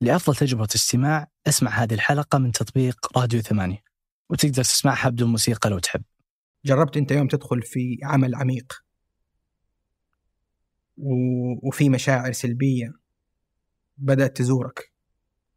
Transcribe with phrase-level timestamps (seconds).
[0.00, 3.82] لأفضل تجربة استماع أسمع هذه الحلقة من تطبيق راديو ثمانية
[4.30, 6.02] وتقدر تسمعها بدون موسيقى لو تحب.
[6.64, 8.84] جربت أنت يوم تدخل في عمل عميق؟
[10.96, 11.12] و...
[11.68, 12.92] وفي مشاعر سلبية
[13.98, 14.92] بدأت تزورك؟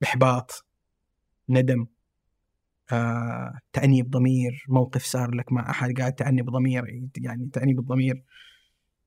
[0.03, 0.65] إحباط
[1.49, 1.87] ندم
[2.91, 8.23] آه، تأنيب ضمير موقف صار لك مع أحد قاعد تأنب ضمير يعني تأنيب الضمير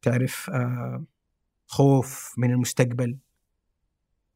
[0.02, 1.04] تعرف آه،
[1.66, 3.18] خوف من المستقبل.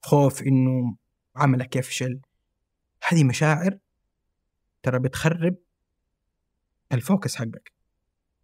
[0.02, 0.96] خوف إنه
[1.36, 2.20] عملك يفشل.
[3.08, 3.78] هذه مشاعر
[4.82, 5.56] ترى بتخرب
[6.92, 7.72] الفوكس حقك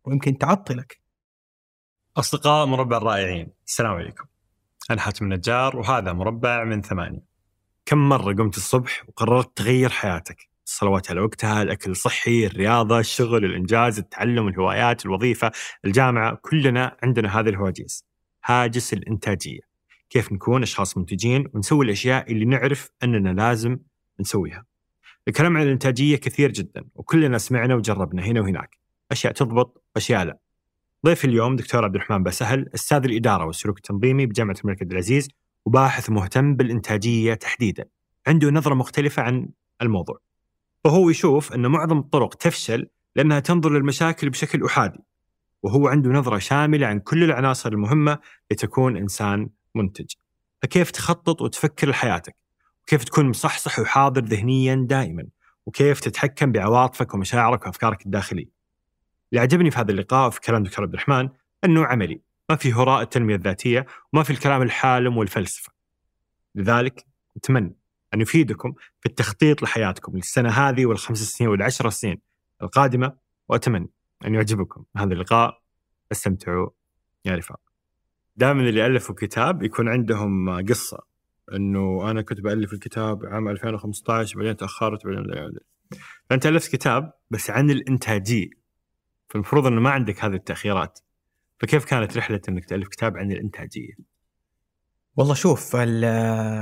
[0.05, 1.01] ويمكن تعطلك.
[2.17, 4.25] أصدقاء مربع الرائعين السلام عليكم.
[4.91, 7.25] أنا حاتم النجار وهذا مربع من ثمانية.
[7.87, 13.99] كم مرة قمت الصبح وقررت تغير حياتك؟ الصلوات على وقتها الأكل الصحي الرياضة الشغل الإنجاز
[13.99, 15.53] التعلم الهوايات الوظيفة
[15.85, 18.05] الجامعة كلنا عندنا هذه الهواجس.
[18.45, 19.61] هاجس الإنتاجية.
[20.11, 23.79] كيف نكون أشخاص منتجين ونسوي الأشياء اللي نعرف أننا لازم
[24.21, 24.65] نسويها.
[25.29, 28.79] الكلام عن الإنتاجية كثير جدا وكلنا سمعنا وجربنا هنا وهناك.
[29.13, 30.39] أشياء تضبط أشياء لا.
[31.07, 35.29] ضيف اليوم دكتور عبد الرحمن بسهل أستاذ الإدارة والسلوك التنظيمي بجامعة الملك عبد العزيز
[35.65, 37.85] وباحث مهتم بالإنتاجية تحديدا.
[38.27, 39.49] عنده نظرة مختلفة عن
[39.83, 40.19] الموضوع.
[40.85, 44.99] فهو يشوف أن معظم الطرق تفشل لأنها تنظر للمشاكل بشكل أحادي.
[45.63, 48.19] وهو عنده نظرة شاملة عن كل العناصر المهمة
[48.51, 50.07] لتكون إنسان منتج.
[50.63, 52.37] فكيف تخطط وتفكر لحياتك؟
[52.83, 55.27] وكيف تكون مصحصح وحاضر ذهنيا دائما؟
[55.67, 58.51] وكيف تتحكم بعواطفك ومشاعرك وأفكارك الداخلية؟
[59.33, 61.29] اللي عجبني في هذا اللقاء وفي كلام دكتور عبد الرحمن
[61.65, 62.21] أنه عملي.
[62.51, 65.73] ما في هراء التنمية الذاتية وما في الكلام الحالم والفلسفة.
[66.55, 67.77] لذلك أتمنى
[68.15, 72.21] أن يفيدكم في التخطيط لحياتكم للسنة هذه والخمس سنين والعشر سنين
[72.63, 73.17] القادمة
[73.49, 73.91] وأتمنى
[74.27, 75.63] أن يعجبكم هذا اللقاء.
[76.13, 76.71] استمتعوا
[77.25, 77.66] يا رفاق.
[78.37, 80.99] دائما اللي ألفوا كتاب يكون عندهم قصة.
[81.53, 85.59] إنه أنا كنت بألف الكتاب عام 2015 بعدين تأخرت بعدين
[86.31, 88.51] فأنت ألفت كتاب بس عن الإنتاجية.
[89.29, 90.99] فالمفروض إنه ما عندك هذه التأخيرات.
[91.59, 93.93] فكيف كانت رحلة إنك تألف كتاب عن الإنتاجية؟
[95.17, 95.77] والله شوف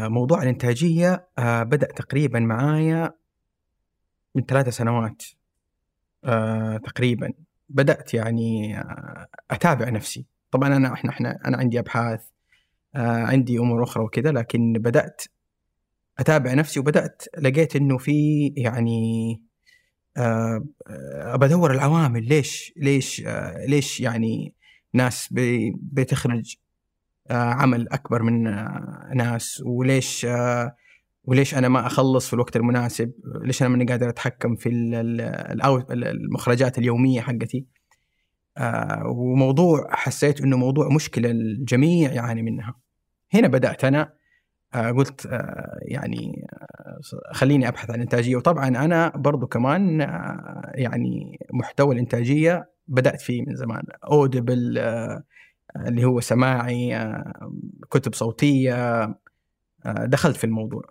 [0.09, 3.13] موضوع الإنتاجية آه، بدأ تقريبا معايا
[4.35, 5.23] من ثلاثة سنوات.
[6.25, 7.33] آه، تقريبا.
[7.69, 10.27] بدأت يعني آه، أتابع نفسي.
[10.55, 12.21] طبعا أنا إحنا إحنا أنا عندي أبحاث
[12.95, 15.23] عندي أمور أخرى وكذا لكن بدأت
[16.19, 19.43] أتابع نفسي وبدأت لقيت إنه في يعني
[21.35, 23.23] بدور العوامل ليش ليش
[23.69, 24.55] ليش يعني
[24.93, 25.29] ناس
[25.73, 26.57] بتخرج
[27.31, 30.77] آه، عمل أكبر من آه، ناس وليش آه،
[31.25, 33.13] وليش أنا ما أخلص في الوقت المناسب
[33.45, 34.69] ليش أنا ماني قادر أتحكم في
[35.91, 37.67] المخرجات اليومية حقتي.
[39.05, 42.75] وموضوع حسيت إنه موضوع مشكلة الجميع يعاني منها.
[43.35, 44.13] هنا بدأت أنا
[44.97, 45.29] قلت
[45.83, 46.47] يعني
[47.33, 50.01] خليني أبحث عن الانتاجيه وطبعا أنا برضو كمان
[50.75, 53.83] يعني محتوى الإنتاجية بدأت فيه من زمان.
[54.05, 54.79] اودبل
[55.77, 57.53] اللي هو سماعي آه،
[57.91, 59.03] كتب صوتية
[59.87, 60.83] آه، دخلت في الموضوع.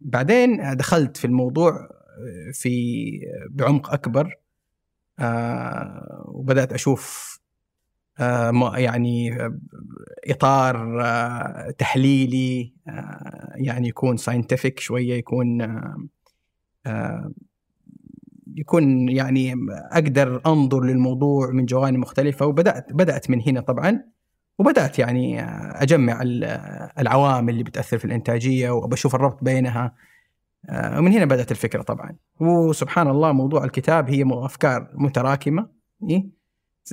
[0.00, 3.10] بعدين دخلت في الموضوع آه، في
[3.50, 4.38] بعمق أكبر.
[6.24, 7.36] وبدأت أشوف
[8.76, 9.38] يعني
[10.28, 11.00] إطار
[11.78, 12.72] تحليلي
[13.54, 15.62] يعني يكون ساينتفك شوية يكون
[18.56, 19.54] يكون يعني
[19.92, 24.02] أقدر أنظر للموضوع من جوانب مختلفة وبدأت بدأت من هنا طبعا
[24.58, 25.42] وبدأت يعني
[25.82, 26.20] أجمع
[26.98, 29.84] العوامل اللي بتأثر في الإنتاجية وبشوف الربط بينها.
[29.84, 29.92] آه،
[30.72, 32.16] ومن هنا بدأت الفكرة طبعا.
[32.40, 35.68] وسبحان الله موضوع الكتاب هي أفكار متراكمة.
[36.10, 36.26] إيه؟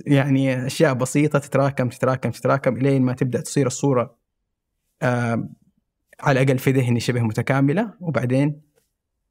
[0.05, 4.15] يعني أشياء بسيطة تتراكم تتراكم تتراكم إلين ما تبدأ تصير الصورة
[5.01, 5.49] آه،
[6.19, 7.93] على الاقل في ذهني شبه متكاملة.
[7.99, 8.61] وبعدين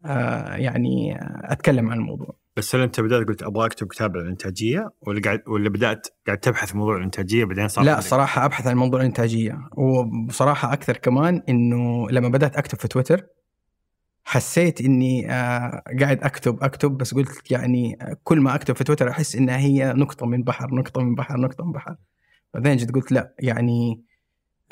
[0.04, 1.18] آه، يعني
[1.52, 2.36] أتكلم عن الموضوع.
[2.56, 6.38] بس هل أنت بدأت قلت أبغى اكتب كتاب عن الإنتاجية؟ ولا قاعد ولا بدأت قاعد
[6.38, 9.58] تبحث موضوع الإنتاجية بعدين صار لا صراحة أبحث عن موضوع الإنتاجية.
[9.76, 13.26] وبصراحة أكثر كمان إنه لما بدأت أكتب في تويتر
[14.24, 19.36] حسيت إني آه قاعد أكتب أكتب بس قلت يعني كل ما أكتب في تويتر أحس
[19.36, 21.96] إنها هي نقطة من بحر نقطة من بحر نقطة من بحر.
[22.54, 24.02] بعدين جيت قلت لأ يعني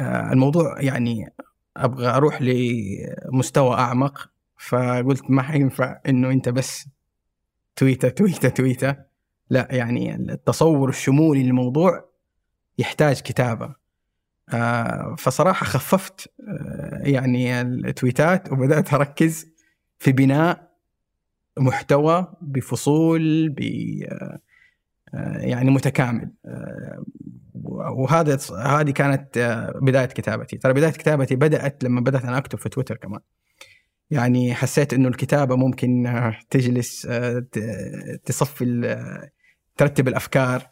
[0.00, 1.32] آه الموضوع يعني
[1.76, 6.88] أبغى أروح لمستوى أعمق فقلت ما حينفع إنه أنت بس
[7.76, 8.97] تويته تويته تويته
[9.50, 12.05] لأ يعني التصور الشمولي للموضوع
[12.79, 13.64] يحتاج كتابة.
[13.67, 13.79] آه
[15.19, 19.47] فصراحة خففت آه يعني التويتات وبدأت أركز
[19.99, 20.70] في بناء
[21.58, 23.61] محتوى بفصول ب
[25.14, 26.31] آه يعني متكامل.
[26.47, 27.05] آه،
[27.64, 30.56] وهذا هذه كانت آه، بداية كتابتي.
[30.56, 33.20] ترى بداية كتابتي بدأت لما بدأت أنا أكتب في تويتر كمان.
[34.11, 37.47] يعني حسيت إنه الكتابة ممكن آه، تجلس آه،
[38.25, 38.97] تصفي
[39.76, 40.62] ترتب الأفكار.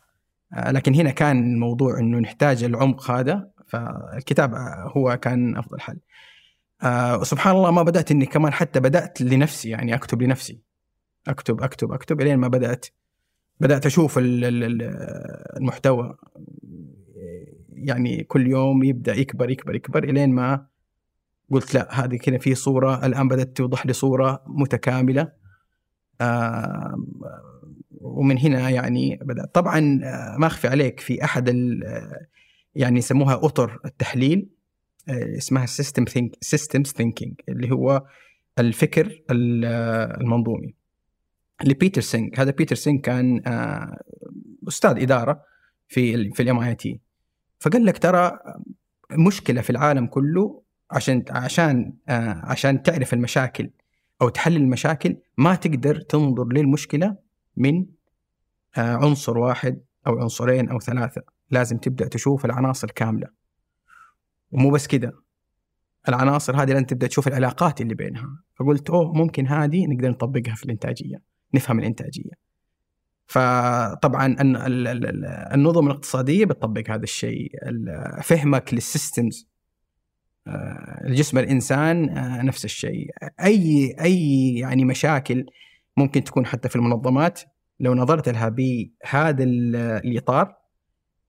[0.55, 4.55] آه، لكن هنا كان الموضوع إنه نحتاج العمق هذا فالكتاب
[4.97, 5.99] هو كان أفضل حل.
[6.82, 10.61] آه، وسبحان الله ما بدأت إني كمان حتى بدأت لنفسي يعني أكتب لنفسي.
[11.29, 12.87] أكتب أكتب أكتب إلين ما بدأت.
[13.61, 14.82] بدأت أشوف ال- ال- ال-
[15.56, 16.17] المحتوى.
[17.73, 20.67] يعني كل يوم يبدأ يكبر يكبر يكبر إلين ما
[21.50, 25.32] قلت لا هذه كذا في صورة الآن بدأت توضح لي صورة متكاملة.
[28.00, 29.55] ومن هنا يعني بدأت.
[29.55, 32.26] طبعا آه، ما أخفي عليك في أحد آه،
[32.79, 34.49] يعني يسموها أطر التحليل
[35.09, 38.07] آه، اسمها system think systems thinking اللي هو
[38.59, 40.75] الفكر ال- آه، المنظومي.
[41.65, 44.01] لبيتر سينج هذا بيتر سينج كان آه،
[44.69, 45.43] أستاذ إدارة
[45.89, 47.00] في في ال MIT
[47.61, 48.39] فقال لك ترى
[49.13, 51.93] مشكلة في العالم كله عشان عشان
[52.45, 53.71] عشان تعرف المشاكل
[54.23, 57.17] أو تحلل المشاكل ما تقدر تنظر للمشكلة
[57.57, 57.87] من
[58.77, 61.23] عنصر واحد أو عنصرين أو ثلاثة.
[61.50, 63.29] لازم تبدأ تشوف العناصر كاملة.
[64.50, 65.12] ومو بس كده
[66.09, 68.43] العناصر هذه لازم تبدأ تشوف العلاقات اللي بينها.
[68.55, 71.23] فقلت أوه ممكن هذه نقدر نطبقها في الإنتاجية
[71.55, 72.31] نفهم الإنتاجية.
[73.27, 75.25] فطبعا الن- ال- ال- ال-
[75.55, 77.51] النظم الاقتصادية بتطبق هذا الشيء.
[77.69, 79.49] ال- فهمك للسيستمز
[80.47, 83.11] آه، الجسم الإنسان آه، نفس الشيء.
[83.41, 85.47] اي أي يعني مشاكل
[85.97, 87.41] ممكن تكون حتى في المنظمات
[87.81, 90.57] لو نظرت لها بهذا ال- الإطار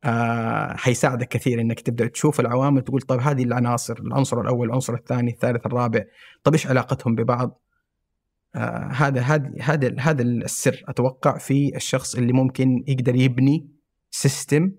[0.03, 5.31] آه، حيساعدك كثير إنك تبدأ تشوف العوامل تقول طيب هذه العناصر العنصر الأول العنصر الثاني
[5.31, 6.03] الثالث الرابع
[6.43, 7.61] طيب إيش علاقتهم ببعض؟
[8.55, 13.67] آه، هذا هذا هذا هذا السر أتوقع في الشخص اللي ممكن يقدر يبني
[14.11, 14.71] سيستم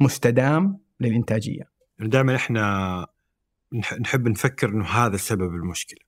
[0.00, 1.62] مستدام للإنتاجية.
[1.98, 3.06] دائما إحنا
[3.74, 6.00] نح- نحب نفكر إنه هذا سبب المشكلة.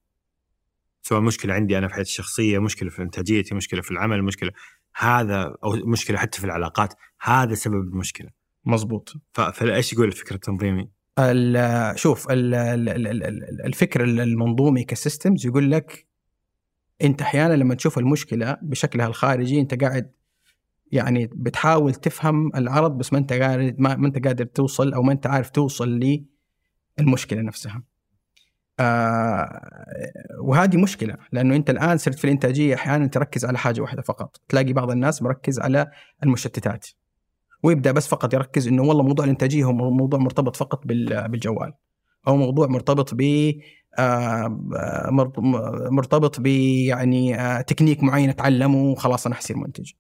[1.03, 4.51] سواء مشكلة عندي أنا في حياتي الشخصية مشكلة في إنتاجيتي مشكلة في العمل مشكلة
[4.96, 8.31] هذا أو مشكلة حتى في العلاقات هذا سبب المشكلة.
[8.64, 14.85] مظبوط ف- فإيش يقول الفكر التنظيمي؟ ال- شوف ال- ال- ال- ال- ال- الفكر المنظومي
[14.85, 16.06] كسيستمز يقول لك
[17.02, 20.12] أنت أحيانا لما تشوف المشكلة بشكلها الخارجي أنت قاعد
[20.93, 25.12] يعني بتحاول تفهم العرض بس ما أنت قادر ما, ما أنت قادر توصل أو ما
[25.12, 26.00] أنت عارف توصل
[26.99, 27.82] للمشكلة نفسها.
[28.81, 29.85] آه
[30.41, 34.73] وهذه مشكلة لأنه أنت الآن صرت في الإنتاجية أحيانا تركز على حاجة واحدة فقط، تلاقي
[34.73, 35.91] بعض الناس مركز على
[36.23, 36.87] المشتتات.
[37.62, 41.73] ويبدأ بس فقط يركز إنه والله موضوع الإنتاجية هو موضوع مرتبط فقط بال- بالجوال.
[42.29, 43.53] أو موضوع مرتبط ب
[43.99, 44.49] آه،
[45.11, 45.38] مرت-
[45.91, 49.93] مرتبط ب يعني آه، تكنيك معين أتعلمه وخلاص أنا حصير منتج.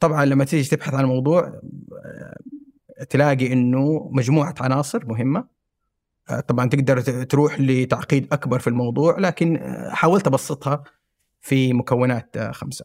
[0.00, 1.60] طبعا لما تيجي تبحث عن الموضوع
[3.00, 5.48] آه، تلاقي إنه مجموعة عناصر مهمة آه،
[6.48, 10.84] طبعا تقدر تروح لتعقيد أكبر في الموضوع لكن آه، حاولت أبسطها
[11.40, 12.84] في مكونات آه، خمسة.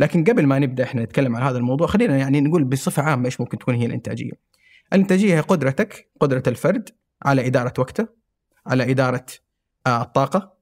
[0.00, 3.40] لكن قبل ما نبدأ إحنا نتكلم عن هذا الموضوع خلينا يعني نقول بصفة عامة إيش
[3.40, 4.32] ممكن تكون هي الإنتاجية.
[4.92, 6.90] الإنتاجية هي قدرتك قدرة الفرد
[7.22, 8.08] على إدارة وقته
[8.66, 9.26] على إدارة
[9.86, 10.54] آه، الطاقة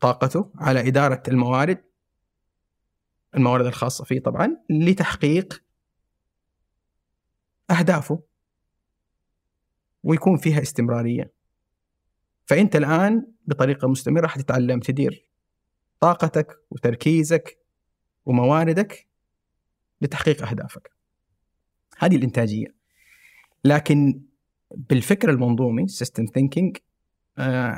[0.00, 1.78] طاقته على إدارة الموارد
[3.36, 5.62] الموارد الخاصة فيه طبعا لتحقيق
[7.70, 8.22] أهدافه
[10.02, 11.32] ويكون فيها استمرارية.
[12.46, 15.26] فأنت الآن بطريقة مستمرة حتتعلم تدير
[16.00, 17.58] طاقتك وتركيزك
[18.26, 19.06] ومواردك
[20.00, 20.90] لتحقيق أهدافك.
[21.98, 22.66] هذه الإنتاجية.
[23.64, 24.22] لكن
[24.70, 26.76] بالفكر المنظومي system thinking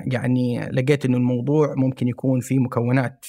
[0.06, 3.26] يعني لقيت إنه الموضوع ممكن يكون فيه مكونات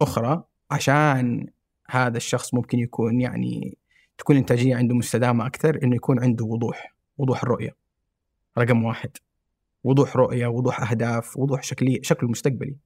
[0.00, 1.46] أخرى عشان
[1.90, 3.78] هذا الشخص ممكن يكون يعني
[4.18, 7.76] تكون الانتاجيه عنده مستدامة أكثر إنه يكون عنده وضوح وضوح الرؤية.
[8.58, 9.10] رقم واحد.
[9.84, 12.76] وضوح رؤية وضوح أهداف وضوح شكلي شكل مستقبلي.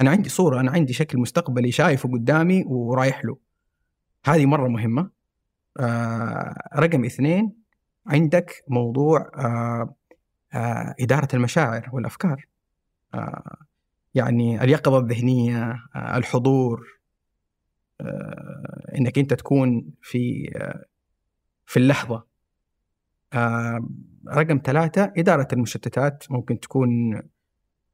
[0.00, 3.38] أنا عندي صورة أنا عندي شكل مستقبلي شايفه قدامي ورايح له.
[4.24, 5.10] هذه مرة مهمة.
[5.80, 7.52] آه رقم اثنين
[8.06, 9.94] عندك موضوع آه
[10.54, 12.46] آه إدارة المشاعر والأفكار.
[13.14, 13.56] آه
[14.14, 17.00] يعني اليقظة الذهنية آه الحضور.
[18.00, 20.84] آه إنك أنت تكون في آه
[21.66, 22.33] في اللحظة.
[24.28, 27.22] رقم ثلاثة إدارة المشتتات ممكن تكون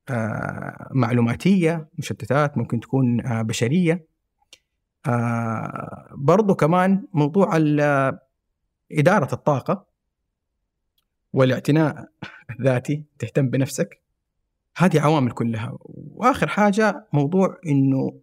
[0.08, 4.06] آه معلوماتية مشتتات ممكن تكون آه بشرية.
[5.06, 7.56] آه برضو كمان موضوع
[8.92, 9.86] إدارة الطاقة
[11.32, 12.08] والاعتناء
[12.50, 14.02] الذاتي تهتم بنفسك.
[14.76, 15.78] هذه عوامل كلها.
[15.80, 18.20] وآخر حاجة موضوع إنه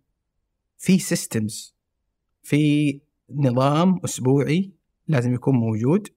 [0.77, 1.75] في سيستمز
[2.43, 4.71] في نظام أسبوعي
[5.07, 6.07] لازم يكون موجود.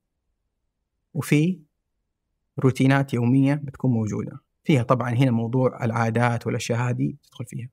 [1.14, 1.58] وفي
[2.58, 4.30] روتينات يومية بتكون موجودة
[4.64, 7.68] في فيها طبعا هنا موضوع العادات والأشياء هذه تدخل فيها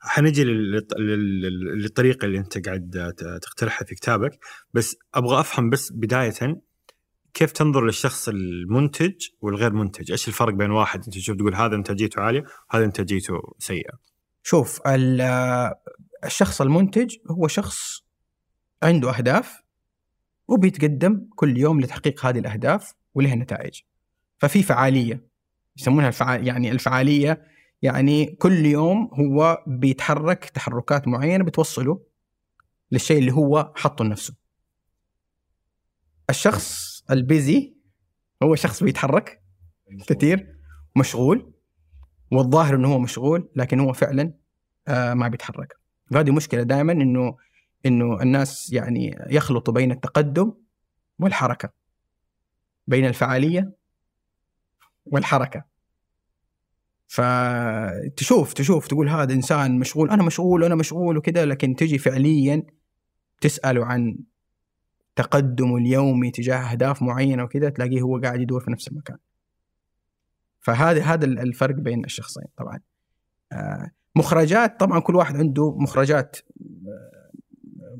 [0.00, 4.38] حنجي لل- لل- لل- للطريقة اللي أنت قاعد تقترحها في كتابك
[4.74, 6.62] بس أبغى أفهم بس بداية
[7.34, 12.20] كيف تنظر للشخص المنتج والغير منتج؟ إيش الفرق بين واحد أنت تشوف تقول هذا إنتاجيته
[12.22, 13.92] عالية وهذا إنتاجيته سيئة؟
[14.42, 15.72] شوف ال-
[16.24, 18.02] الشخص المنتج هو شخص
[18.82, 19.61] عنده أهداف
[20.48, 23.80] وبيتقدم كل يوم لتحقيق هذه الأهداف ولها نتائج.
[24.38, 25.26] ففي فعالية
[25.76, 27.42] يسمونها الفعال يعني الفعالية
[27.82, 32.00] يعني كل يوم هو بيتحرك تحركات معينة بتوصله
[32.92, 34.34] للشيء اللي هو حطه لنفسه.
[36.30, 37.74] الشخص البيزي
[38.42, 39.42] هو شخص بيتحرك
[40.06, 40.56] كثير
[40.96, 41.52] مشغول
[42.32, 44.34] والظاهر إنه هو مشغول لكن هو فعلا
[44.88, 45.76] آه ما بيتحرك.
[46.10, 47.36] وهذه مشكلة دائما إنه
[47.86, 50.52] إنه الناس يعني يخلطوا بين التقدم
[51.18, 51.72] والحركة
[52.86, 53.72] بين الفعالية
[55.06, 55.64] والحركة.
[57.06, 62.62] فتشوف تشوف تقول هذا إنسان مشغول أنا مشغول وأنا مشغول وكذا لكن تجي فعليا
[63.40, 64.18] تساله عن
[65.16, 69.16] تقدمه اليومي تجاه أهداف معينة وكذا تلاقيه هو قاعد يدور في نفس المكان.
[70.60, 72.80] فهذا هذا الفرق بين الشخصين طبعا.
[73.52, 77.11] آه، مخرجات طبعا كل واحد عنده مخرجات آه،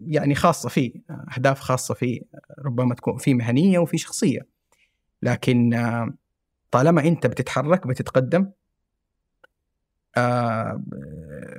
[0.07, 0.93] يعني خاصة فيه
[1.37, 2.21] أهداف خاصة فيه
[2.65, 4.47] ربما تكون في مهنية وفي شخصية.
[5.23, 5.71] لكن
[6.71, 8.51] طالما أنت بتتحرك بتتقدم
[10.17, 10.83] آه،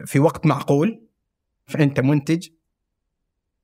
[0.05, 1.03] في وقت معقول
[1.65, 2.49] فأنت منتج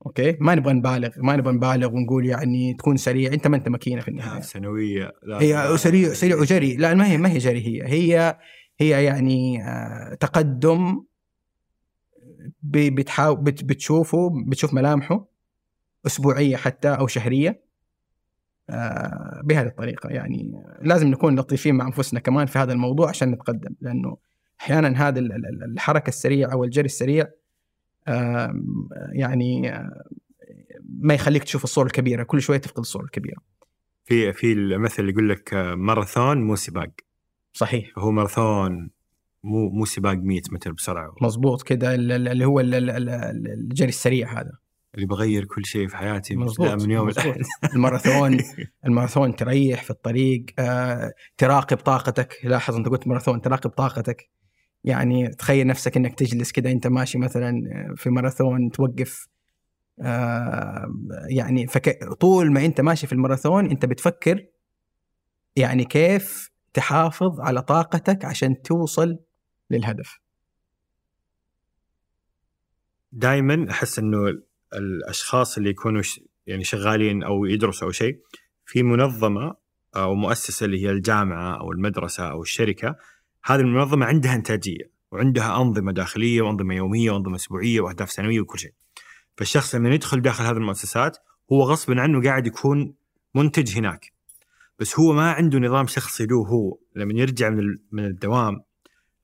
[0.05, 3.33] أوكي؟ ما نبغى نبالغ ما نبغى نبالغ ونقول يعني تكون سريع.
[3.33, 4.41] أنت ما أنت ماكينة في النهاية.
[4.41, 6.75] سنويه لا هي سريع سريع وجري.
[6.75, 8.37] لا ما هي ما هي جري هي هي
[8.79, 11.03] هي يعني آه، تقدم
[12.63, 15.25] بتحاول بت- بتشوفه بتشوف ملامحه
[16.05, 17.69] أسبوعية حتى أو شهرية
[18.69, 20.09] آه، بهذه الطريقة.
[20.09, 24.17] يعني لازم نكون لطيفين مع أنفسنا كمان في هذا الموضوع عشان نتقدم لأنه
[24.61, 27.27] أحيانا هذا ال- ال- الحركة السريعة أو الجري السريع
[29.11, 29.71] يعني
[30.99, 32.23] ما يخليك تشوف الصورة الكبيرة.
[32.23, 33.37] كل شوية تفقد الصورة الكبيرة.
[34.05, 36.89] في في المثل اللي يقول لك آه، ماراثون مو سباق.
[37.53, 37.91] صحيح.
[37.97, 38.89] هو ماراثون
[39.43, 41.15] مو مو سباق 100 متر بسرعة.
[41.21, 44.51] مظبوط كده ال- ال- اللي هو ال- ال- ال- الجري السريع هذا.
[44.95, 47.09] اللي بغير كل شيء في حياتي مظبوط، من يوم.
[47.09, 47.41] الأحد.
[47.75, 48.37] الماراثون
[48.85, 52.33] الماراثون تريح في الطريق آه، تراقب طاقتك.
[52.43, 54.29] لاحظ انت قلت ماراثون تراقب طاقتك.
[54.83, 57.53] يعني تخيل نفسك انك تجلس كده انت ماشي مثلا
[57.95, 59.27] في ماراثون توقف
[60.01, 60.87] آه،
[61.29, 62.03] يعني فك...
[62.19, 64.45] طول ما انت ماشي في الماراثون انت بتفكر
[65.55, 69.19] يعني كيف تحافظ على طاقتك عشان توصل
[69.69, 70.19] للهدف
[73.11, 74.17] دائما أحس إنه
[74.73, 76.01] الأشخاص اللي يكونوا.
[76.47, 78.19] يعني شغالين أو يدرسوا أو شيء
[78.65, 79.55] في منظمة
[79.95, 82.95] أو مؤسسة اللي هي الجامعة أو المدرسة أو الشركة
[83.43, 88.73] هذه المنظمة عندها إنتاجية وعندها أنظمة داخلية وأنظمة يومية وأنظمة أسبوعية وأهداف سنوية وكل شيء.
[89.37, 91.17] فالشخص لما يدخل داخل هذه المؤسسات
[91.51, 92.93] هو غصبا عنه قاعد يكون
[93.35, 94.13] منتج هناك.
[94.79, 98.61] بس هو ما عنده نظام شخصي له هو لما يرجع من من الدوام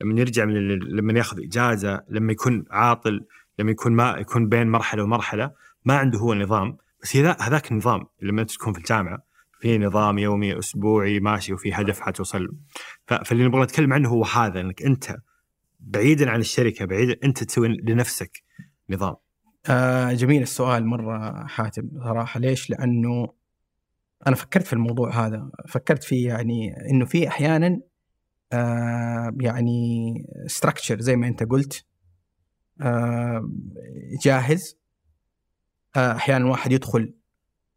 [0.02, 3.25] لما يرجع من لما ياخذ إجازة لما يكون عاطل
[3.60, 5.52] لما يكون ما يكون بين مرحلة ومرحلة
[5.86, 9.18] ما عنده هو نظام بس هذا هذاك النظام لما تكون في الجامعة
[9.60, 12.48] في نظام يومي أسبوعي ماشي وفي هدف حتوصل
[13.08, 15.18] فاللي نبغى نتكلم عنه هو هذا إنك أنت
[15.80, 18.44] بعيدا عن الشركة بعيدا أنت تسوي لنفسك
[18.90, 19.16] نظام.
[19.70, 22.40] آه جميل السؤال مرة حاتم صراحة.
[22.40, 23.34] ليش؟ لأنه
[24.28, 25.50] أنا فكرت في الموضوع هذا.
[25.68, 27.95] فكرت فيه يعني إنه في أحيانا آه
[29.42, 30.14] يعني
[30.48, 31.86] ستراكشر زي ما أنت قلت.
[32.82, 33.50] آه
[34.24, 34.78] جاهز.
[35.96, 37.14] آه أحيانا واحد يدخل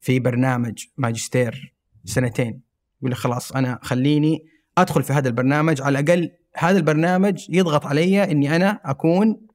[0.01, 2.63] في برنامج ماجستير سنتين
[3.01, 4.45] يقول خلاص أنا خليني
[4.79, 9.47] أدخل في هذا البرنامج على الأقل هذا البرنامج يضغط علي إني أنا أكون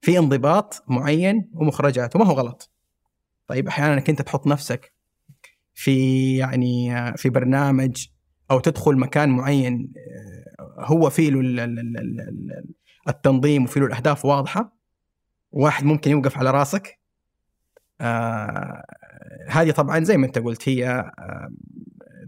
[0.00, 2.70] في انضباط معين ومخرجات وما هو غلط.
[3.46, 4.92] طيب أحيانا انك انت تحط نفسك
[5.74, 8.06] في يعني في برنامج
[8.50, 10.35] أو تدخل مكان معين آه،
[10.78, 12.74] هو فيه له ال- ال- ال- ال- ال-
[13.08, 14.76] التنظيم وفيه له الأهداف واضحة.
[15.52, 16.98] واحد ممكن يوقف على راسك.
[18.00, 18.84] آه
[19.48, 21.52] هذه طبعا زي ما أنت قلت هي آه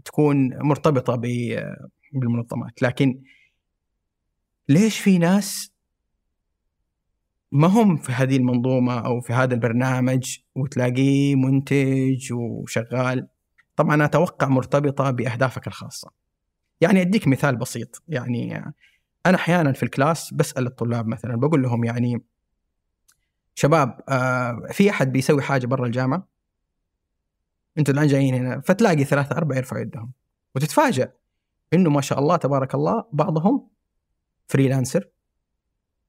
[0.05, 1.75] تكون مرتبطة ب-
[2.13, 2.81] بالمنظمات.
[2.81, 3.21] لكن
[4.69, 5.71] ليش في ناس
[7.51, 13.27] ما هم في هذه المنظومة أو في هذا البرنامج وتلاقيه منتج وشغال؟
[13.75, 16.11] طبعا أتوقع مرتبطة بأهدافك الخاصة.
[16.81, 18.03] يعني أديك مثال بسيط.
[18.07, 18.73] يعني
[19.25, 22.23] أنا أحيانا في ال class بسأل الطلاب مثلا بقول لهم يعني
[23.55, 26.27] شباب آه في أحد بيسوي حاجة برا الجامعة؟
[27.77, 30.11] أنتوا الآن جايين هنا فتلاقي ثلاثة أربعة يرفعوا يدهم.
[30.55, 31.13] وتتفاجأ
[31.73, 33.67] إنه ما شاء الله تبارك الله بعضهم
[34.47, 35.09] freelancer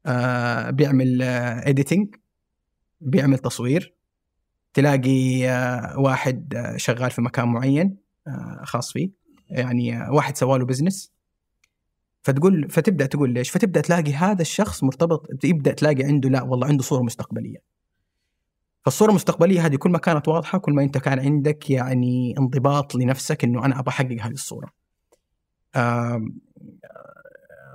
[0.07, 2.17] آه بيعمل editing
[3.01, 3.95] بيعمل تصوير.
[4.75, 7.97] تلاقي آه واحد آه شغال في مكان معين
[8.27, 9.20] آه خاص فيه.
[9.51, 11.13] يعني واحد سواله بزنس
[12.23, 16.83] فتقول فتبدأ تقول ليش؟ فتبدأ تلاقي هذا الشخص مرتبط يبدأ تلاقي عنده لا والله عنده
[16.83, 17.59] صورة مستقبلية.
[18.85, 23.45] فالصورة المستقبلية هذه كل ما كانت واضحة كل ما انت كان عندك يعني انضباط لنفسك
[23.45, 24.71] إنه أنا أبغى أحقق هذه الصورة.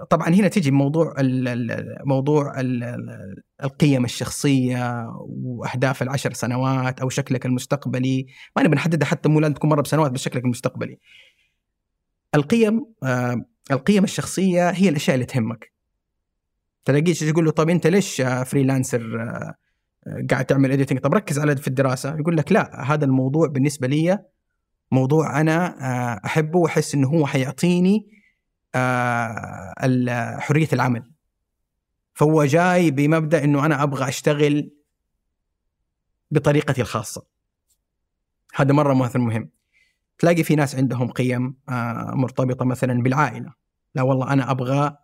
[0.10, 1.16] طبعا هنا تيجي موضوع
[2.06, 2.54] موضوع
[3.64, 9.70] القيم الشخصية وأهداف العشر سنوات أو شكلك المستقبلي ما نبي نحددها حتى مو لازم تكون
[9.70, 11.00] مرة بسنوات بس شكلك المستقبلي.
[12.36, 12.86] القيم
[13.72, 15.72] القيم الشخصية هي الأشياء اللي تهمك.
[16.86, 19.20] تلاقيش تقول له طب أنت ليش freelancer
[20.30, 22.16] قاعد تعمل editing طب ركز على في الدراسة.
[22.16, 24.20] يقول لك لا هذا الموضوع بالنسبة لي
[24.92, 25.76] موضوع أنا
[26.26, 28.08] أحبه وأحس إنه هو حيعطيني
[30.40, 31.12] حرية العمل.
[32.14, 34.72] فهو جاي بمبدأ إنه أنا أبغى أشتغل
[36.32, 37.26] بطريقتي الخاصة.
[38.56, 39.50] هذا مرة مهم.
[40.18, 41.56] تلاقي في ناس عندهم قيم
[42.14, 43.54] مرتبطة مثلا بالعائلة.
[43.96, 44.98] لا والله أنا أبغى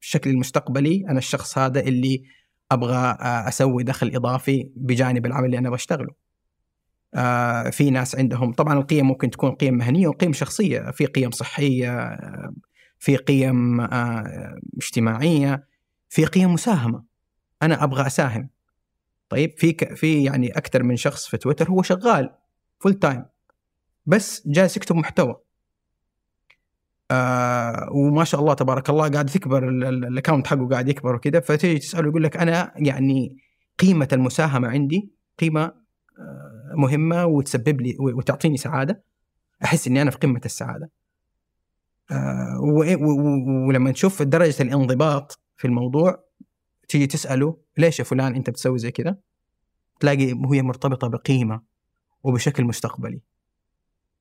[0.00, 2.22] الشكل المستقبلي أنا الشخص هذا اللي
[2.70, 6.26] أبغى أسوي دخل إضافي بجانب العمل اللي أنا بشتغله.
[7.70, 10.90] في ناس عندهم طبعا القيم ممكن تكون قيم مهنية وقيم شخصية.
[10.90, 12.18] في قيم صحية
[12.98, 13.80] في قيم
[14.76, 15.66] اجتماعية
[16.08, 17.02] في قيم مساهمة.
[17.62, 18.48] أنا أبغى أساهم.
[19.28, 22.30] طيب في في يعني أكثر من شخص في تويتر هو شغال
[22.80, 23.24] full time
[24.06, 25.36] بس جالس يكتب محتوى.
[27.10, 31.78] آه وما شاء الله تبارك الله قاعد تكبر ال account حقه قاعد يكبر وكذا فتيجي
[31.78, 33.36] تسأله يقول لك أنا يعني
[33.78, 39.02] قيمة المساهمة عندي قيمة آه مهمة وتسبب لي وتعطيني سعادة.
[39.64, 40.90] أحس إني أنا في قمة السعادة.
[42.10, 42.60] آه
[43.68, 46.24] ولما تشوف درجة الانضباط في الموضوع
[46.88, 49.16] تيجي تسأله ليش يا فلان أنت بتسوي زي كذا؟
[50.00, 51.60] تلاقي هي مرتبطة بقيمة
[52.22, 53.20] وبشكل مستقبلي.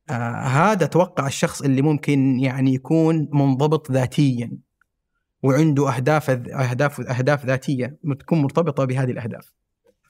[0.10, 4.52] آه هذا أتوقع الشخص اللي ممكن يعني يكون منضبط ذاتيا
[5.44, 9.54] وعنده أهداف أهداف أهداف ذاتية تكون مرتبطة بهذه الأهداف.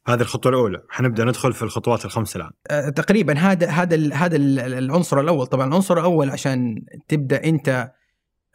[0.08, 2.51] هذه الخطوة الأولى، حنبدأ ندخل في الخطوات الخمسة الآن.
[2.67, 4.36] آه تقريبا هذا هذا هذا
[4.77, 7.91] العنصر الأول، طبعا العنصر الأول عشان تبدأ أنت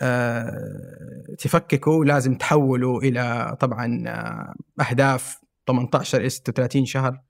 [0.00, 0.50] آه
[1.38, 4.05] تفككه لازم تحوله إلى طبعا
[4.81, 7.20] أهداف 18 اس 36 شهر.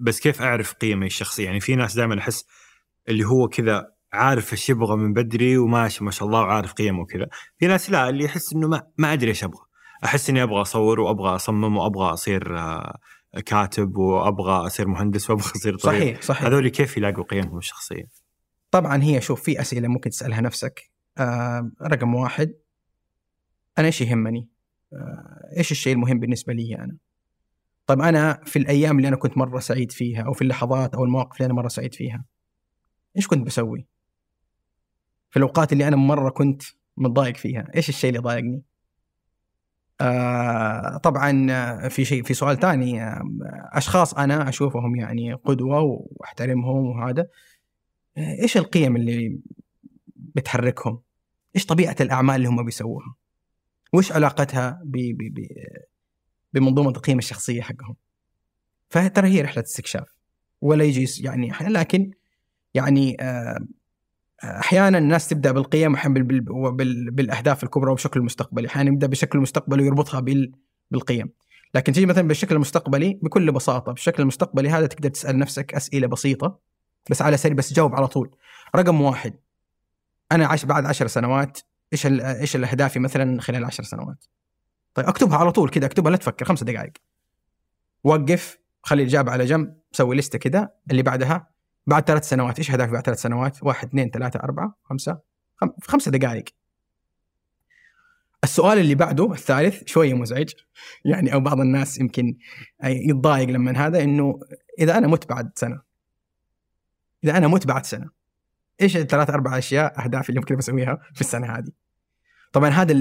[0.00, 2.44] بس كيف أعرف قيمي الشخصية؟ يعني في ناس دائما أحس
[3.08, 7.26] اللي هو كذا عارف إيش يبغى من بدري وماشي ما شاء الله وعارف قيمه وكذا.
[7.58, 9.64] في ناس لا اللي يحس إنه ما ما أدري إيش أبغى.
[10.04, 12.56] أحس إني أبغى أصور وأبغى أصمم وأبغى أصير
[13.46, 16.46] كاتب وأبغى أصير مهندس وأبغى أصير طبيب صحيح صحيح.
[16.46, 18.04] هذول كيف يلاقوا قيمهم الشخصية؟
[18.70, 20.90] طبعا هي شوف في أسئلة ممكن تسألها نفسك.
[21.18, 22.54] آه رقم واحد
[23.78, 24.48] أنا إيش يهمني؟
[24.92, 26.96] آه إيش الشيء المهم بالنسبة لي أنا؟
[27.86, 31.36] طيب أنا في الأيام اللي أنا كنت مرة سعيد فيها أو في اللحظات أو المواقف
[31.36, 32.24] اللي أنا مرة سعيد فيها
[33.16, 33.86] إيش كنت بسوي؟
[35.30, 36.62] في الأوقات اللي أنا مرة كنت
[36.96, 38.62] متضايق فيها، إيش الشيء اللي ضايقني؟
[40.00, 43.22] آه طبعا في شيء في سؤال ثاني آه
[43.72, 47.26] أشخاص أنا أشوفهم يعني قدوة وأحترمهم وهذا
[48.18, 49.38] إيش القيم اللي
[50.16, 51.00] بتحركهم؟
[51.56, 53.14] إيش طبيعة الأعمال اللي هم بيسووها؟
[53.92, 55.46] وإيش علاقتها ب ب ب
[56.52, 57.96] بمنظومة القيم الشخصية حقهم؟
[58.88, 60.14] فترى هي رحلة استكشاف
[60.60, 62.10] ولا يجي يعني لكن
[62.74, 63.16] يعني
[64.44, 65.94] أحيانا الناس تبدأ بالقيم
[67.10, 70.20] بالأهداف الكبرى وبشكل مستقبلي أحيانا يبدأ بشكل مستقبلي ويربطها
[70.90, 71.30] بالقيم.
[71.74, 76.58] لكن تيجي مثلا بالشكل المستقبلي بكل بساطة بالشكل المستقبلي هذا تقدر تسأل نفسك أسئلة بسيطة
[77.10, 78.36] بس على سريع بس جاوب على طول.
[78.76, 79.34] رقم واحد
[80.32, 81.58] أنا عش بعد عشر سنوات
[81.92, 84.24] إيش إيش الأهدافي مثلا خلال عشر سنوات؟
[84.94, 86.92] طيب أكتبها على طول كذا أكتبها لا تفكر خمسة دقائق
[88.04, 91.53] وقف خلي الإجابة على جنب سوي لستة كذا اللي بعدها
[91.86, 95.18] بعد ثلاث سنوات إيش هدفك بعد ثلاث سنوات؟ واحد اثنين ثلاثة أربعة خمسة
[95.56, 95.68] خم...
[95.80, 96.44] في خمسة دقائق
[98.44, 100.50] السؤال اللي بعده الثالث شوية مزعج
[101.04, 102.36] يعني أو بعض الناس يمكن
[102.84, 104.40] يتضايق لما هذا إنه
[104.78, 105.80] إذا أنا مت بعد سنة
[107.24, 108.10] إذا أنا مت بعد سنة
[108.80, 111.70] إيش الثلاث أربع أشياء أهدافي اللي ممكن بسويها في السنة هذه؟
[112.52, 112.92] طبعا هذا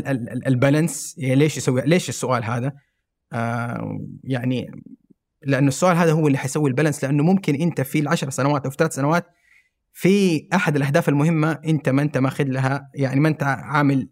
[0.47, 2.73] البالانس ليش يسوي ليش السؤال هذا؟
[3.33, 4.83] آه يعني
[5.45, 8.77] لأنه السؤال هذا هو اللي حيسوي البالانس لأنه ممكن أنت في العشر سنوات أو في
[8.77, 9.25] ثلاث سنوات
[9.93, 14.09] في أحد الأهداف المهمة أنت ما أنت ماخذ لها يعني ما أنت عامل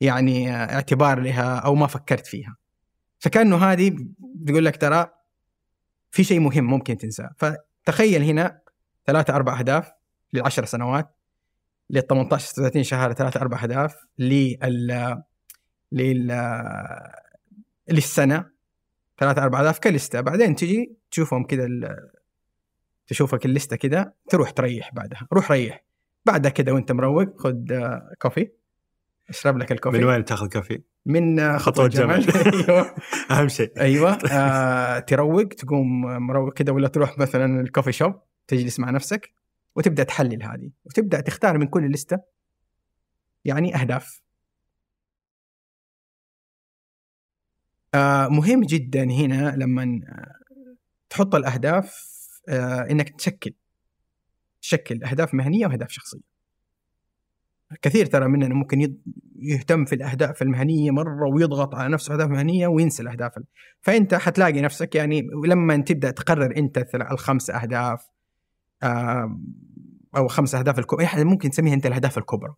[0.00, 2.56] يعني اعتبار لها أو ما فكرت فيها.
[3.18, 5.10] فكأنه هذه بتقول لك ترى
[6.10, 7.30] في شيء مهم ممكن تنساه.
[7.36, 8.60] فتخيل هنا
[9.06, 9.92] ثلاثة أربع أهداف
[10.32, 11.16] للعشر سنوات
[11.90, 15.22] لل 18 30 شهر ثلاثة أربع أهداف لل
[15.92, 16.32] لل
[17.88, 18.59] للسنة.
[19.20, 20.20] 3 4000 كلستة.
[20.20, 21.66] بعدين تجي تشوفهم كذا
[23.06, 25.28] تشوفك اللستة كذا تروح تريح بعدها.
[25.32, 25.84] روح ريح.
[26.26, 28.50] بعدها كذا وأنت مروق خذ آه، كوفي.
[29.28, 29.98] أشرب لك الكوفي.
[29.98, 32.26] من وين تأخذ كوفي؟ من آه، خطوة الجمال
[32.68, 32.94] أيوه.
[33.30, 33.72] أهم شيء.
[33.80, 34.18] أيوه.
[34.32, 38.14] آه تروق تقوم مروق كذا ولا تروح مثلا الكوفي شوب
[38.46, 39.32] تجلس مع نفسك
[39.76, 40.70] وتبدأ تحلل هذه.
[40.84, 42.18] وتبدأ تختار من كل لستة
[43.44, 44.22] يعني أهداف.
[48.28, 50.34] مهم جدا هنا لما آه،
[51.10, 52.10] تحط الأهداف
[52.48, 53.52] آه إنك تشكل
[54.62, 56.20] تشكل أهداف مهنية وأهداف شخصية.
[57.82, 58.96] كثير ترى مننا ممكن
[59.36, 63.44] يهتم في الأهداف المهنية مرة ويضغط على نفسه أهداف مهنية وينسى الأهداف ال-
[63.80, 68.06] فأنت حتلاقي نفسك يعني لما تبدأ تقرر أنت الخمس أهداف
[68.82, 69.38] آه،
[70.16, 72.54] أو خمس أهداف الكبرى يعني ممكن تسميها أنت الأهداف الكبرى.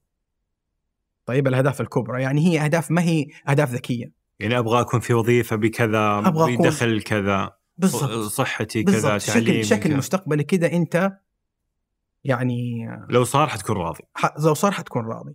[1.27, 4.22] طيب الأهداف الكبرى يعني هي أهداف ما هي أهداف ذكية.
[4.41, 8.11] يعني أبغى أكون في وظيفة بكذا أبغى أكون- بدخل كذا بالضبط.
[8.33, 9.35] صحتي كذا بالضبط.
[9.35, 9.97] تعليم شكل شكل.
[9.97, 11.13] مستقبلي كذا أنت
[12.25, 14.01] يعني لو صار حتكون راضي.
[14.15, 15.35] ح- لو صار حتكون راضي.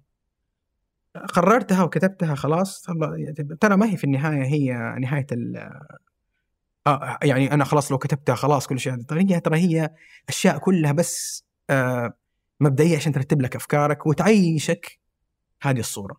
[1.33, 2.85] قررتها وكتبتها خلاص
[3.61, 5.69] ترى ما هي في النهاية هي نهاية ال
[6.87, 9.91] آه يعني أنا خلاص لو كتبتها خلاص كل شيء ترى هي ترى هي
[10.29, 12.13] أشياء كلها بس آه
[12.59, 14.99] مبدئية عشان ترتب لك أفكارك وتعيشك
[15.61, 16.17] هذه الصورة.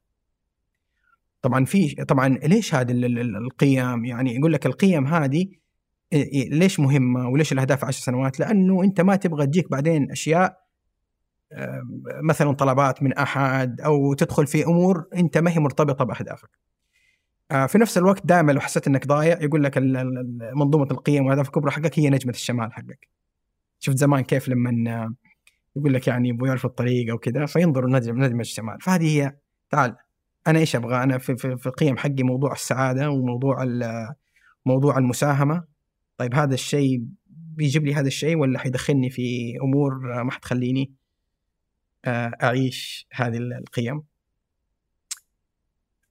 [1.43, 5.47] طبعا في طبعا ليش هذه ال- ال- ال- القيم يعني يقول لك القيم هذه
[6.35, 10.69] ليش مهمة وليش الأهداف عشر سنوات؟ لأنه أنت ما تبغى تجيك بعدين أشياء
[12.23, 16.49] مثلا طلبات من أحد أو تدخل في أمور أنت ما هي مرتبطة بأهدافك.
[17.51, 19.79] آه، في نفس الوقت دائما لو حسيت إنك ضايع يقول لك
[20.57, 23.09] منظومة القيم والاهداف الكبرى حقك هي نجمة الشمال حقك.
[23.79, 25.15] شفت زمان كيف لما آه،
[25.77, 29.37] يقول لك يعني يبغوا يعرفوا الطريق أو كذا فينظروا نجم نجمة الشمال، فهذه هي
[29.71, 29.97] تعال
[30.49, 33.65] أنا إيش أبغى؟ أنا في, في, في القيم حقي موضوع السعادة وموضوع
[34.67, 35.65] موضوع المساهمة.
[36.17, 40.93] طيب هذا الشيء بيجيب لي هذا الشيء ولا حيدخلني في أمور ما حتخليني
[42.05, 44.03] آه، أعيش هذه ال- القيم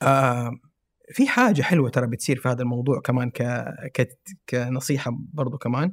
[0.02, 0.52] آه،
[1.14, 3.32] في حاجة حلوة ترى بتصير في هذا الموضوع كمان.
[4.50, 5.92] كنصيحة برضو كمان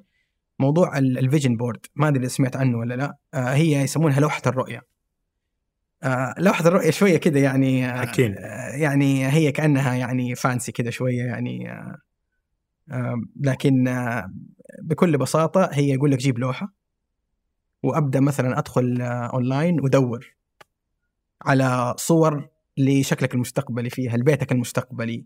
[0.59, 4.21] موضوع ال- ال vision board ما أدري إذا سمعت عنه ولا لا آه، هي يسمونها
[4.21, 4.83] لوحة الرؤية
[6.05, 8.37] آه، لوحه الرؤيه شوية كده يعني آه، حكينا.
[8.39, 11.71] آه، يعني هي كأنها يعني fancy كده شوية يعني
[12.91, 13.85] آه، لكن
[14.83, 16.73] بكل بساطة هي يقول لك جيب لوحة
[17.83, 20.35] وأبدأ مثلا أدخل اونلاين وادور
[21.43, 25.25] على صور لشكلك المستقبلي فيها لبيتك المستقبلي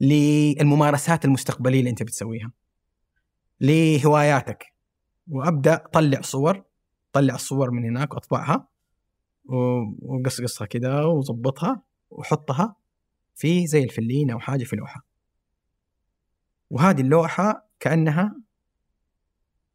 [0.00, 2.52] للممارسات المستقبلية اللي أنت بتسويها
[3.60, 4.64] لهواياتك
[5.28, 6.62] وأبدأ طلع صور
[7.12, 8.69] طلع الصور من هناك وأطبعها
[9.44, 12.76] و- وقص قصها كده وظبطها وحطها
[13.34, 15.04] في زي الفلين أو حاجة في لوحة.
[16.70, 18.36] وهذه اللوحة كأنها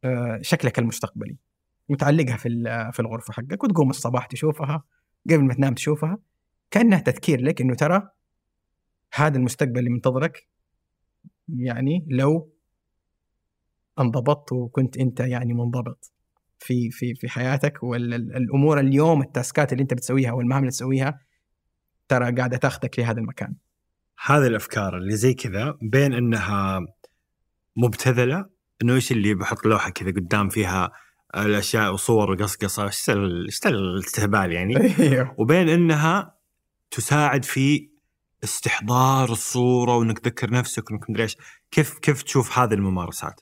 [0.04, 1.36] آه، شكلك المستقبلي.
[1.88, 2.48] وتعلقها في
[2.92, 4.84] في الغرفة حقك وتقوم الصباح تشوفها
[5.30, 6.18] قبل ما تنام تشوفها.
[6.70, 8.10] كأنها تذكير لك إنه ترى
[9.14, 10.48] هذا المستقبل اللي منتظرك.
[11.48, 12.52] يعني لو
[13.98, 16.12] انضبطت وكنت أنت يعني منضبط.
[16.58, 21.20] في في في حياتك والامور اليوم التاسكات اللي أنت بتسويها والمهام اللي تسويها
[22.08, 23.54] ترى قاعدة تاخذك لهذا المكان.
[24.26, 26.80] هذه الأفكار اللي زي كذا بين إنها
[27.76, 28.46] مبتذلة
[28.82, 30.92] إنه إيش اللي بحط لوحة كذا قدام فيها
[31.36, 35.34] الأشياء وصور وقصقصة إيش إيش الاستهبال يعني؟ أيوه.
[35.38, 36.34] وبين إنها
[36.90, 37.90] تساعد في
[38.44, 41.36] استحضار الصورة وإنك تذكر نفسك وإنك مدري إيش.
[41.70, 43.40] كيف كيف تشوف هذه الممارسات؟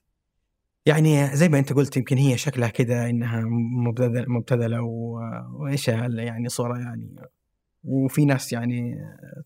[0.87, 3.43] يعني زي ما انت قلت يمكن هي شكلها كده إنها
[3.87, 7.17] مبتذلة مبتذله وإيش هال- يعني صورة يعني
[7.85, 8.95] وفي ناس يعني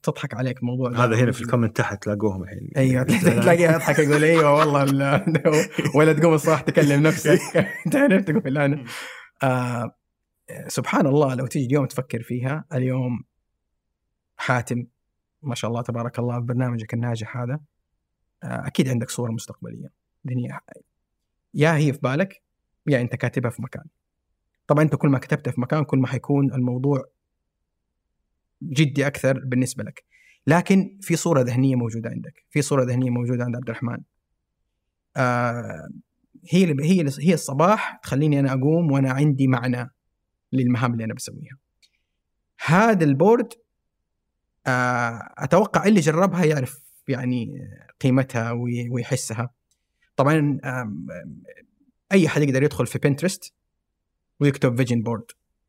[0.03, 1.05] تضحك عليك موضوع.
[1.05, 2.71] هذا هنا في الكومنت تحت تلاقوهم الحين.
[2.77, 5.25] أيوه تلاقيها يضحك يقول أيوه والله ال-
[5.95, 7.39] ولا تقوم الصباح تكلم نفسك.
[7.93, 8.85] تعرف تقول أنا
[9.43, 9.95] آه
[10.69, 13.25] سبحان الله لو تيجي اليوم تفكر فيها اليوم
[14.37, 14.87] حاتم
[15.43, 17.61] ما شاء الله تبارك الله برنامجك الناجح هذا
[18.45, 19.89] آه أكيد عندك صورة مستقبلية.
[21.55, 22.43] يا هي في بالك
[22.87, 23.85] يا أنت كاتبها في مكان.
[24.67, 27.05] طبعا أنت كل ما كتبتها في مكان كل ما حيكون الموضوع
[28.63, 30.05] جدي أكثر بالنسبة لك.
[30.47, 33.99] لكن في صورة ذهنية موجودة عندك في صورة ذهنية موجودة عند عبد الرحمن.
[35.17, 35.89] آه
[36.51, 39.91] هي هي هي الصباح تخليني أنا أقوم وأنا عندي معنى
[40.53, 41.59] للمهام اللي أنا بسويها.
[42.67, 43.53] هذا ال board
[44.67, 47.69] آه أتوقع اللي جربها يعرف يعني
[48.01, 49.51] قيمتها وي- ويحسها.
[50.19, 50.61] طبعا
[52.13, 53.55] أي حد يقدر يدخل في Pinterest
[54.41, 55.25] ويكتب vision board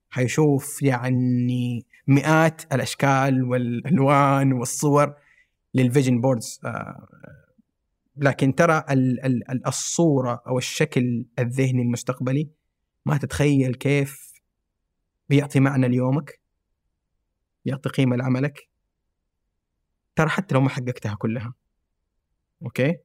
[0.09, 5.13] حيشوف يعني مئات الأشكال والألوان والصور
[5.73, 7.07] لل vision boards آه،
[8.17, 12.49] لكن ترى ال- ال- الصورة أو الشكل الذهني المستقبلي
[13.05, 14.33] ما تتخيل كيف
[15.29, 16.39] بيعطي معنى ليومك
[17.65, 18.69] بيعطي قيمة لعملك.
[20.15, 21.53] ترى حتى لو ما حققتها كلها
[22.63, 22.97] okay؟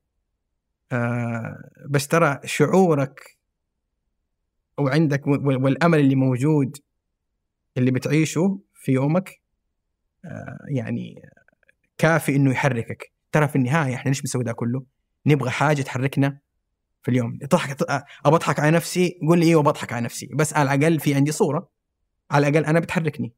[0.94, 3.38] آه بس ترى شعورك
[4.78, 6.76] وعندك والأمل اللي موجود
[7.76, 9.40] اللي بتعيشه في يومك
[10.24, 11.22] آه يعني
[11.98, 13.12] كافي إنه يحركك.
[13.32, 14.84] ترى في النهاية إحنا ليش بنسوي ده كله؟
[15.26, 16.38] نبغى حاجة تحركنا
[17.02, 17.38] في اليوم.
[17.38, 18.04] تضحك أبى
[18.36, 20.28] أضحك على نفسي؟ قول لي أيوه بضحك على نفسي.
[20.34, 21.68] بس على الأقل في عندي صورة.
[22.30, 23.32] على الأقل أنا بتحركني.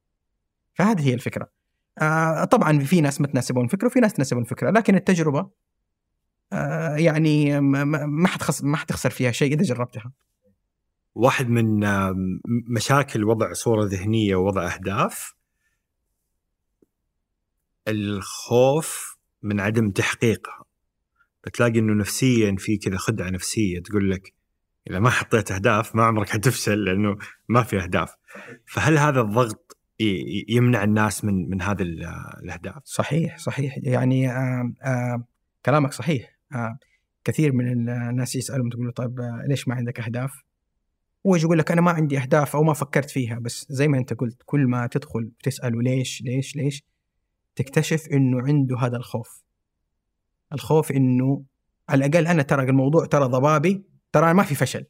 [0.74, 1.50] فهذه هي الفكرة.
[2.02, 5.50] آه طبعا في ناس ما تناسبهم الفكرة وفي ناس تناسبهم الفكرة لكن التجربة
[6.96, 10.12] يعني ما حتخسر ما حتخسر فيها شيء إذا جربتها.
[11.14, 11.80] واحد من
[12.68, 15.34] مشاكل وضع صورة ذهنية ووضع أهداف
[17.88, 20.64] الخوف من عدم تحقيقها.
[21.46, 24.34] بتلاقي إنه نفسيا في كذا خدعة نفسية تقول لك
[24.90, 28.14] إذا ما حطيت أهداف ما عمرك حتفشل لأنه ما في أهداف.
[28.66, 29.76] فهل هذا الضغط
[30.48, 31.82] يمنع الناس من من هذه
[32.42, 33.78] الأهداف؟ صحيح صحيح.
[33.82, 35.24] يعني آه آه
[35.66, 36.30] كلامك صحيح.
[36.30, 36.35] آه
[37.24, 40.32] كثير من الناس يسالون تقول طيب آه ليش ما عندك أهداف؟
[41.26, 44.14] هو يقول لك أنا ما عندي أهداف أو ما فكرت فيها بس زي ما أنت
[44.14, 46.84] قلت كل ما تدخل تساله ليش ليش ليش؟
[47.56, 49.42] تكتشف إنه عنده هذا الخوف.
[50.52, 51.44] الخوف إنه
[51.88, 54.84] على الأقل أنا ترى الموضوع ترى ضبابي ترى ما في فشل.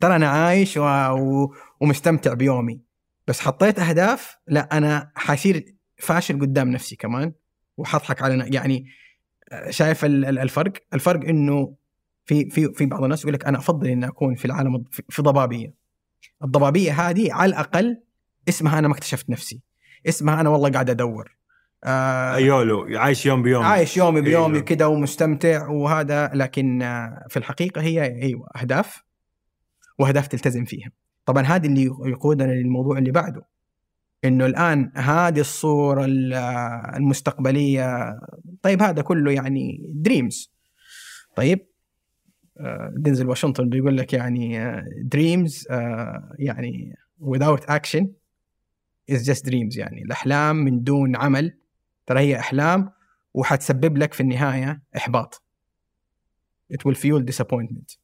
[0.00, 0.82] ترى أنا عايش و...
[0.82, 1.54] و...
[1.80, 2.80] ومستمتع بيومي.
[3.26, 7.32] بس حطيت أهداف لا أنا حصير فاشل قدام نفسي كمان
[7.76, 8.86] وحضحك على يعني
[9.70, 11.74] شايف الفرق؟ الفرق إنه
[12.24, 15.74] في في في بعض الناس يقول لك أنا أفضل إني أكون في العالم في ضبابية.
[16.44, 18.02] الضبابية هذه على الأقل
[18.48, 19.60] اسمها أنا ما اكتشفت نفسي.
[20.08, 21.36] اسمها أنا والله قاعد أدور.
[21.84, 23.64] آه يولو عايش يوم بيوم.
[23.64, 24.64] عايش يومي بيومي أيوه.
[24.64, 29.02] كذا ومستمتع وهذا لكن آه في الحقيقة هي أيوه أهداف
[29.98, 30.90] وأهداف تلتزم فيها.
[31.26, 33.55] طبعا هذه اللي يقودنا للموضوع اللي بعده.
[34.24, 36.04] إنه الآن هذه الصورة
[36.96, 38.18] المستقبلية
[38.62, 40.52] طيب هذا كله يعني dreams
[41.36, 41.66] طيب
[42.60, 48.06] آه، دينزل واشنطن بيقول لك يعني دريمز آه، يعني without action
[49.12, 50.02] is just dreams يعني.
[50.02, 51.58] الأحلام من دون عمل
[52.06, 52.90] ترى هي أحلام
[53.34, 55.42] وحتسبب لك في النهاية إحباط.
[56.72, 57.98] It will fuel disappointment.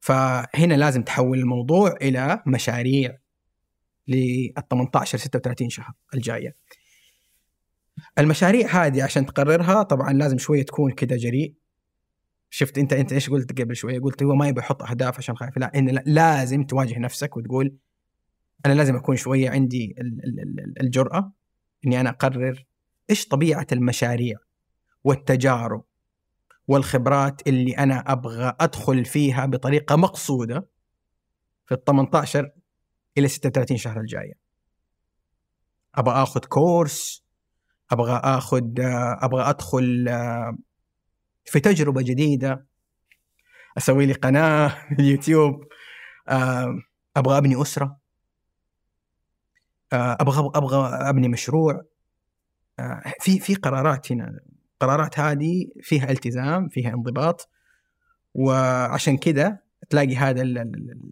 [0.00, 3.18] فهنا لازم تحول الموضوع إلى مشاريع.
[4.08, 6.56] لل 18 36 شهر الجاية.
[8.18, 11.54] المشاريع هذه عشان تقررها طبعا لازم شوية تكون كذا جريء.
[12.50, 15.58] شفت انت أنت إيش قلت قبل شوية؟ قلت هو ما يبي يحط أهداف عشان خايف.
[15.58, 17.76] لا إن لازم تواجه نفسك وتقول
[18.66, 19.94] أنا لازم أكون شوية عندي
[20.80, 21.32] الجرأة
[21.86, 22.64] إني أنا أقرر
[23.10, 24.38] إيش طبيعة المشاريع
[25.04, 25.84] والتجارب
[26.68, 30.68] والخبرات اللي أنا أبغى أدخل فيها بطريقة مقصودة
[31.66, 32.50] في ال 18
[33.18, 34.34] إلى 36 شهر الجاية.
[35.94, 37.24] أبغى آخذ كورس
[37.90, 38.64] أبغى آخذ
[39.22, 40.06] أبغى أدخل
[41.44, 42.66] في تجربة جديدة
[43.78, 45.64] أسوي لي قناة في اليوتيوب
[47.16, 47.96] أبغى أبني أسرة
[49.92, 51.84] أبغى أبغى أبني مشروع
[53.20, 54.40] في في قرارات هنا
[54.74, 57.48] القرارات هذه فيها التزام فيها انضباط
[58.34, 59.58] وعشان كذا
[59.90, 60.42] تلاقي هذا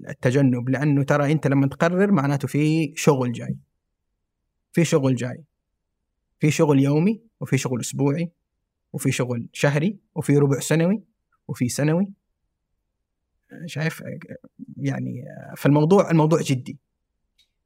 [0.08, 3.56] التجنب لأنه ترى أنت لما تقرر معناته في شغل جاي.
[4.72, 5.44] في شغل جاي.
[6.40, 8.30] في شغل يومي وفي شغل أسبوعي
[8.92, 11.02] وفي شغل شهري وفي ربع سنوي
[11.48, 12.12] وفي سنوي.
[13.66, 14.02] شايف؟
[14.76, 15.24] يعني
[15.56, 16.78] فالموضوع الموضوع جدي.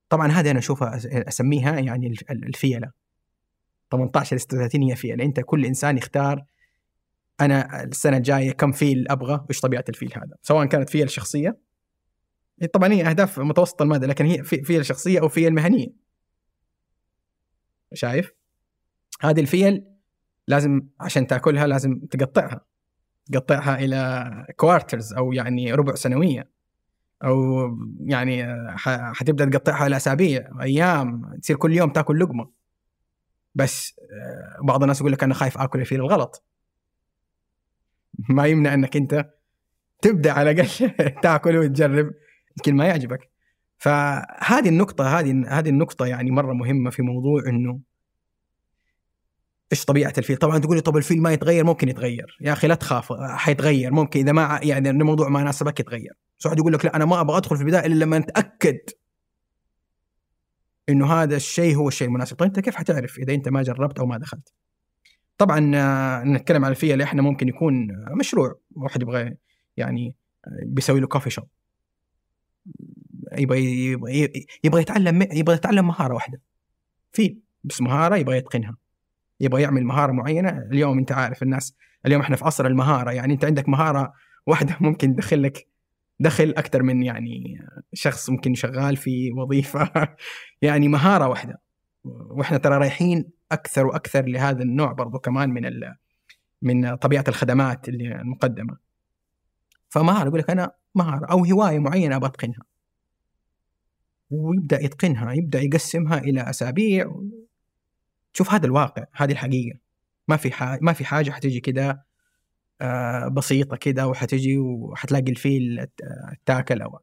[0.08, 2.90] طبعا هذه أنا أشوفها أسميها يعني الفيلة.
[3.90, 6.44] 18 ل 36 هي فيل أنت كل إنسان يختار
[7.40, 11.58] أنا السنة الجاية كم فيل أبغى؟ وإيش طبيعة الفيل هذا؟ سواء كانت فيل شخصية.
[12.72, 15.88] طبعا هي أهداف متوسطة المدى لكن هي فيل شخصية أو فيل مهنية.
[17.94, 18.32] شايف؟
[19.20, 19.84] هذه الفيل
[20.48, 22.60] لازم عشان تأكلها لازم تقطعها.
[23.32, 26.50] تقطعها إلى كوارترز أو يعني ربع سنوية.
[27.24, 27.68] أو
[28.00, 28.46] يعني
[29.14, 31.36] حتبدأ تقطعها إلى أسابيع أيام.
[31.42, 32.50] تصير كل يوم تأكل لقمة.
[33.54, 36.44] بس آه، بعض الناس يقول لك أنا خايف آكل الفيل الغلط.
[38.28, 39.30] ما يمنع إنك أنت
[40.02, 40.90] تبدأ على الأقل
[41.22, 42.10] تأكل وتجرب.
[42.56, 43.30] يمكن ما يعجبك.
[43.78, 47.80] فهذه النقطة هذه هذه النقطة يعني مرة مهمة في موضوع إنه
[49.72, 52.74] إيش طبيعة الفيل؟ طبعا تقول لي طب الفيل ما يتغير؟ ممكن يتغير، يا أخي لا
[52.74, 53.92] تخاف حيتغير.
[53.92, 57.20] ممكن إذا ما يعني الموضوع ما ناسبك يتغير، بس واحد يقول لك لا أنا ما
[57.20, 58.78] أبغى أدخل في البداية إلا لما أتأكد
[60.88, 62.36] إنه هذا الشيء هو الشيء المناسب.
[62.36, 64.52] طيب أنت كيف حتعرف إذا أنت ما جربت أو ما دخلت؟
[65.38, 69.36] طبعا آه، نتكلم عن الفئه اللي إحنا ممكن يكون مشروع واحد يبغى
[69.76, 70.14] يعني
[70.62, 71.48] بيسوي له كوفي شوب
[73.32, 73.92] يبغى
[74.64, 76.40] يبغى يتعلم يبغى يتعلم مهارة واحدة.
[77.12, 78.76] في بس مهارة يبغى يتقنها.
[79.40, 80.48] يبغى يعمل مهارة معينة.
[80.72, 81.74] اليوم أنت عارف الناس
[82.06, 83.10] اليوم إحنا في عصر المهارة.
[83.12, 84.12] يعني أنت عندك مهارة
[84.46, 85.68] واحدة ممكن تدخل لك
[86.20, 87.58] دخل أكثر من يعني
[87.92, 89.90] شخص ممكن شغال في وظيفة.
[90.62, 91.60] يعني مهارة واحدة.
[92.04, 95.92] وإحنا ترى رايحين أكثر وأكثر لهذا النوع برضو كمان من
[96.62, 98.76] من طبيعة الخدمات اللي المقدمة.
[99.88, 102.62] فمهارة يقول لك أنا مهارة أو هواية معينة أبغى أتقنها.
[104.30, 107.20] ويبدأ يتقنها يبدأ يقسمها إلى أسابيع.
[108.32, 109.78] شوف هذا الواقع هذه الحقيقة.
[110.28, 112.06] ما في ما في حاجة حتيجي كده
[112.80, 115.86] آه، بسيطة كده وحتجي وحتلاقي الفيل
[116.46, 116.98] تاكل أو.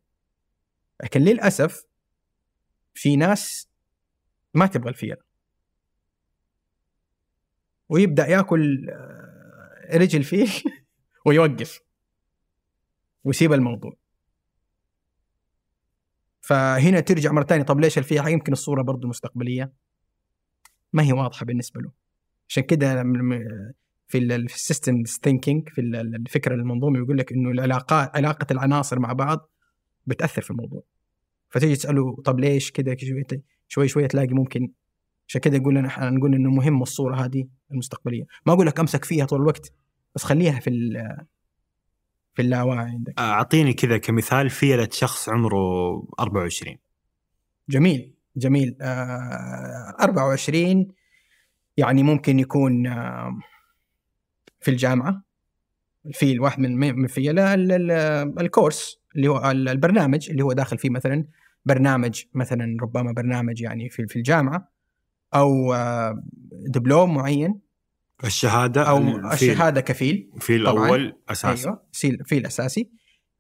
[1.04, 1.86] لكن للأسف
[2.94, 3.70] في ناس
[4.54, 5.16] ما تبغى الفيل.
[7.94, 10.50] ويبدأ ياكل آه، رجل فيل
[11.26, 11.80] ويوقف
[13.24, 13.94] ويسيب الموضوع.
[16.42, 19.74] فهنا ترجع مرة ثانية طب ليش الفيل؟ يمكن الصورة برضو مستقبلية.
[20.94, 21.92] ما هي واضحة بالنسبة له.
[22.50, 23.04] عشان كده
[24.08, 29.50] في ال system thinking في الفكرة المنظومه يقول لك إنه العلاقات علاقة العناصر مع بعض
[30.06, 30.84] بتأثر في الموضوع.
[31.50, 32.96] فتيجي تسأله طب ليش كذا
[33.68, 34.72] شوي شوي تلاقي ممكن
[35.34, 38.26] عشان كده يقول لنا نقول إنه مهم الصورة هذه المستقبلية.
[38.46, 39.74] ما أقول لك أمسك فيها طول الوقت
[40.16, 40.70] بس خليها في
[42.34, 43.20] في اللاوعي عندك.
[43.20, 45.58] أعطيني كذا كمثال فيلة شخص عمره
[46.20, 46.78] 24
[47.70, 48.78] جميل جميل.
[48.82, 50.88] آه 24
[51.78, 53.40] يعني ممكن يكون آه
[54.60, 55.24] في الجامعة.
[56.12, 57.32] في الواحد من من في
[58.40, 61.26] الكورس اللي هو البرنامج اللي هو داخل فيه مثلا
[61.66, 64.73] برنامج مثلا ربما برنامج يعني في في الجامعة.
[65.36, 67.60] أو آه، دبلوم معين.
[68.24, 68.98] الشهادة أو
[69.32, 71.68] الشهادة كفيل في الأول أساسي.
[71.68, 71.82] أيوه
[72.26, 72.90] في الاساسي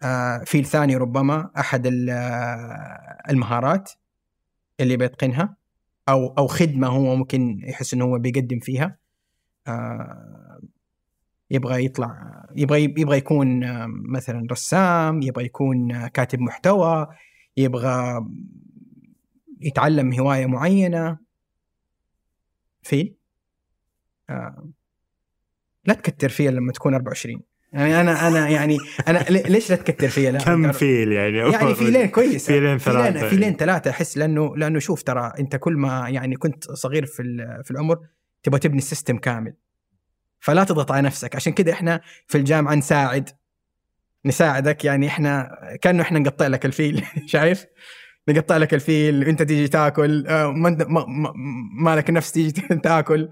[0.01, 3.91] آه في الثاني ربما أحد آه، المهارات
[4.79, 5.55] اللي بيتقنها
[6.09, 8.97] أو أو خدمة هو ممكن يحس إنه هو بيقدم فيها.
[11.51, 17.07] يبغى يطلع يبغى يبغى يكون مثلا رسام يبغى يكون كاتب محتوى
[17.57, 18.25] يبغى
[19.61, 21.22] يتعلم هواية معينة.
[22.83, 23.13] في؟
[24.29, 24.69] آه.
[25.85, 27.41] لا تكتر فيها لما تكون 24
[27.73, 32.07] يعني أنا أنا يعني أنا ليش لا تكتر فيها؟ لا كم فيل يعني؟ يعني فيلين
[32.07, 33.29] كويس فيلين ثلاثة.
[33.29, 37.23] فيلين ثلاثة أحس لأنه لأنه شوف ترى أنت كل ما يعني كنت صغير في
[37.63, 37.99] في العمر
[38.43, 39.53] تبغى تبني ال system كامل.
[40.39, 41.35] فلا تضغط على نفسك.
[41.35, 43.29] عشان كذا إحنا في الجامعة نساعد
[44.25, 44.85] نساعدك.
[44.85, 47.05] يعني إحنا كأنه إحنا نقطع لك الفيل.
[47.25, 47.65] شايف؟
[48.29, 50.27] نقطع لك الفيل انت تيجي تاكل.
[50.27, 51.05] آه، ما ما,
[51.83, 53.29] ما لك نفس تيجي تاكل.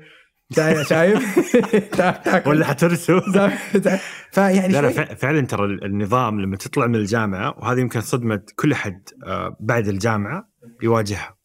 [0.89, 1.49] شايف؟
[1.97, 2.49] تاكل.
[2.49, 3.21] ولا حترسو.
[4.33, 9.01] فيعني لا لا فعلا ترى النظام لما تطلع من الجامعة وهذه يمكن صدمة كل احد
[9.25, 10.49] آه، بعد الجامعة
[10.83, 11.37] يواجهها.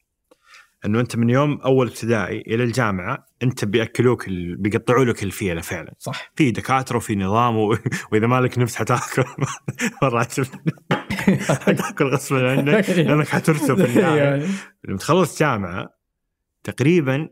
[0.86, 4.56] إنه أنت من يوم أول ابتدائي إلى الجامعة أنت بيأكلوك ال...
[4.56, 5.94] بيقطعوا لك الفيلة فعلا.
[5.98, 6.32] صح.
[6.36, 7.76] في دكاترة وفي نظام و...
[8.12, 9.24] وإذا ما لك نفس حتاكل.
[10.02, 10.26] مره
[11.66, 14.46] حتاكل غصبا عنك لأنك حترسب في النهايه يعني.
[14.84, 15.88] لما تخلص جامعة
[16.64, 17.28] تقريبا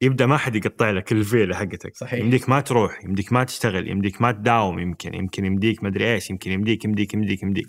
[0.00, 1.96] يبدأ ما حد يقطع لك الفيله حقتك.
[1.96, 2.20] صحيح.
[2.20, 6.30] يمديك ما تروح يمديك ما تشتغل يمديك ما تداوم يمكن يمكن يمديك ما أدري إيش
[6.30, 7.66] يمكن يمديك يمديك يمديك يمديك.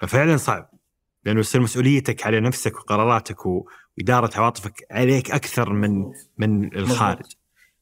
[0.00, 0.70] ففعلا صعب
[1.24, 3.68] لأنه يصير مسؤوليتك على نفسك وقراراتك و...
[4.00, 6.04] اداره عواطفك عليك أكثر من
[6.38, 7.26] من الخارج.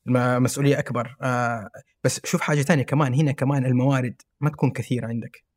[0.07, 1.17] مسؤولية أكبر.
[1.23, 1.69] آه
[2.05, 3.15] بس شوف حاجة ثانية كمان.
[3.15, 5.48] هنا كمان الموارد ما تكون كثيرة عندك.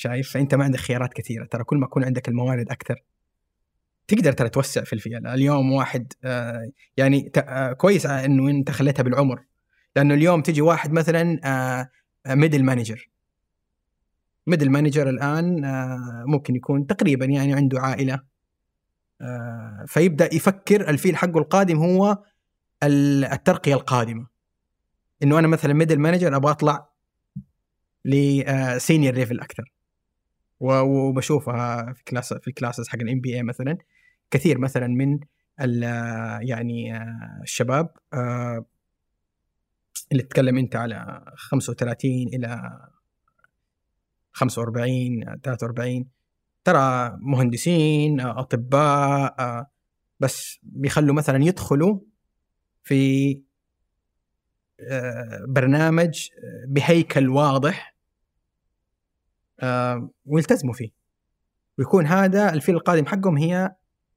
[0.00, 1.44] شايف؟ فأنت ما عندك خيارات كثيرة.
[1.44, 3.02] ترى كل ما يكون عندك الموارد أكثر
[4.08, 5.18] تقدر ترى توسع في الفيلة.
[5.34, 9.44] اليوم واحد آه يعني آه كويس إنه أنت خليتها بالعمر.
[9.96, 11.90] لأنه اليوم تجي واحد مثلا آه
[12.34, 13.10] middle manager
[14.46, 18.30] middle manager الآن آه ممكن يكون تقريبا يعني عنده عائلة.
[19.22, 22.18] آه، فيبدأ يفكر الفيل حقه القادم هو
[22.82, 24.26] الترقية القادمة.
[25.22, 26.90] إنه أنا مثلا middle manager أبغى أطلع
[28.04, 29.72] ل senior level أكثر.
[30.60, 33.78] وبشوفها في class في ال classes حق ال MBA مثلا.
[34.30, 35.20] كثير مثلا من
[36.40, 38.64] يعني آه، الشباب آه،
[40.12, 42.80] اللي تتكلم أنت على 35 إلى
[44.32, 46.08] 45 43
[46.64, 49.66] ترى مهندسين أطباء
[50.20, 52.00] بس بيخلوا مثلا يدخلوا
[52.82, 53.42] في
[54.80, 56.28] آه، برنامج
[56.68, 57.89] بهيكل واضح آه،
[60.26, 60.90] ويلتزموا فيه.
[61.78, 63.74] ويكون هذا الفيل القادم حقهم هي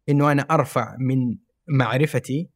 [0.10, 1.38] إنه أنا أرفع من
[1.68, 2.50] معرفتي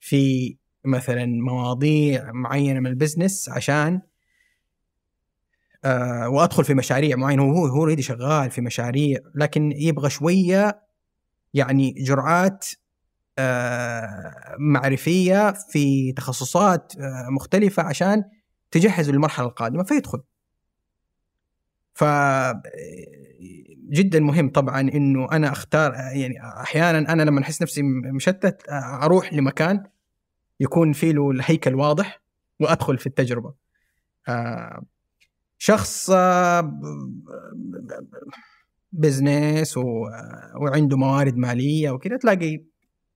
[0.00, 4.00] في مثلا مواضيع معينة من البزنس عشان
[5.84, 7.42] آه وأدخل في مشاريع معينة.
[7.42, 10.82] هو هو أوريدي شغال في مشاريع لكن يبغى شوية
[11.54, 12.66] يعني جرعات
[13.38, 18.24] آه معرفية في تخصصات آه مختلفة عشان
[18.70, 20.22] تجهز للمرحلة القادمة فيدخل.
[21.94, 22.04] ف
[23.92, 28.62] جدا مهم طبعا إنه أنا أختار يعني أحيانا أنا لما أحس نفسي مشتت
[29.02, 29.84] أروح لمكان
[30.60, 32.22] يكون فيه له الهيكل واضح
[32.60, 33.54] وأدخل في التجربة.
[34.28, 34.82] آه،
[35.58, 36.10] شخص
[38.92, 39.76] business
[40.56, 42.64] وعنده موارد مالية وكذا تلاقي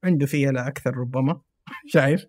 [0.04, 1.40] عنده فيها أكثر ربما
[1.94, 2.26] شايف؟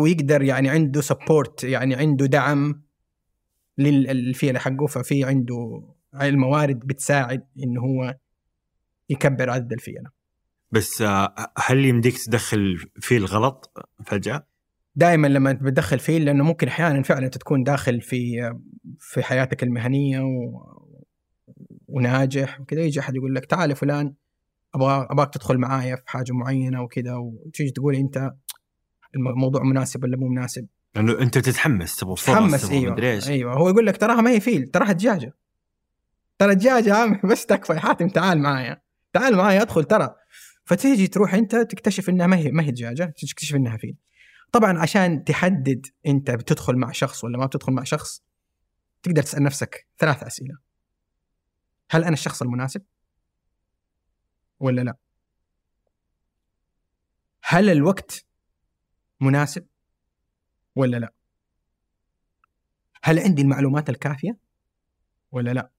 [0.00, 2.85] ويقدر يعني عنده support يعني عنده دعم
[3.78, 5.82] للفيله حقه ففي عنده
[6.22, 8.16] الموارد بتساعد إنه هو
[9.10, 10.10] يكبر عدد الفيلة
[10.70, 13.72] بس آه، هل يمديك تدخل فيل غلط
[14.04, 14.46] فجأة؟
[14.96, 18.52] دائما لما بتدخل فيل لأنه ممكن أحيانا فعلا تكون داخل في
[18.98, 20.62] في حياتك المهنية و...
[21.88, 24.14] وناجح وكذا يجي أحد يقول لك تعال يا فلان
[24.74, 28.34] أبغى أبغاك تدخل معايا في حاجة معينة وكذا وتيجي تقول أنت
[29.16, 30.66] الموضوع مناسب ولا مو مناسب
[30.96, 33.54] لأنه أنت تتحمس تبغى تتحمس أيوه أيوه.
[33.54, 35.34] هو يقول لك تراها ما هي فيل تراها دجاجة.
[36.38, 38.82] ترى دجاجه بس تكفى يا حاتم تعال معايا.
[39.12, 40.14] تعال معايا أدخل ترى.
[40.64, 43.96] فتيجي تروح أنت تكتشف إنها ما هي ما هي دجاجة تكتشف إنها فيل.
[44.52, 48.22] طبعا عشان تحدد أنت بتدخل مع شخص ولا ما بتدخل مع شخص
[49.02, 50.58] تقدر تسأل نفسك ثلاث أسئلة.
[51.90, 52.82] هل أنا الشخص المناسب؟
[54.60, 54.96] ولا لا؟
[57.42, 58.26] هل الوقت
[59.20, 59.66] مناسب؟
[60.76, 61.12] ولا لا؟
[63.02, 64.36] هل عندي المعلومات الكافية؟
[65.32, 65.70] ولا لا؟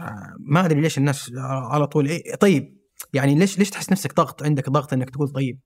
[0.00, 2.78] آه ما أدري ليش الناس على طول إيه طيب
[3.14, 5.58] يعني ليش ليش تحس نفسك ضغط عندك ضغط إنك تقول طيب؟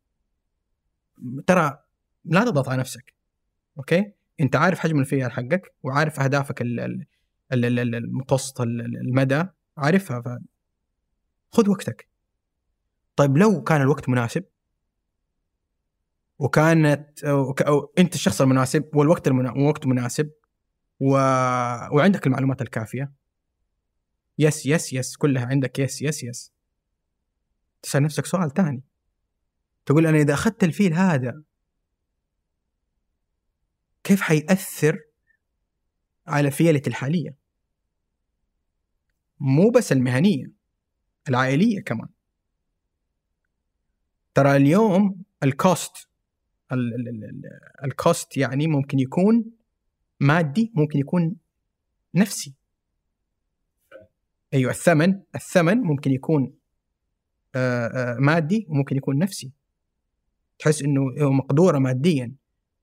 [1.46, 1.78] ترى
[2.24, 3.14] لا تضغط على نفسك
[3.78, 6.62] أوكي؟ أنت عارف حجم الفئه حقك وعارف أهدافك
[7.52, 9.44] المتوسط المدى
[9.76, 10.28] عارفها ف...
[11.52, 12.08] خذ وقتك.
[13.16, 14.44] طيب لو كان الوقت مناسب
[16.41, 19.53] وكانت أو, أنت الشخص المناسب والوقت المنا...
[19.53, 20.30] وقت مناسب
[21.01, 21.12] و...
[21.93, 23.12] وعندك المعلومات الكافية.
[24.38, 25.78] yes yes yes كلها عندك.
[25.78, 26.52] yes yes yes
[27.82, 28.82] تسأل نفسك سؤال ثاني
[29.86, 31.43] تقول أنا إذا أخذت الفيل هذا
[34.05, 34.99] كيف حيأثر
[36.26, 37.36] على فيلتي الحالية؟
[39.41, 40.53] مو بس المهنية
[41.28, 42.09] العائلية كمان.
[44.34, 46.09] ترى اليوم ال cost
[47.84, 49.44] ال cost يعني ممكن يكون
[50.20, 51.36] مادي ممكن يكون
[52.14, 52.54] نفسي.
[54.54, 56.54] أيوه الثمن الثمن ممكن يكون
[57.54, 59.52] آه، آه، مادي وممكن يكون نفسي.
[60.58, 62.34] تحس إنه مقدور ماديا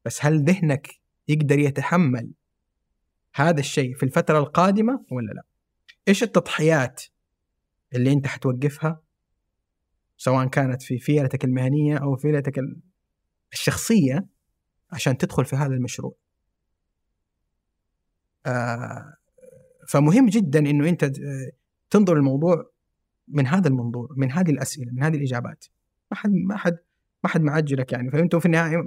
[0.05, 2.31] بس هل ذهنك يقدر يتحمل
[3.35, 5.43] هذا الشيء في الفترة القادمة ولا لا؟
[6.07, 7.03] إيش التضحيات
[7.93, 9.01] اللي أنت حتوقفها؟
[10.17, 12.59] سواء كانت في فيلتك المهنية أو فيلتك
[13.53, 14.25] الشخصية
[14.91, 16.15] عشان تدخل في هذا المشروع.
[18.45, 19.13] آه
[19.87, 21.11] فمهم جدا إنه أنت
[21.89, 22.71] تنظر الموضوع
[23.27, 25.65] من هذا المنظور من هذه الأسئلة من هذه الإجابات.
[26.11, 26.77] ما حد ما حد
[27.23, 28.11] ما حد معجلك يعني.
[28.11, 28.83] فهمت في النهاية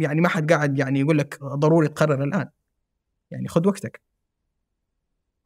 [0.00, 2.48] يعني ما حد قاعد يعني يقول لك ضروري تقرر الآن.
[3.30, 4.00] يعني خذ وقتك.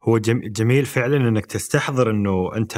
[0.03, 2.77] هو جميل فعلا إنك تستحضر إنه أنت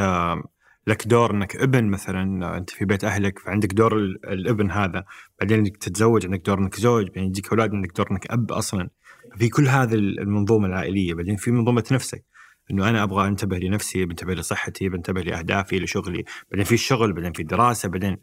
[0.88, 5.04] لك دور إنك ابن مثلا أنت في بيت أهلك فعندك دور الابن هذا.
[5.40, 7.08] بعدين إنك تتزوج عندك دور إنك زوج.
[7.08, 8.90] بعدين يجيك أولاد عندك دور إنك أب أصلا.
[9.38, 11.14] في كل هذه المنظومة العائلية.
[11.14, 12.26] بعدين في منظومة نفسك.
[12.72, 16.24] إنه أنا أبغى أنتبه لنفسي بنتبه لصحتي بنتبه لأهدافي لشغلي.
[16.52, 18.18] بعدين في الشغل بعدين في الدراسة بعدين.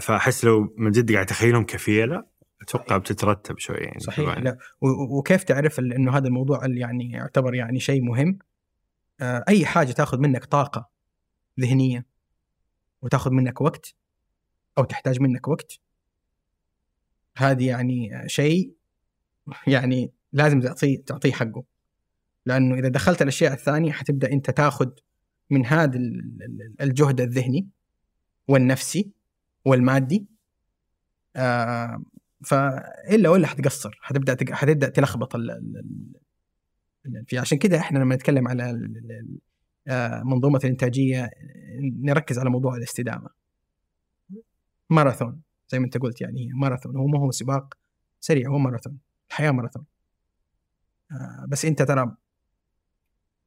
[0.00, 2.24] فأحس لو من جد قاعد اتخيلهم كفيلة
[2.62, 4.58] أتوقع بتترتب شوي يعني صحيح لا.
[5.18, 8.38] وكيف تعرف إنه هذا الموضوع اللي يعني يعتبر يعني شيء مهم؟
[9.20, 10.88] آه، أي حاجة تاخذ منك طاقة
[11.60, 12.06] ذهنية.
[13.02, 13.94] وتاخذ منك وقت
[14.78, 15.80] أو تحتاج منك وقت.
[17.36, 18.72] هذه يعني شيء
[19.66, 21.64] يعني لازم تعطيه تعطيه حقه.
[22.46, 24.90] لأنه إذا دخلت الأشياء الثانية حتبدأ أنت تاخذ
[25.50, 25.98] من هذا
[26.80, 27.68] الجهد الذهني
[28.48, 29.10] والنفسي
[29.64, 30.26] والمادي.
[31.36, 32.02] آه
[32.44, 33.98] فإلا ولا حتقصر.
[34.02, 35.36] حتبدأ حتبدأ تلخبط
[37.26, 38.88] في عشان كذا إحنا لما نتكلم على
[40.24, 41.30] منظومة الانتاجيه
[41.80, 43.28] نركز على موضوع الاستدامة.
[44.90, 47.74] ماراثون زي ما أنت قلت يعني ماراثون هو ما هو سباق
[48.20, 48.98] سريع هو ماراثون
[49.30, 49.84] الحياة ماراثون.
[51.12, 52.16] آه، بس أنت ترى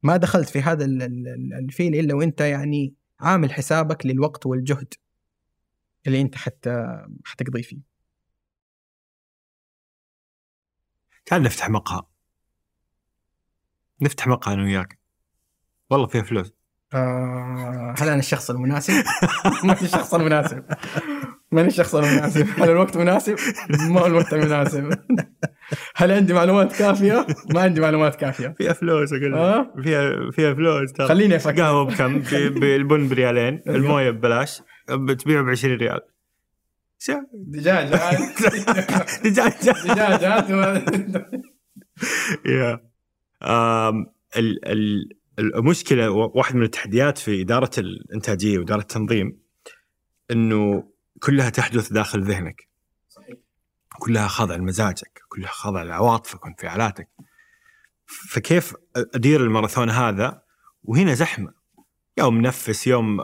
[0.02, 4.94] ما دخلت في هذا ال- ال- ال- الفيل إلا وأنت يعني عامل حسابك للوقت والجهد
[6.06, 7.78] اللي أنت حتى حتقضي فيه.
[11.26, 12.02] تعال نفتح مقهى.
[14.00, 15.01] نفتح مقهى أنا وياك.
[15.92, 16.52] والله فيها فلوس.
[16.94, 18.92] آه هل أنا الشخص المناسب؟
[19.64, 20.64] ما في الشخص المناسب.
[21.52, 23.36] ماني الشخص المناسب؟ هل الوقت مناسب؟
[23.90, 24.90] ما هو الوقت المناسب
[25.96, 28.54] هل عندي معلومات كافية؟ ما عندي معلومات كافية.
[28.58, 29.82] فيها فلوس أقول آه؟ لك.
[29.84, 31.08] فيها فيها فلوس ترى.
[31.08, 31.62] خليني أفكر.
[31.62, 33.62] قهوة بكم؟ ب- بالبن بريالين.
[33.68, 34.62] الموية ببلاش.
[34.90, 36.00] بتبيعه ب 20 ريال.
[36.98, 37.88] شو؟ دجاج.
[39.24, 39.52] دجاج.
[39.84, 40.22] دجاج.
[42.46, 42.80] يا.
[43.42, 45.08] آم، ال- ال-
[45.38, 49.42] المشكلة واحد من التحديات في إدارة الإنتاجية وإدارة التنظيم
[50.30, 52.68] إنه كلها تحدث داخل ذهنك.
[53.98, 57.08] كلها خاضعه لمزاجك كلها خاضعه لعواطفك وانفعالاتك.
[58.06, 60.42] فكيف أدير الماراثون هذا؟
[60.84, 61.54] وهنا زحمة.
[62.18, 63.16] يوم منفس يوم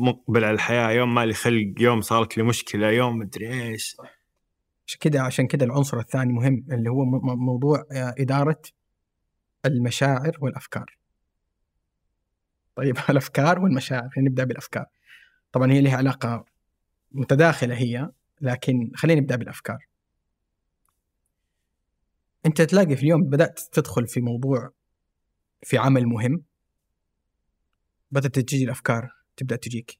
[0.00, 3.96] مقبل على الحياة يوم مالي خلق يوم صارت لي مشكلة يوم مدري إيش.
[4.86, 7.04] عشان كده عشان كده العنصر الثاني مهم اللي هو
[7.36, 8.62] موضوع إدارة
[9.64, 10.95] المشاعر والأفكار.
[12.76, 14.86] طيب الأفكار والمشاعر خلينا نبدأ بالأفكار.
[15.52, 16.44] طبعا هي لها علاقة
[17.12, 18.10] متداخلة هي
[18.40, 19.86] لكن خلينا نبدأ بالأفكار.
[22.46, 24.70] أنت تلاقي في اليوم بدأت تدخل في موضوع
[25.62, 26.42] في عمل مهم
[28.10, 29.98] بدأت تجي الأفكار تبدأ تجيك.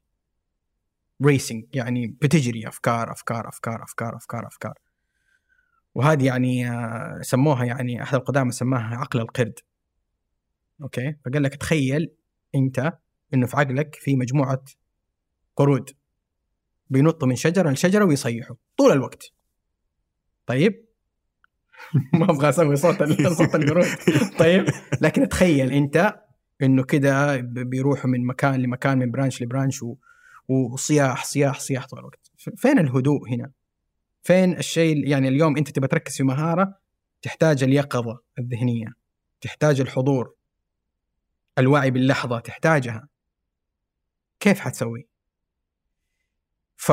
[1.24, 4.78] racing يعني بتجري أفكار أفكار أفكار أفكار أفكار أفكار.
[5.94, 9.58] وهذه يعني آه، سموها يعني أحد القدامى سماها عقل القرد.
[10.82, 12.10] okay؟ فقال لك تخيل
[12.56, 12.92] انت
[13.34, 14.64] انه في عقلك في مجموعة
[15.56, 15.90] قرود
[16.90, 19.32] بينطوا من شجرة لشجرة ويصيحوا طول الوقت.
[20.46, 20.86] طيب؟
[22.12, 23.02] ما أبغى أسوي صوت
[23.38, 23.86] صوت القرود.
[24.38, 24.66] طيب؟
[25.00, 26.14] لكن تخيل انت
[26.62, 29.96] انه كده بيروحوا من مكان لمكان من برانش لبرانش و...
[30.48, 32.30] وصياح صياح صياح طول الوقت.
[32.36, 33.50] فين الهدوء هنا؟
[34.22, 36.78] فين الشيء يعني اليوم انت تبغى تركز في مهارة
[37.22, 38.86] تحتاج اليقظة الذهنية
[39.40, 40.35] تحتاج الحضور.
[41.58, 43.08] الوعي باللحظة تحتاجها.
[44.40, 45.08] كيف حتسوي؟
[46.76, 46.92] ف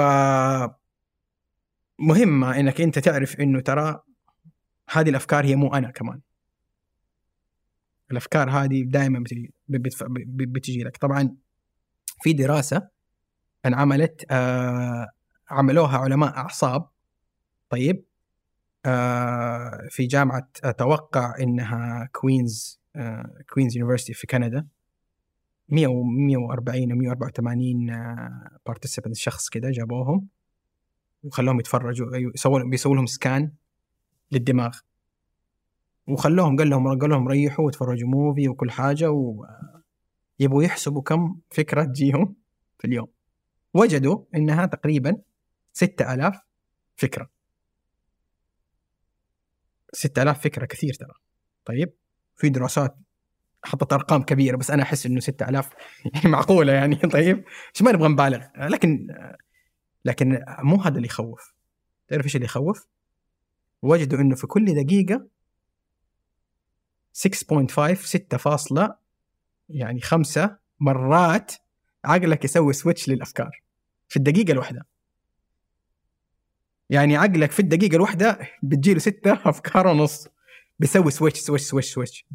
[1.99, 4.03] مهمه إنك أنت تعرف إنه ترى
[4.89, 6.21] هذه الأفكار هي مو أنا كمان.
[8.11, 9.53] الأفكار هذه دائما بتجي
[10.27, 10.97] بتجي لك.
[10.97, 11.35] طبعا
[12.21, 12.89] في دراسة
[13.65, 15.09] انعملت آه
[15.49, 16.89] عملوها علماء أعصاب
[17.69, 18.05] طيب
[18.85, 22.82] آه في جامعة أتوقع إنها كوينز
[23.53, 24.67] Queen's University في كندا.
[25.69, 30.27] 100 و 140 أو 184 آه participant شخص كده جابوهم
[31.23, 33.51] وخلوهم يتفرجوا أيوة، يسووا بيسووا لهم scan
[34.31, 34.79] للدماغ.
[36.07, 42.35] وخلوهم قال لهم قال لهم ريحوا وتفرجوا movie وكل حاجة ويبغوا يحسبوا كم فكرة تجيهم
[42.79, 43.07] في اليوم.
[43.73, 45.21] وجدوا إنها تقريبا
[45.73, 46.39] 6000
[46.95, 47.29] فكرة.
[49.93, 51.13] 6000 فكرة كثير ترى.
[51.65, 51.93] طيب؟
[52.35, 52.97] في دراسات
[53.65, 55.69] حطت أرقام كبيرة بس أنا أحس إنه 6000
[56.05, 58.45] يعني معقولة يعني طيب؟ مش ما نبغى نبالغ.
[58.57, 59.07] لكن
[60.05, 61.53] لكن مو هذا اللي يخوف.
[62.07, 62.87] تعرف إيش اللي يخوف؟
[63.81, 65.27] وجدوا إنه في كل دقيقة
[67.13, 68.95] 6.5 6 فاصلة
[69.69, 71.53] يعني خمسة مرات
[72.05, 73.61] عقلك يسوي سويتش للأفكار.
[74.09, 74.85] في الدقيقة الواحدة.
[76.89, 80.27] يعني عقلك في الدقيقة الواحدة بتجيله ستة أفكار ونص.
[80.83, 82.25] بيسوي switch switch switch switch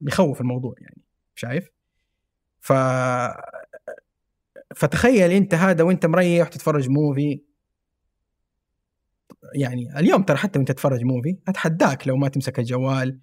[0.00, 1.02] بيخوف الموضوع يعني
[1.34, 1.70] شايف؟
[2.60, 2.72] ف
[4.74, 7.40] فتخيل أنت هذا وأنت مريح تتفرج movie
[9.54, 13.20] يعني اليوم ترى حتى وأنت تتفرج movie أتحداك لو ما تمسك الجوال.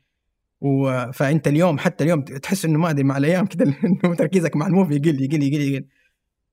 [0.62, 1.12] و...
[1.12, 3.64] فأنت اليوم حتى اليوم تحس إنه ما أدري مع الأيام كذا
[4.06, 5.88] إنه تركيزك مع ال movie يقل يقل يقل يقل.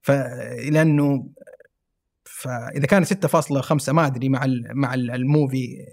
[0.02, 0.10] ف
[0.70, 1.28] لأنه
[2.28, 4.46] فإذا كان 6.5 ما أدري مع.
[4.74, 5.86] مع ال- ال movie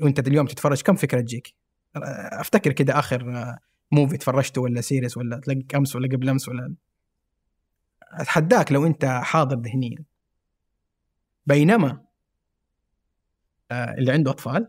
[0.00, 1.54] وأنت اليوم تتفرج كم فكرة تجيك؟
[1.96, 3.46] أفتكر كده آخر
[3.92, 6.74] movie تفرجته ولا series ولا تلاقيك أمس ولا قبل أمس ولا
[8.12, 10.04] أتحداك لو أنت حاضر ذهنيا
[11.46, 12.04] بينما
[13.70, 14.68] آه، اللي عنده أطفال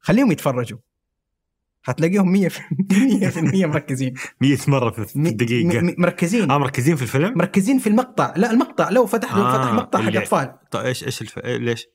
[0.00, 0.78] خليهم يتفرجوا
[1.84, 2.58] هتلاقيهم 100% 100%
[3.74, 4.14] مركزين.
[4.40, 6.50] 100 مرة في الدقيقه م- مركزين.
[6.50, 8.34] آه مركزين في الفيلم؟ مركزين في المقطع.
[8.36, 8.90] لا المقطع.
[8.90, 10.54] لو فتح لو آه، فتح مقطع حق أطفال.
[10.70, 11.38] طيب إيش إيش الف...
[11.38, 11.86] إيه، ليش؟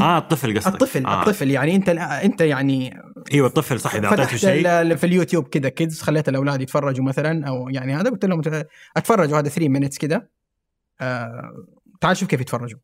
[0.00, 0.72] آه الطفل قصدك.
[0.74, 1.20] الطفل آه.
[1.22, 1.50] الطفل.
[1.50, 3.00] يعني أنت أنت يعني
[3.32, 4.96] أيوه الطفل صح اذا اعطيته شيء.
[4.96, 8.42] في اليوتيوب كذا kids خليت الأولاد يتفرجوا مثلا أو يعني هذا قلت لهم
[8.96, 10.26] اتفرجوا هذا 3 minutes كذا
[11.00, 11.52] آه
[12.00, 12.78] تعال شوف كيف يتفرجوا.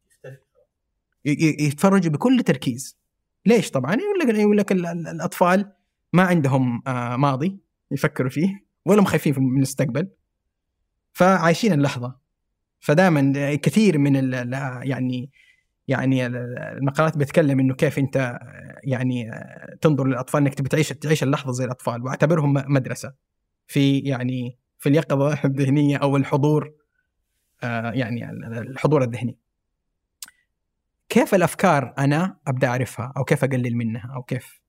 [1.24, 2.96] يتفرجوا بكل تركيز.
[3.46, 5.72] ليش طبعا؟ يقول لك يقول لك ال- ال- الأطفال
[6.12, 7.58] ما عندهم آه، ماضي
[7.90, 10.08] يفكروا فيه ولا خايفين في المستقبل.
[11.12, 12.16] فعايشين اللحظة.
[12.80, 14.16] فدائما كثير من
[14.82, 15.30] يعني
[15.88, 18.38] يعني المقالات بتتكلم إنه كيف أنت
[18.84, 19.30] يعني
[19.80, 22.02] تنظر للأطفال إنك تبي تعيش تعيش اللحظة زي الأطفال.
[22.02, 23.14] واعتبرهم مدرسة.
[23.66, 26.72] في يعني في اليقظة الذهنية أو الحضور
[27.62, 28.30] آه، يعني
[28.60, 29.36] الحضور الذهني.
[31.08, 34.59] كيف الأفكار أنا أبدأ أعرفها؟ أو كيف أقلل منها؟ أو كيف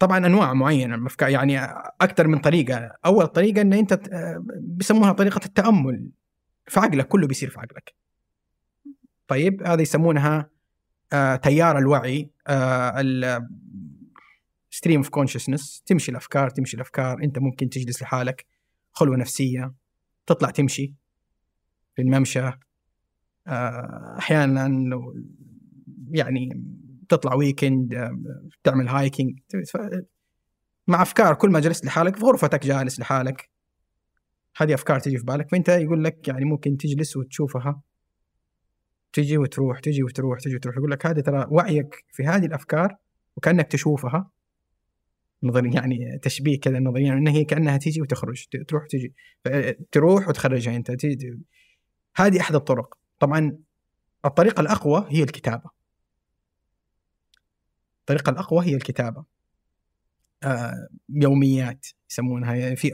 [0.00, 1.64] طبعا أنواع معينة يعني
[2.00, 2.92] أكثر من طريقة.
[3.06, 4.00] أول طريقة إن أنت
[4.60, 6.10] بيسموها طريقة التأمل.
[6.66, 7.94] في عقلك كله بيصير في عقلك.
[9.28, 10.50] طيب هذه يسمونها
[11.12, 12.30] آه تيار الوعي
[14.70, 17.22] stream of consciousness تمشي الأفكار تمشي الأفكار.
[17.22, 18.46] أنت ممكن تجلس لحالك.
[18.92, 19.74] خلوة نفسية.
[20.26, 20.94] تطلع تمشي.
[21.94, 22.50] في الممشى.
[23.46, 24.90] آه أحيانا
[26.10, 26.62] يعني
[27.12, 28.10] تطلع weekend
[28.64, 29.38] تعمل hiking
[30.86, 33.50] مع أفكار كل ما جلست لحالك في غرفتك جالس لحالك.
[34.56, 37.82] هذه أفكار تجي في بالك فأنت يقول لك يعني ممكن تجلس وتشوفها.
[39.12, 40.76] تجي وتروح تجي وتروح تجي وتروح.
[40.76, 42.96] يقول لك هذا ترى وعيك في هذه الأفكار
[43.36, 44.30] وكأنك تشوفها.
[45.42, 48.46] نظري يعني تشبيه كذا نظريا يعني انها هي كأنها تيجي وتخرج.
[48.68, 49.14] تروح تجي.
[49.92, 50.90] تروح وتخرجها أنت.
[52.16, 52.98] هذه أحد الطرق.
[53.18, 53.58] طبعا
[54.24, 55.81] الطريقة الأقوى هي الكتابة.
[58.02, 59.24] الطريقة الأقوى هي الكتابة.
[60.42, 62.54] آه يوميات يسمونها.
[62.54, 62.90] يعني في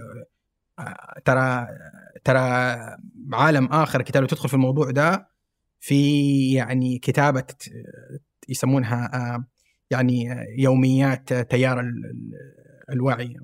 [0.78, 1.66] آه ترى
[2.24, 2.40] ترى
[3.32, 5.28] عالم آخر الكتابه تدخل في الموضوع ده
[5.80, 7.44] في يعني كتابة
[8.48, 9.44] يسمونها آه
[9.90, 10.28] يعني
[10.58, 11.92] يوميات تيار
[12.92, 13.36] الوعي.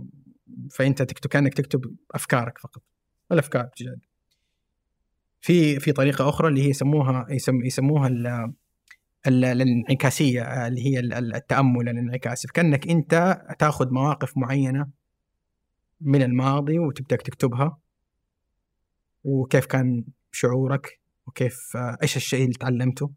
[0.70, 2.82] فأنت تكتب كأنك تكتب أفكارك فقط.
[3.32, 3.98] الأفكار بجد
[5.40, 8.08] في في طريقة أخرى اللي هي يسموها يسم يسموها
[9.26, 14.86] الانعكاسية اللي هي التأمل الانعكاسي كأنك أنت تأخذ مواقف معينة
[16.00, 17.78] من الماضي وتبدأ تكتبها
[19.24, 23.10] وكيف كان شعورك وكيف إيش الشيء اللي تعلمته؟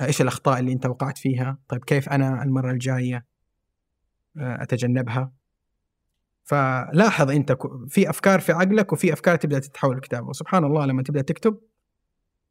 [0.00, 3.26] إيش الأخطاء اللي أنت وقعت فيها؟ طيب كيف أنا المرة الجاية
[4.36, 5.32] آه، أتجنبها؟
[6.44, 7.56] فلاحظ أنت
[7.88, 11.60] في أفكار في عقلك وفي أفكار تبدأ تتحول لكتابه وسبحان الله لما تبدأ تكتب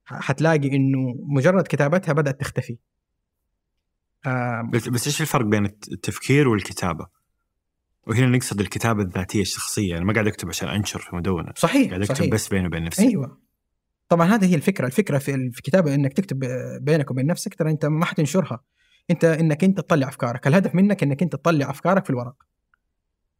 [0.06, 2.78] حتلاقي إنه مجرد كتابتها بدأت تختفي.
[4.26, 7.08] آه بس, بس إيش الفرق بين التفكير والكتابة؟
[8.08, 11.53] وهنا نقصد الكتابة الذاتية الشخصية أنا ما قاعد أكتب عشان أنشر في مدونة.
[11.56, 12.32] صحيح قاعد أكتب صحيح.
[12.32, 13.08] بس بيني وبين نفسي.
[13.08, 13.41] أيوه.
[14.10, 16.39] طبعا هذه هي الفكرة الفكرة في الكتابة إنك تكتب
[16.82, 18.60] بينك وبين نفسك ترى أنت ما حتنشرها.
[19.10, 20.47] أنت إنك أنت تطلع أفكارك.
[20.47, 22.36] الهدف منك إنك أنت تطلع أفكارك في الورق.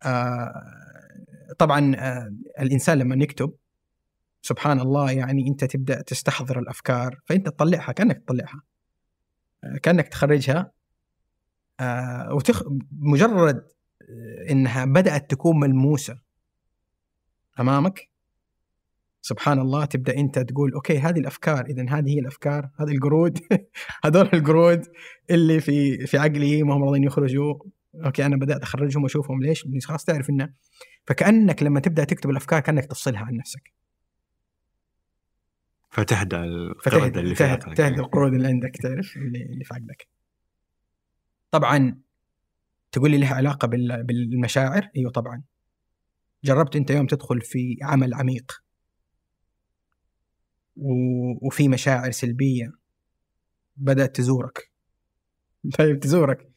[0.04, 0.52] آه
[1.58, 3.54] طبعا آه الإنسان لما يكتب
[4.46, 8.62] سبحان الله يعني أنت تبدأ تستحضر الأفكار فأنت تطلعها كأنك تطلعها.
[9.64, 10.72] آه كأنك تخرجها.
[11.80, 12.64] آه وتخ...
[12.92, 13.68] مجرد
[14.50, 16.20] إنها بدأت تكون ملموسة.
[17.60, 18.10] أمامك؟
[19.22, 23.40] سبحان الله تبدأ أنت تقول okay هذه الأفكار اذا هذه هي الأفكار هذه القرود
[24.06, 24.86] هذول القرود
[25.30, 27.56] اللي في في عقلي ما هم راضيين يخرجوا.
[28.06, 30.50] okay أنا بدأت أخرجهم وأشوفهم ليش؟ خلاص تعرف انه
[31.08, 33.85] فكأنك لما تبدأ تكتب الأفكار كأنك تفصلها عن نفسك.
[35.96, 37.78] فتهدى القرد اللي في عقلك.
[37.78, 40.08] تهدى القرود اللي عندك تعرف؟ اللي, اللي في عقلك.
[41.52, 42.02] طبعا
[42.92, 45.44] تقول لي لها علاقة بالمشاعر؟ أيوه طبعا.
[46.44, 48.64] جربت أنت يوم تدخل في عمل عميق
[51.42, 52.72] وفي مشاعر سلبية
[53.78, 54.72] بدأت تزورك؟
[55.78, 56.50] طيب تزورك.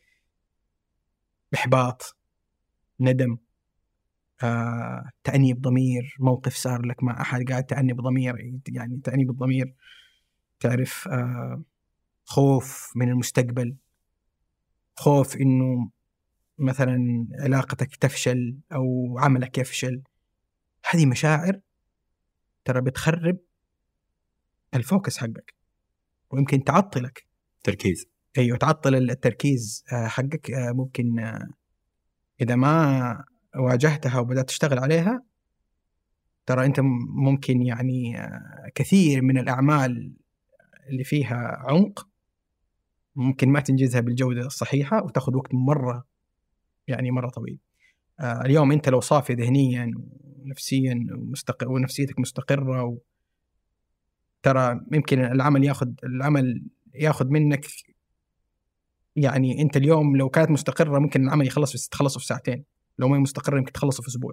[1.55, 2.17] إحباط
[3.01, 3.39] ندم.
[4.43, 9.75] آه، تأنيب ضمير موقف صار لك مع أحد قاعد تأنيب ضمير يعني تأنيب الضمير
[10.61, 11.63] تعرف آه،
[12.25, 13.77] خوف من المستقبل
[14.97, 15.91] خوف إنه
[16.59, 20.03] مثلا علاقتك تفشل أو عملك يفشل.
[20.91, 21.61] هذه مشاعر
[22.65, 23.39] ترى بتخرب
[24.75, 25.55] الفوكس حقك
[26.31, 27.27] ويمكن تعطلك.
[27.65, 28.07] تركيز.
[28.39, 31.35] أيوه تعطل التركيز آه، حقك آه، ممكن
[32.41, 33.25] إذا ما
[33.57, 35.23] واجهتها وبدأت تشتغل عليها
[36.47, 38.17] ترى أنت ممكن يعني
[38.75, 40.13] كثير من الأعمال
[40.89, 42.09] اللي فيها عمق
[43.17, 46.05] ممكن ما تنجزها بالجودة الصحيحة وتاخذ وقت مرة
[46.89, 47.59] يعني مرة طويل.
[48.21, 49.93] اليوم أنت لو صافي ذهنيا
[50.45, 52.99] ونفسيا ومستقر ونفسيتك مستقرة
[54.43, 56.63] ترى يمكن العمل ياخذ العمل
[56.95, 57.67] ياخذ منك
[59.17, 62.65] يعني أنت اليوم لو كانت مستقرة ممكن العمل يخلص تخلصه في ساعتين
[62.99, 64.33] لو ما هي مستقرة يمكن تخلصه في أسبوع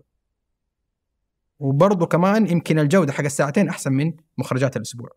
[1.59, 5.09] وبرضه كمان يمكن الجودة حق الساعتين أحسن من مخرجات الأسبوع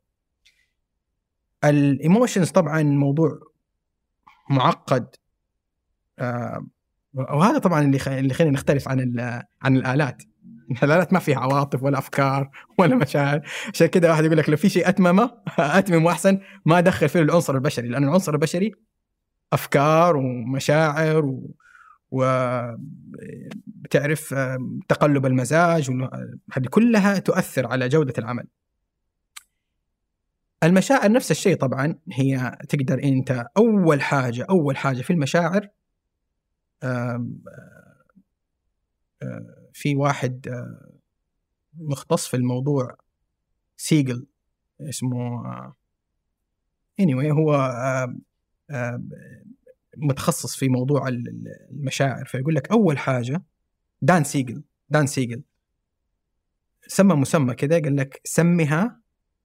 [1.64, 3.38] الإيموشنز طبعا موضوع
[4.50, 5.16] معقد
[6.18, 6.66] آه
[7.14, 7.98] وهذا طبعا اللي.
[8.06, 9.14] اللي خلينا نختلف عن.
[9.62, 10.22] عن الآلات
[10.82, 13.40] الآلات ما فيها عواطف ولا أفكار ولا مشاعر
[13.74, 17.54] عشان كذا واحد يقول لك لو في شيء أتممه أتمم وأحسن ما أدخل فيه العنصر
[17.54, 18.72] البشري لأن العنصر البشري
[19.52, 21.54] أفكار ومشاعر و...
[22.10, 23.94] وبتعرف
[24.88, 25.90] تقلب المزاج
[26.52, 28.46] هذه كلها تؤثر على جودة العمل.
[30.62, 35.68] المشاعر نفس الشيء طبعا هي تقدر أنت أول حاجة أول حاجة في المشاعر
[39.72, 40.64] في واحد
[41.74, 42.96] مختص في الموضوع
[43.76, 44.26] سيجل
[44.80, 45.42] اسمه
[47.02, 47.74] anyway هو
[49.98, 51.08] متخصص في موضوع
[51.70, 53.42] المشاعر فيقول لك أول حاجة
[54.02, 55.42] دان سيجل دان سيجل.
[56.86, 59.00] سمى مسمى كذا قال لك سمها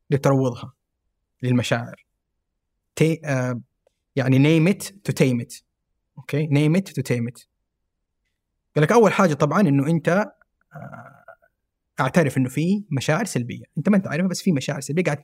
[0.10, 0.74] لتروضها
[1.44, 2.06] للمشاعر.
[2.96, 3.62] تي آه
[4.16, 5.54] يعني name it to tame it
[6.18, 7.40] okay name it to tame it
[8.76, 11.24] قال لك أول حاجة طبعا إنه أنت آه
[12.00, 13.64] أعترف إنه في مشاعر سلبية.
[13.78, 15.24] أنت ما أنت عارفها بس في مشاعر سلبية قاعد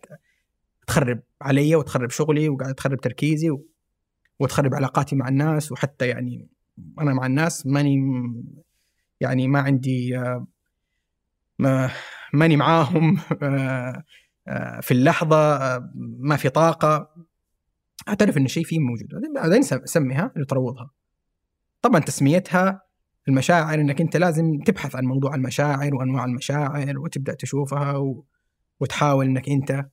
[0.88, 3.50] تخرب علي وتخرب شغلي وقاعد تخرب تركيزي.
[4.40, 6.48] وتخرب علاقاتي مع الناس وحتى يعني
[7.00, 7.98] أنا مع الناس ماني
[9.20, 10.48] يعني ما عندي آه،
[11.60, 11.92] ما
[12.34, 14.04] ماني معاهم آه،
[14.48, 15.60] آه، في اللحظة
[16.20, 17.10] ما في طاقة.
[18.08, 19.08] أعترف انه شيء فيه موجود.
[19.36, 20.92] بعدين سميها لتروضها
[21.82, 22.82] طبعا تسميتها
[23.28, 28.26] المشاعر إنك أنت لازم تبحث عن موضوع المشاعر وأنواع المشاعر وتبدأ تشوفها و...
[28.80, 29.90] وتحاول إنك أنت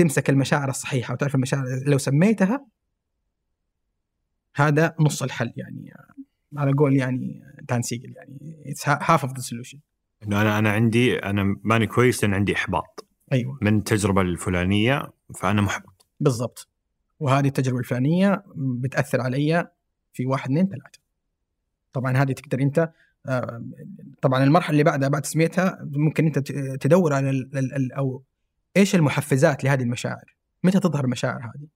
[0.00, 2.66] تمسك المشاعر الصحيحة وتعرف المشاعر لو سميتها
[4.56, 5.92] هذا نص الحل يعني
[6.56, 9.78] على قول يعني دان سيجل يعني it's half of the solution
[10.22, 13.06] إنه أنا أنا عندي أنا ماني كويس لأن عندي إحباط.
[13.32, 13.58] أيوه.
[13.62, 16.06] من التجربة الفلانية فأنا محبط.
[16.20, 16.68] بالضبط.
[17.20, 19.68] وهذه التجربة الفلانية بتأثر علي
[20.12, 21.00] في واحد اثنين ثلاثة.
[21.92, 22.92] طبعا هذه تقدر أنت
[23.26, 23.64] آه،
[24.22, 26.38] طبعا المرحلة اللي بعدها بعد تسميتها ممكن أنت
[26.82, 28.22] تدور على ال ال أو
[28.76, 31.68] إيش المحفزات لهذه المشاعر؟ متى تظهر المشاعر هذه؟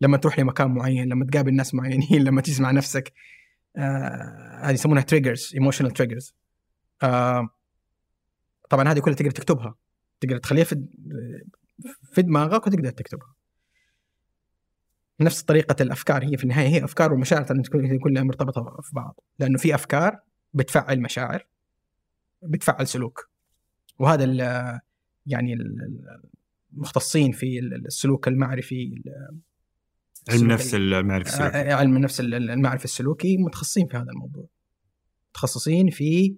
[0.00, 3.12] لما تروح لمكان معين، لما تقابل ناس معينين، لما تسمع نفسك.
[3.76, 6.34] آه هذه يسمونها triggers emotional triggers
[8.70, 9.74] طبعا هذه كلها تقدر تكتبها.
[10.20, 10.86] تقدر تخليها في
[12.12, 13.34] في دماغك وتقدر تكتبها.
[15.20, 17.62] نفس طريقة الأفكار هي في النهاية هي أفكار ومشاعر
[18.02, 19.20] كلها مرتبطة في بعض.
[19.38, 20.18] لأنه في أفكار
[20.54, 21.46] بتفعل مشاعر
[22.42, 23.30] بتفعل سلوك.
[23.98, 24.24] وهذا
[25.26, 25.56] يعني
[26.72, 29.02] المختصين في السلوك المعرفي
[30.30, 34.46] علم النفس المعرفي السلوكي آه، علم النفس المعرفي السلوكي متخصصين في هذا الموضوع.
[35.30, 36.36] متخصصين في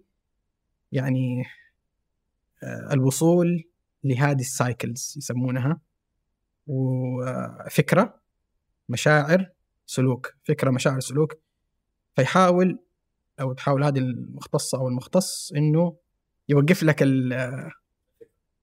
[0.92, 1.44] يعني
[2.62, 3.64] آه، الوصول
[4.04, 5.80] لهذه السايكلز يسمونها
[6.66, 8.20] وفكرة
[8.88, 9.46] مشاعر
[9.86, 10.34] سلوك.
[10.44, 11.34] فكرة مشاعر سلوك.
[12.14, 12.78] فيحاول
[13.40, 15.96] أو تحاول هذه المختصة أو المختص إنه
[16.48, 17.02] يوقف لك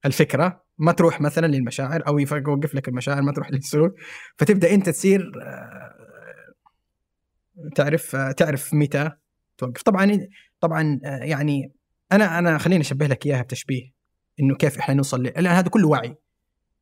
[0.06, 3.94] الفكرة ما تروح مثلا للمشاعر أو يوقف لك المشاعر ما تروح للسلوك
[4.38, 6.04] فتبدأ أنت تصير آه،
[7.76, 9.12] تعرف آه، تعرف متى
[9.58, 9.82] توقف.
[9.82, 10.28] طبعا
[10.60, 11.72] طبعا آه، يعني
[12.12, 13.92] أنا أنا خليني أشبه لك إياها بتشبيه
[14.40, 16.16] إنه كيف إحنا نوصل لأن هذا كله وعي.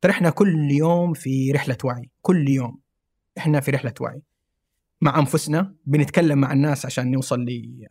[0.00, 2.80] ترى إحنا كل يوم في رحلة وعي كل يوم
[3.38, 4.22] إحنا في رحلة وعي.
[5.00, 7.86] مع أنفسنا بنتكلم مع الناس عشان نوصل ل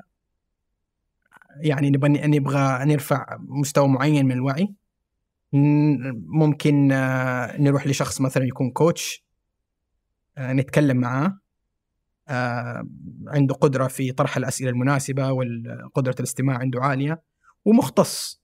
[1.61, 4.73] يعني نبغى نبغى نرفع مستوى معين من الوعي.
[5.53, 9.25] ممكن آه، نروح لشخص مثلا يكون كوتش
[10.37, 11.39] آه، نتكلم معاه
[12.27, 12.87] آه،
[13.27, 17.21] عنده قدرة في طرح الأسئلة المناسبة وقدرة الاستماع عنده عالية
[17.65, 18.41] ومختص.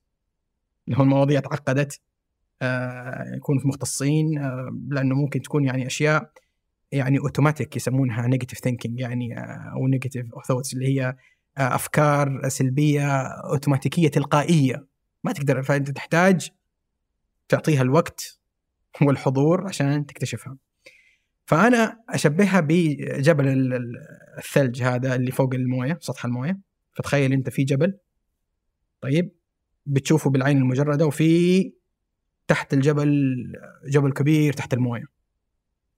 [0.94, 2.02] هو المواضيع تعقدت
[3.36, 4.42] يكون في مختصين
[4.90, 6.32] لأنه ممكن تكون يعني أشياء
[6.92, 9.40] يعني اوتوماتيك يسمونها negative thinking يعني
[9.74, 11.16] أو negative thoughts اللي هي
[11.58, 14.88] أفكار سلبية اوتوماتيكيه تلقائية.
[15.24, 16.52] ما تقدر فأنت تحتاج
[17.50, 18.40] تعطيها الوقت
[19.02, 20.58] والحضور عشان تكتشفها.
[21.46, 23.48] فأنا أشبهها بجبل
[24.38, 26.60] الثلج هذا اللي فوق الموية سطح الموية.
[26.94, 27.98] فتخيل أنت في جبل
[29.02, 29.32] طيب
[29.86, 31.74] بتشوفه بالعين المجردة وفي
[32.48, 33.36] تحت الجبل
[33.86, 35.06] جبل كبير تحت الموية.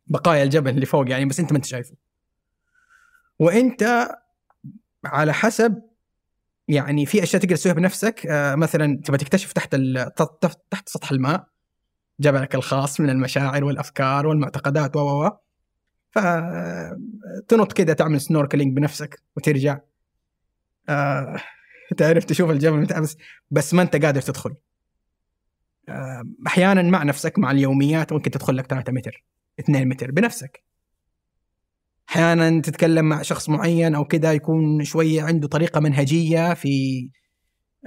[0.08, 1.96] بقايا الجبل اللي فوق يعني بس أنت ما أنت شايفه.
[3.40, 4.10] وأنت
[5.06, 5.82] على حسب
[6.70, 9.76] يعني في أشياء تقدر تسويها بنفسك آه مثلا تبغى تكتشف تحت
[10.72, 11.48] تحت سطح الماء
[12.20, 15.32] جبلك الخاص من المشاعر والأفكار والمعتقدات و و
[16.12, 19.80] فتنط كده تعمل سنوركلينج بنفسك وترجع.
[20.90, 21.36] آه
[21.98, 23.18] تعرف تشوف الجبل بس
[23.52, 24.56] بس ما أنت قادر تدخل.
[25.90, 29.24] آه أحيانا مع نفسك مع اليوميات ممكن تدخل لك 3 متر
[29.60, 30.69] 2 متر بنفسك.
[32.10, 37.10] أحيانا تتكلم مع شخص معين أو كذا يكون شوية عنده طريقة منهجية في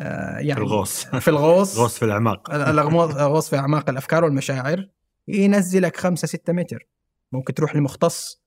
[0.01, 1.07] آه يعني الغوص.
[1.07, 1.77] في الغوص.
[1.81, 2.51] غوص في الأعماق.
[2.51, 4.89] الغوص في أعماق الأفكار والمشاعر.
[5.29, 6.89] ينزلك خمسة ستة متر.
[7.33, 8.43] ممكن تروح لمختص.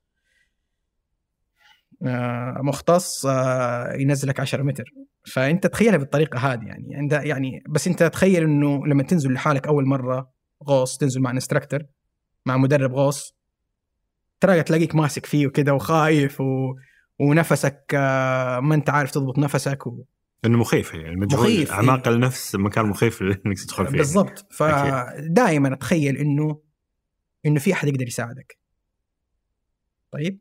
[2.02, 4.84] آه، مختص آه، ينزلك 10 متر.
[5.32, 6.96] فأنت تخيلها بالطريقة هذه يعني.
[6.96, 10.30] عند يعني بس أنت تخيل إنه لما تنزل لحالك أول مرة
[10.68, 11.82] غوص تنزل مع انستراكتور
[12.46, 13.35] مع مدرب غوص
[14.40, 16.74] ترى تلاقيك ماسك فيه وكذا وخايف و...
[17.18, 20.04] ونفسك آه، ما انت عارف تضبط نفسك و...
[20.44, 22.14] إنه مخيف يعني مخيف، أعماق إيه.
[22.14, 23.98] النفس مكان مخيف إنك تدخل فيه.
[23.98, 24.46] بالضبط.
[24.52, 26.60] فدائما أتخيل إنه
[27.46, 28.58] إنه في أحد يقدر يساعدك.
[30.10, 30.38] طيب؟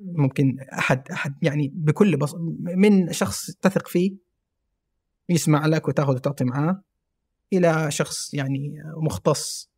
[0.00, 2.34] ممكن أحد أحد يعني بكل بص...
[2.60, 4.16] من شخص تثق فيه
[5.28, 6.82] يسمع لك وتاخذ وتعطي معاه
[7.52, 9.69] إلى شخص يعني مختص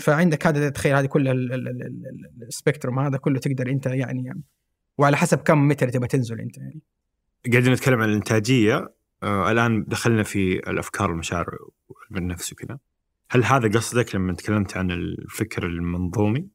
[0.00, 4.24] فعندك هذا تخيل هذه كل ال- ال- ال- ال- السبيكتروم هذا كله تقدر أنت يعني,
[4.24, 4.42] يعني
[4.98, 6.82] وعلى حسب كم متر تبغى تنزل أنت يعني.
[7.52, 8.94] قاعدين نتكلم عن الإنتاجية.
[9.22, 11.58] آه الآن دخلنا في الأفكار والمشاعر
[12.10, 12.78] بالنفس وكذا.
[13.30, 16.48] هل هذا قصدك لما تكلمت عن الفكر المنظومي؟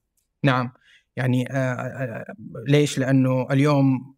[0.43, 0.71] نعم.
[1.15, 2.33] يعني آه، آه، آه،
[2.67, 4.15] ليش؟ لأنه اليوم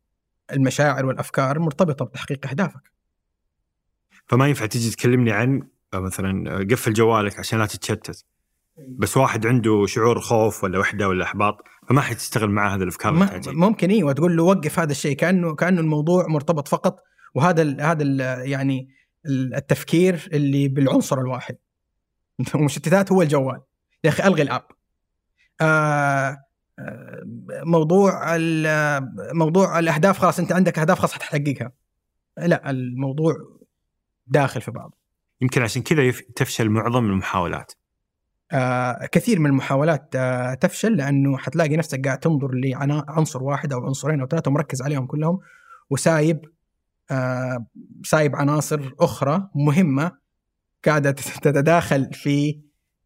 [0.52, 2.91] المشاعر والأفكار مرتبطة بتحقيق أهدافك.
[4.26, 8.26] فما ينفع تجي تكلمني عن آه، مثلا قفل جوالك عشان لا تتشتت.
[8.88, 11.58] بس واحد عنده شعور خوف ولا وحدة ولا إحباط
[11.90, 13.14] فما حتشتغل معه هذه الأفكار
[13.48, 17.00] ممكن إيوه تقول له وقف هذا الشيء كأنه كأنه الموضوع مرتبط فقط
[17.36, 18.20] وهذا ال هذا ال
[18.50, 18.90] يعني
[19.26, 21.58] ال- التفكير اللي بالعنصر الواحد.
[22.56, 23.62] ومشتتات هو الجوال.
[24.04, 24.66] يا أخي ألغي الأب.
[25.62, 26.38] آه
[26.80, 27.24] آه،
[27.64, 28.38] موضوع
[29.34, 31.72] موضوع الأهداف خلاص أنت عندك أهداف خلاص حتحققها.
[32.38, 33.34] لا الموضوع
[34.28, 34.96] داخل في بعض
[35.42, 37.74] يمكن عشان كذا تفشل معظم المحاولات.
[38.52, 44.22] آه كثير من المحاولات آه تفشل لأنه حتلاقي نفسك قاعد تنظر لعنصر واحد أو عنصرين
[44.22, 45.39] أو ثلاثة ومركز عليهم كلهم
[45.89, 46.41] وسايب
[47.12, 47.66] آه
[48.04, 50.12] سايب عناصر أخرى مهمة
[50.86, 52.60] قاعدة تت- تتداخل في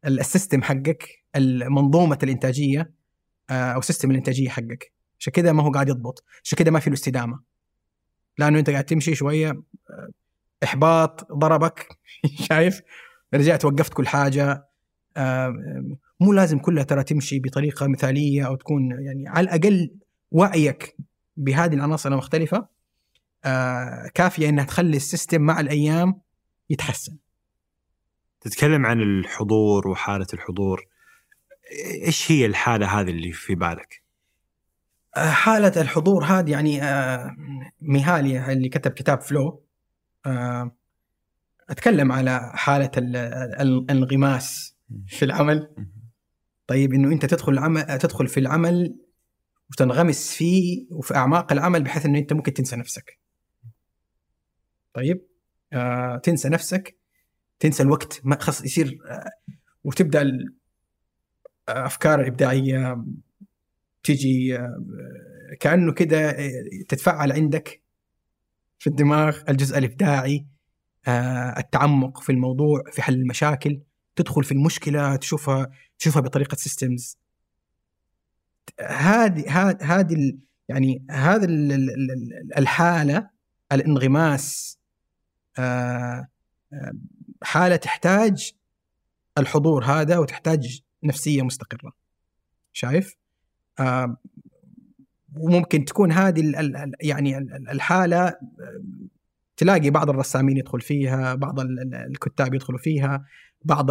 [0.05, 1.07] ال- ال system حقك
[1.69, 2.91] منظومه الإنتاجية
[3.49, 4.91] أو system الإنتاجية حقك.
[5.19, 6.23] عشان كذا ما هو قاعد يضبط.
[6.43, 7.39] عشان كذا ما في له استدامة.
[8.37, 9.61] لأنه أنت قاعد تمشي شوية
[10.63, 11.87] إحباط ضربك
[12.49, 12.81] شايف؟
[13.33, 14.67] رجعت وقفت كل حاجة.
[16.19, 19.95] مو لازم كلها ترى تمشي بطريقة مثالية أو تكون يعني على الأقل
[20.31, 20.95] وعيك
[21.37, 22.67] بهذه العناصر المختلفة
[23.45, 26.21] آه، كافية إنها تخلي السيستم مع الأيام
[26.69, 27.17] يتحسن.
[28.41, 30.85] تتكلم عن الحضور وحالة الحضور
[32.05, 34.03] إيش هي الحالة هذه اللي في بالك؟
[35.17, 37.35] آه، حالة الحضور هذه يعني آه،
[37.81, 39.63] ميهالي اللي كتب كتاب فلو
[40.25, 40.71] آه،
[41.69, 42.53] أتكلم على
[42.97, 43.15] ال-
[43.61, 44.72] الانغماس
[45.07, 45.75] في العمل
[46.67, 48.95] طيب إنه أنت تدخل العمل تدخل في العمل
[49.69, 53.19] وتنغمس فيه وفي أعماق العمل بحيث إنه أنت ممكن تنسى نفسك.
[54.93, 55.25] طيب
[55.73, 56.97] آه تنسى نفسك
[57.59, 59.29] تنسى الوقت ما خلاص يصير آه
[59.83, 60.53] وتبدأ ال-
[61.69, 63.05] الافكار الابداعيه
[64.03, 64.83] تجي آه
[65.59, 66.51] كأنه كده آه،
[66.87, 67.81] تتفعل عندك
[68.79, 70.45] في الدماغ الجزء الإبداعي
[71.07, 73.79] آه التعمق في الموضوع في حل المشاكل
[74.15, 77.17] تدخل في المشكلة تشوفها تشوفها بطريقة سيستمز
[78.81, 80.33] هذه هذه
[80.69, 83.29] يعني هذا ال- ال- ال- الحالة
[83.71, 84.77] الانغماس
[85.59, 86.27] آه،
[86.73, 86.93] آه،
[87.43, 88.51] حالة تحتاج
[89.37, 91.93] الحضور هذا وتحتاج نفسية مستقرة.
[92.73, 93.15] شايف؟
[93.79, 94.17] آه،
[95.35, 96.41] وممكن تكون هذه
[97.01, 98.35] يعني ال- ال- الحالة
[99.57, 103.25] تلاقي بعض الرسامين يدخل فيها بعض ال- ال- الكتاب يدخلوا فيها.
[103.65, 103.89] بعض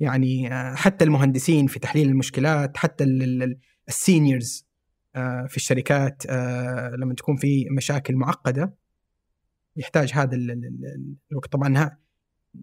[0.00, 3.04] يعني آه، حتى المهندسين في تحليل المشكلات حتى
[3.88, 4.66] السينيورز
[5.48, 8.74] في الشركات آه، لما تكون في مشاكل معقدة
[9.76, 11.52] يحتاج هذا ال- ال- ال- الوقت.
[11.52, 11.90] طبعا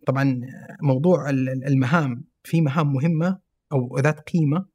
[0.07, 0.41] طبعا
[0.81, 3.39] موضوع ال- ال- المهام في مهام مهمة
[3.71, 4.65] أو ذات قيمة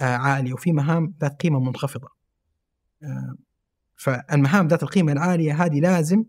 [0.00, 2.08] آه، عالية وفي مهام ذات قيمة منخفضة.
[3.02, 3.36] آه،
[3.96, 6.24] فالمهام ذات القيمة العالية هذه لازم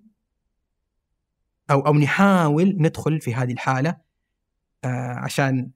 [1.72, 3.98] أو أو نحاول ندخل في هذه الحالة
[4.84, 5.72] آه، عشان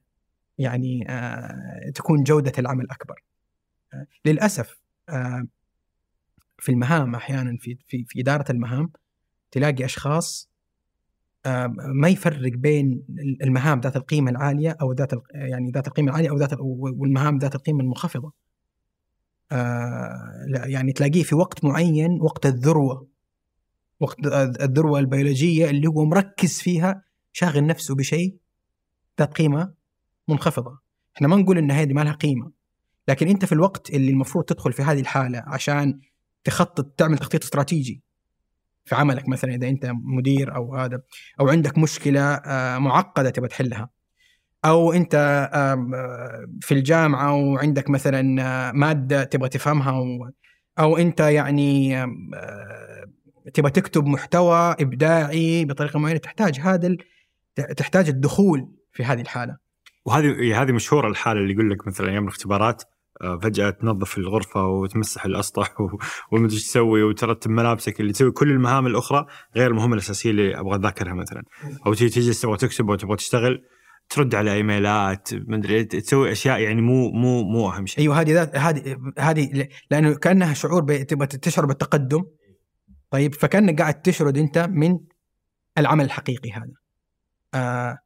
[0.58, 3.22] يعني آه، تكون جودة العمل أكبر.
[3.94, 4.80] آه، للأسف
[6.58, 8.90] في المهام أحيانا في في في إدارة المهام
[9.50, 10.50] تلاقي أشخاص
[11.76, 13.02] ما يفرق بين
[13.42, 17.54] المهام ذات القيمة العالية أو ذات يعني ذات القيمة العالية أو ذات ال- والمهام ذات
[17.54, 18.32] القيمة المنخفضة.
[20.64, 23.06] يعني تلاقيه في وقت معين وقت الذروة
[24.00, 24.26] وقت
[24.60, 28.36] الذروة البيولوجية اللي هو مركز فيها شاغل نفسه بشيء
[29.20, 29.74] ذات قيمة
[30.28, 30.78] منخفضة.
[31.16, 32.50] إحنا ما نقول إن هذه ما لها قيمة
[33.08, 36.00] لكن أنت في الوقت اللي المفروض تدخل في هذه الحالة عشان
[36.44, 38.02] تخطط تعمل تخطيط استراتيجي
[38.84, 41.02] في عملك مثلا إذا أنت مدير أو هذا
[41.40, 43.88] أو عندك مشكلة آه، معقدة تبغى تحلها
[44.64, 45.14] أو أنت
[46.60, 49.92] في الجامعة وعندك مثلا آه، مادة تبغى تفهمها
[50.78, 52.04] أو أنت يعني
[53.54, 56.98] تبغى تكتب محتوى إبداعي بطريقة معينة تحتاج هذا ال-
[57.76, 59.56] تحتاج الدخول في هذه الحالة.
[60.06, 62.82] وهذه هذه مشهورة الحالة اللي يقول لك مثلا أيام الاختبارات
[63.22, 65.98] آه، فجأة تنظف الغرفة وتمسح الأسطح و-
[66.32, 69.26] ومدري إيش تسوي وترتب ملابسك اللي تسوي كل المهام الأخرى
[69.56, 71.42] غير المهمة الأساسية اللي أبغى اذاكرها مثلا.
[71.86, 73.62] أو تيجي تجلس تبغى تكتب وتبغى تشتغل
[74.08, 78.00] ترد على إيميلات مدري تسوي أشياء يعني مو مو مو أهم شيء.
[78.00, 82.24] أيوه هذه هذه هذه لأنه كأنها شعور تبغى تشعر بالتقدم.
[83.14, 84.98] طيب فكأنك قاعد تشرد أنت من
[85.78, 86.74] العمل الحقيقي هذا.
[87.54, 87.98] آه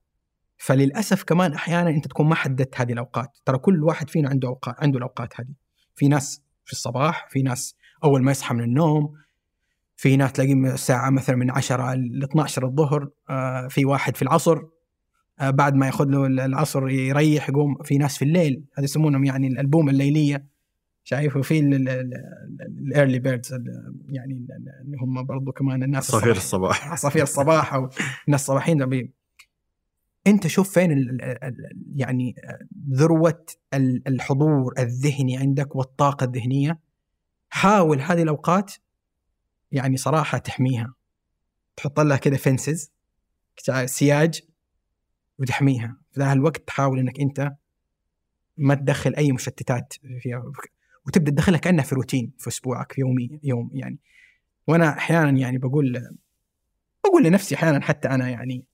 [0.57, 3.39] فللأسف كمان أحيانا أنت تكون ما حددت هذه الأوقات.
[3.45, 5.55] ترى كل واحد فينا عنده اوقات عنده الأوقات هذه.
[5.97, 9.15] في ناس في الصباح في ناس أول ما يصحى من النوم
[9.97, 14.59] في ناس تلاقي الساعة مثلا من 10 ل 12 الظهر آه، في واحد في العصر
[15.41, 18.65] آه، بعد ما ياخذ له العصر يريح يقوم في ناس في الليل.
[18.75, 20.47] هذه يسمونهم يعني البومة الليلية.
[21.09, 23.53] شايف وفي ال early birds
[24.09, 26.87] يعني ال- ال- اللي هم برضو كمان الناس عصافير الصباح.
[26.93, 27.85] عصافير الصباح أو
[28.27, 29.13] الناس الصباحيين دي.
[30.27, 31.55] أنت شوف فين ال ال ال
[31.97, 32.35] يعني
[32.91, 36.81] ذروة ال- الحضور الذهني عندك والطاقة الذهنية
[37.51, 38.75] حاول هذه الأوقات
[39.73, 40.95] يعني صراحة تحميها
[41.77, 42.93] تحط لها كذا fences
[43.85, 44.43] سياج
[45.39, 47.53] وتحميها في ذا الوقت تحاول إنك أنت
[48.57, 50.53] ما تدخل أي مشتتات فيها
[51.09, 53.99] وتبدأ تدخلها كأنها في روتين في أسبوعك في يومي يوم يعني.
[54.67, 56.17] وأنا أحيانا يعني بقول
[57.05, 58.65] بقول لنفسي أحيانا حتى أنا يعني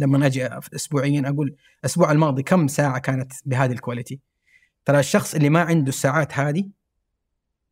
[0.00, 4.20] لما أجي اسبوعيا أقول الأسبوع الماضي كم ساعة كانت بهذه ال quality
[4.84, 6.68] ترى الشخص اللي ما عنده الساعات هذه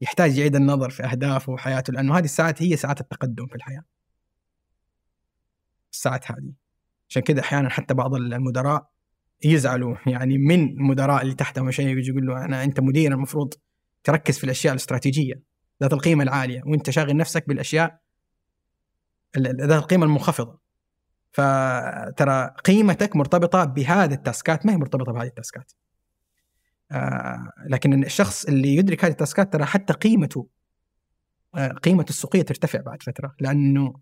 [0.01, 3.85] يحتاج يعيد النظر في أهدافه وحياته لأنه هذه الساعات هي ساعات التقدم في الحياة.
[5.93, 6.53] الساعات هذه.
[7.09, 8.91] عشان كذا أحيانا حتى بعض المدراء
[9.45, 13.55] يزعلوا يعني من المدراء اللي تحتهم شيء يجي يقول له أنا أنت مدير المفروض
[14.05, 15.43] تركز في الأشياء الاستراتيجية
[15.83, 17.99] ذات القيمة العالية وأنت شاغل نفسك بالأشياء
[19.37, 20.59] ال- ذات القيمة المنخفضة.
[21.33, 25.73] فترى قيمتك مرتبطة بهذه التاسكات ما هي مرتبطة بهذه التاسكات.
[26.93, 30.49] آه لكن الشخص اللي يدرك هذه التاسكات ترى حتى قيمته
[31.55, 33.95] آه قيمته السوقية ترتفع بعد فترة لأنه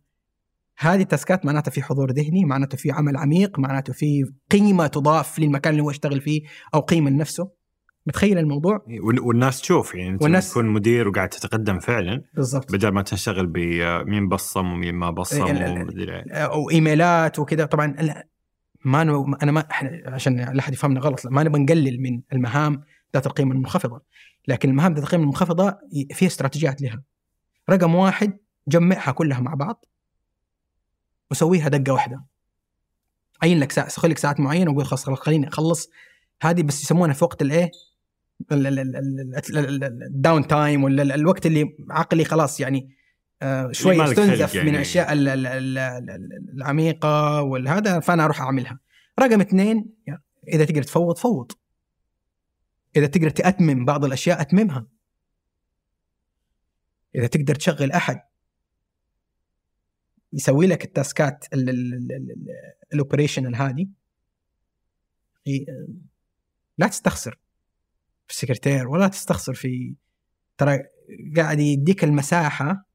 [0.79, 5.73] هذه التاسكات معناتها في حضور ذهني معناته في عمل عميق معناته في قيمة تضاف للمكان
[5.73, 6.43] اللي هو يشتغل فيه
[6.75, 7.51] أو قيمة لنفسه.
[8.07, 12.73] متخيل الموضوع؟ وال- والناس تشوف يعني أنت والناس- تكون مدير وقاعد تتقدم فعلا بالضبط.
[12.73, 16.25] بدل ما تنشغل بمين بصم ومين ما بصم إيه.
[16.33, 17.65] أو إيميلات وكذا.
[17.65, 18.29] طبعا لا،
[18.85, 19.65] ما no أنا ما
[20.07, 22.83] عشان لا أحد يفهمنا غلط ما نبغى نقلل من المهام
[23.15, 24.03] ذات القيمة المنخفضة.
[24.49, 27.03] لكن المهام ذات القيمة المنخفضة ي- فيها استراتيجيات لها.
[27.71, 29.85] رقم واحد جمعها كلها مع بعض.
[31.33, 32.25] وسويها دفعة واحدة
[33.43, 35.91] عين لك ساعه خليك ساعات معينه وقول خلاص خليني اخلص
[36.43, 37.71] هذه بس يسمونها في وقت الايه
[38.53, 42.97] ال down time ولا ال- الوقت اللي عقلي خلاص يعني
[43.43, 44.71] آه، شوي استنزف من يعني.
[44.71, 48.79] الاشياء ال- ال- ال- ال- العميقه والهذا فانا أروح اعملها
[49.21, 51.53] رقم اثنين يعني اذا تقدر تفوض فوض
[52.97, 54.87] اذا تقدر تاتمم بعض الاشياء اتممها
[57.15, 58.21] اذا تقدر تشغل احد
[60.33, 61.45] يسوي لك التاسكات
[62.93, 63.87] الاوبريشنال هذه
[66.79, 67.39] لا تستخسر
[68.27, 69.95] في السكرتير ولا تستخسر في
[70.59, 70.79] ترى
[71.37, 72.87] قاعد يديك المساحة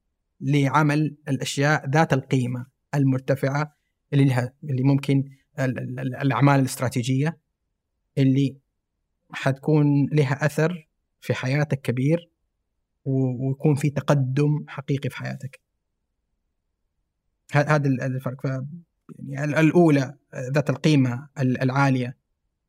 [0.42, 2.66] لعمل الأشياء ذات القيمة
[2.96, 3.78] المرتفعة
[4.14, 5.24] اللي لها اللي ممكن
[5.60, 7.38] ال- ال- ال- الأعمال الاستراتيجية
[8.18, 8.58] اللي
[9.32, 10.88] حتكون لها أثر
[11.22, 12.32] في حياتك كبير
[13.06, 15.60] ويكون في تقدم حقيقي في حياتك.
[17.52, 18.42] هذا ال- الفرق.
[18.42, 18.46] ف
[19.20, 22.18] يعني ال- الأولى ذات القيمة ال- العالية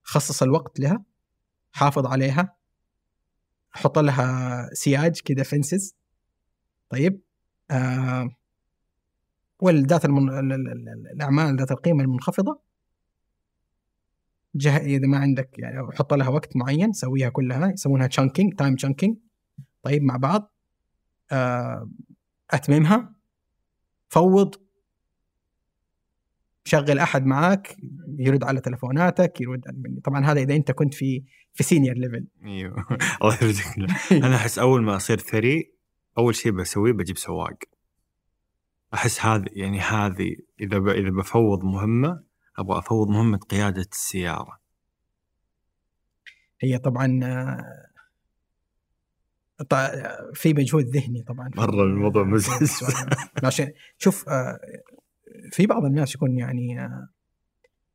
[0.02, 1.04] خصص الوقت لها
[1.72, 2.56] حافظ عليها
[3.70, 5.96] حط لها سياج كذا فنسز
[6.88, 7.20] طيب
[7.70, 8.28] آه
[9.60, 10.28] والذات المن...
[10.28, 12.60] ال- ال- ال- الأعمال ذات القيمة المنخفضة.
[14.54, 14.76] جه...
[14.76, 19.16] إذا ما عندك يعني حط لها وقت معين سويها كلها يسمونها chunking time chunking
[19.82, 20.52] طيب مع بعض
[21.32, 21.90] آه
[22.50, 23.14] أتممها.
[24.08, 24.54] فوض
[26.68, 27.76] شغل أحد معاك
[28.18, 29.62] يرد على تلفوناتك يرد.
[30.04, 32.86] طبعا هذا إذا أنت كنت في في senior level أيوه.
[33.22, 35.72] الله يرزقنا أنا أحس أول ما أصير ثري
[36.18, 37.58] أول شيء بسويه بجيب سواق.
[38.94, 40.88] أحس هذه يعني هذه إذا ب...
[40.88, 42.22] إذا بفوض مهمة
[42.58, 44.60] أبغى أفوض مهمة قيادة السيارة.
[46.60, 47.20] هي طبعا
[50.34, 51.50] في مجهود ذهني طبعا.
[51.56, 52.68] مرة الموضوع مزعج.
[53.44, 54.58] عشان شوف آه،
[55.52, 56.88] في بعض الناس يكون يعني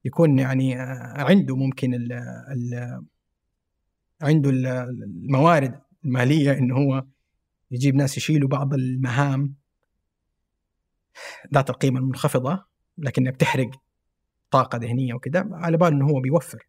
[0.06, 0.76] يكون يعني
[1.18, 2.14] عنده ممكن ال
[2.52, 3.04] ال
[4.22, 4.68] عنده ال-
[5.04, 7.06] الموارد المالية انه هو
[7.72, 9.56] يجيب ناس يشيلوا بعض المهام
[11.54, 12.66] ذات القيمة المنخفضة
[12.98, 13.70] لكنها بتحرق
[14.52, 16.68] طاقة ذهنية وكذا على بال إنه هو بيوفر.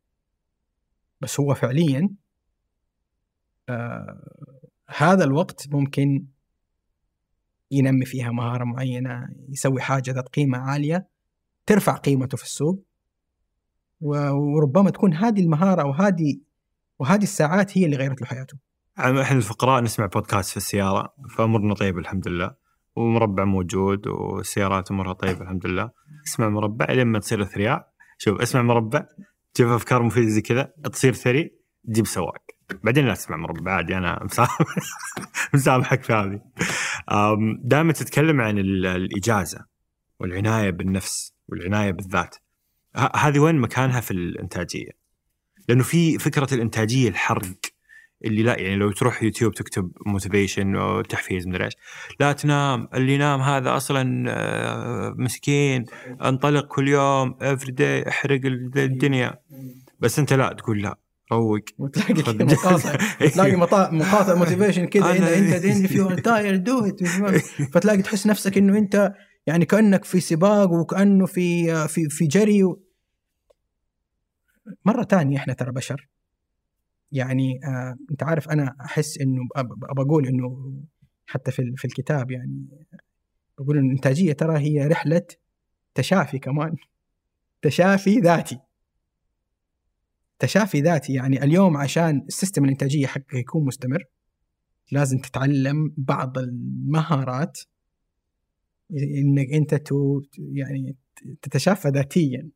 [1.20, 2.08] بس هو فعليا
[3.68, 4.52] آه
[4.88, 6.26] هذا الوقت ممكن
[7.78, 11.08] ينمي فيها مهارة معينة يسوي حاجة ذات قيمة عالية
[11.66, 12.84] ترفع قيمته في السوق.
[14.00, 16.40] وربما تكون هذه المهارة أو هذه
[16.98, 18.58] وهذه الساعات هي اللي غيرت له حياته.
[18.98, 22.54] إحنا الفقراء نسمع بودكاست في السيارة فامورنا طيب الحمد لله.
[22.96, 25.90] ومربع موجود والسيارات أمورها طيبه الحمد لله.
[26.26, 29.06] اسمع مربع لما تصير اثرياء شوف اسمع مربع
[29.54, 32.53] تشوف أفكار مفيدة زي كذا تصير ثري تجيب سواق.
[32.84, 34.58] بعدين لا تسمع مربع عادي أنا مسامح
[35.54, 36.40] مسامحك في هذه.
[37.64, 39.64] دائما تتكلم عن ال- الإجازة
[40.20, 42.36] والعناية بالنفس والعناية بالذات.
[43.16, 44.90] هذه وين مكانها في الإنتاجية؟
[45.68, 47.42] لأنه في فكرة الإنتاجية الحرق
[48.24, 51.72] اللي لا يعني لو تروح يوتيوب تكتب motivation وتحفيز مدري إيش.
[52.20, 55.84] لا تنام اللي ينام هذا أصلا آه، مسكين
[56.24, 59.34] انطلق كل يوم every day احرق ال- الدنيا.
[60.00, 60.98] بس أنت لا تقول لا.
[61.32, 62.96] روق وتلاقي مقاطع.
[63.34, 67.04] تلاقي مقاطع motivation كذا أنت انت tired do it.
[67.72, 69.12] فتلاقي تحس نفسك إنه أنت
[69.46, 72.82] يعني كأنك في سباق وكأنه في في في جري و...
[74.84, 76.08] مرة ثانية إحنا ترى بشر.
[77.12, 79.40] يعني آه أنت عارف أنا أحس إنه
[79.96, 80.72] بقول إنه
[81.26, 82.66] حتى في في الكتاب يعني
[83.58, 85.22] بقول ان الانتاجيه ترى هي رحلة
[85.94, 86.76] تشافي كمان.
[87.62, 88.58] تشافي ذاتي.
[90.38, 94.04] تشافي ذاتي يعني اليوم عشان ال system الإنتاجية حقك يكون مستمر
[94.92, 97.58] لازم تتعلم بعض المهارات
[98.90, 100.22] إنك أنت to
[100.52, 100.96] يعني
[101.42, 102.48] تتشافى ذاتيا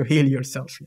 [0.00, 0.84] to heal yourself.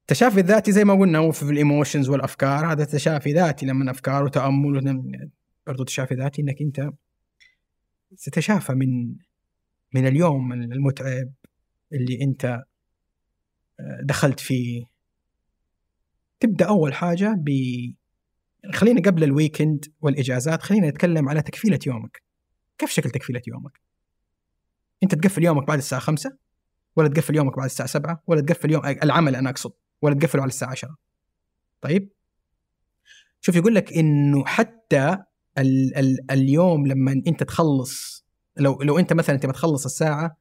[0.00, 4.24] التشافي الذاتي زي ما قلنا هو في ال emotions والأفكار هذا تشافي ذاتي لما أفكار
[4.24, 5.30] وتأمل
[5.66, 6.90] برضو تشافي ذاتي إنك أنت
[8.18, 9.14] تتشافى من
[9.94, 11.32] من اليوم المتعب
[11.92, 12.62] اللي أنت
[14.02, 14.84] دخلت فيه
[16.40, 17.50] تبدأ أول حاجة ب
[18.74, 22.22] خلينا قبل الويكند والإجازات خلينا نتكلم على تكفيلة يومك.
[22.78, 23.80] كيف شكل تكفيلة يومك؟
[25.02, 26.36] أنت تقفل يومك بعد الساعة 5
[26.96, 29.72] ولا تقفل يومك بعد الساعة 7 ولا تقفل يوم العمل أنا أقصد
[30.02, 30.96] ولا تقفله على الساعة 10
[31.80, 32.12] طيب؟
[33.40, 35.18] شوف يقول لك إنه حتى
[35.58, 38.24] ال ال اليوم لما أنت تخلص
[38.56, 40.36] لو لو أنت مثلا تبغى تخلص الساعة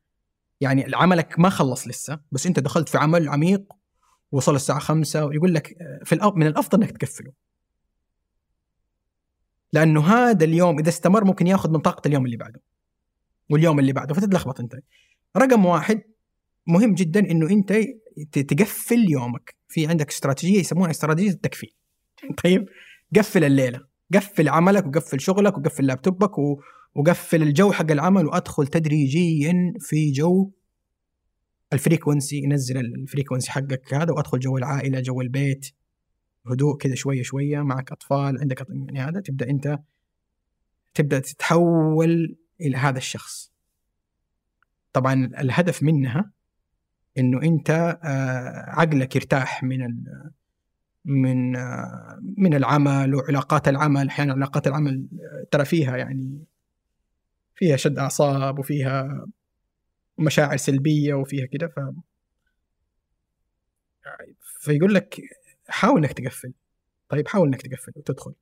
[0.62, 3.64] يعني عملك ما خلص لسه بس أنت دخلت في عمل عميق
[4.32, 5.68] وصل الساعة 5 ويقول لك
[6.04, 7.32] في الأ- من الأفضل إنك تقفله.
[9.74, 12.62] لأنه هذا اليوم إذا استمر ممكن ياخذ من طاقة اليوم اللي بعده
[13.50, 14.76] واليوم اللي بعده فتتلخبط أنت.
[15.38, 16.02] رقم واحد
[16.68, 17.74] مهم جدا إنه أنت
[18.32, 19.56] تقفل يومك.
[19.68, 21.76] في عندك استراتيجية يسمونها استراتيجية التكفيل
[22.44, 22.66] طيب؟
[23.16, 23.82] قفل الليلة
[24.14, 26.62] قفل عملك وقفل شغلك وقفل لابتوبك و...
[26.96, 30.52] وقفل الجو حق العمل وأدخل تدريجيا في جو
[31.74, 35.68] ال frequency نزل ال frequency حقك هذا وأدخل جو العائلة جو البيت
[36.48, 39.80] هدوء كذا شوية شوية معك أطفال عندك يعني هذا تبدأ أنت
[40.94, 43.52] تبدأ تتحول إلى هذا الشخص.
[44.94, 46.32] طبعا الهدف منها
[47.18, 47.70] إنه أنت
[48.04, 50.04] آه، عقلك يرتاح من
[51.06, 56.46] من آه، من العمل وعلاقات العمل أحيانا علاقات العمل آه، ترى فيها يعني
[57.56, 59.26] فيها شد أعصاب وفيها
[60.18, 61.80] مشاعر سلبية وفيها كده ف
[64.60, 65.22] فيقول لك
[65.68, 66.54] حاول إنك تقفل
[67.10, 68.34] طيب حاول إنك تقفل وتدخل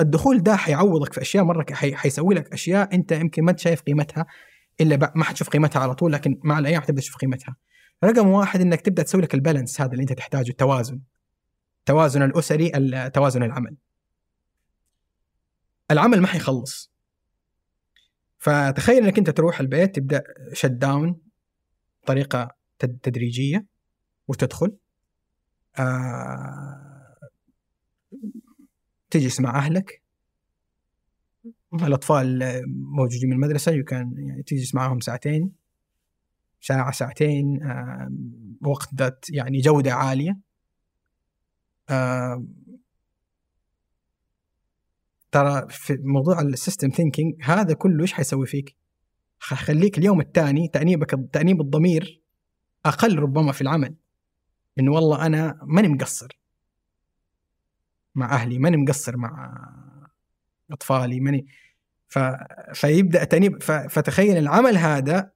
[0.00, 4.26] الدخول ده حيعوضك في أشياء مرة حيسوي لك أشياء أنت يمكن ما أنت شايف قيمتها
[4.80, 7.56] إلا ما حتشوف قيمتها على طول لكن مع الأيام حتبدأ تشوف قيمتها.
[8.04, 11.00] رقم واحد إنك تبدأ تسوي لك البالانس هذا اللي أنت تحتاجه التوازن.
[11.80, 13.76] التوازن الأسري ال- توازن العمل.
[15.90, 16.93] العمل ما حيخلص.
[18.44, 20.22] فتخيل إنك أنت تروح البيت تبدأ
[20.52, 21.20] شت داون
[22.02, 23.66] بطريقه تد- تدريجية
[24.28, 24.76] وتدخل.
[25.78, 27.16] آه
[29.10, 30.02] تجلس مع أهلك.
[31.74, 35.52] الأطفال موجودين من المدرسة يمكن يعني تجلس معهم ساعتين
[36.60, 38.10] ساعة ساعتين آه
[38.60, 40.38] وقت ذات يعني جودة عالية.
[41.90, 42.44] آه
[45.34, 48.76] ترى في موضوع ال system thinking هذا كله إيش حيسوي فيك؟
[49.40, 52.22] حيخليك اليوم الثاني تأنيبك تأنيب الضمير
[52.86, 53.94] أقل ربما في العمل
[54.78, 56.28] إنه والله أنا ماني مقصر
[58.14, 59.58] مع أهلي ماني مقصر مع
[60.70, 61.46] أطفالي ماني
[62.08, 62.18] ف...
[62.74, 63.72] فيبدأ تاني ف...
[63.72, 65.30] فتخيل العمل هذا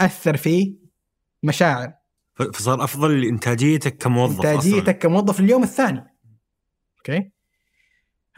[0.00, 0.76] أثر في
[1.42, 1.92] مشاعر
[2.34, 4.92] فصار أفضل لإنتاجيتك كموظف إنتاجيتك أصلاً.
[4.92, 6.16] كموظف اليوم الثاني
[6.98, 7.30] okay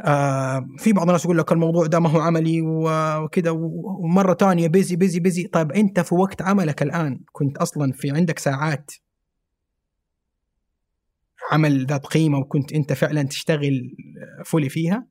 [0.01, 4.97] آه في بعض الناس يقول لك الموضوع ده ما هو عملي وكذا ومرة ثانية busy
[4.97, 8.90] busy busy طيب أنت في وقت عملك الآن كنت أصلا في عندك ساعات
[11.52, 13.97] عمل ذات قيمة وكنت أنت فعلا تشتغل
[14.45, 15.06] fully فيها؟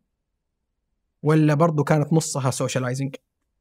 [1.24, 3.16] ولا برضو كانت نصها socializing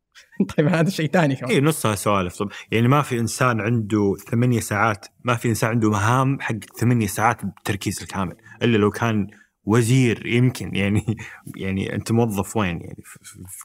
[0.57, 1.51] طيب هذا شيء ثاني كمان.
[1.51, 2.37] اي نصها سوالف.
[2.37, 7.07] طب يعني ما في إنسان عنده ثمانية ساعات ما في إنسان عنده مهام حق ثمانية
[7.07, 9.27] ساعات بالتركيز الكامل إلا لو كان
[9.71, 11.17] وزير يمكن يعني
[11.57, 13.19] يعني أنت موظف وين؟ يعني في-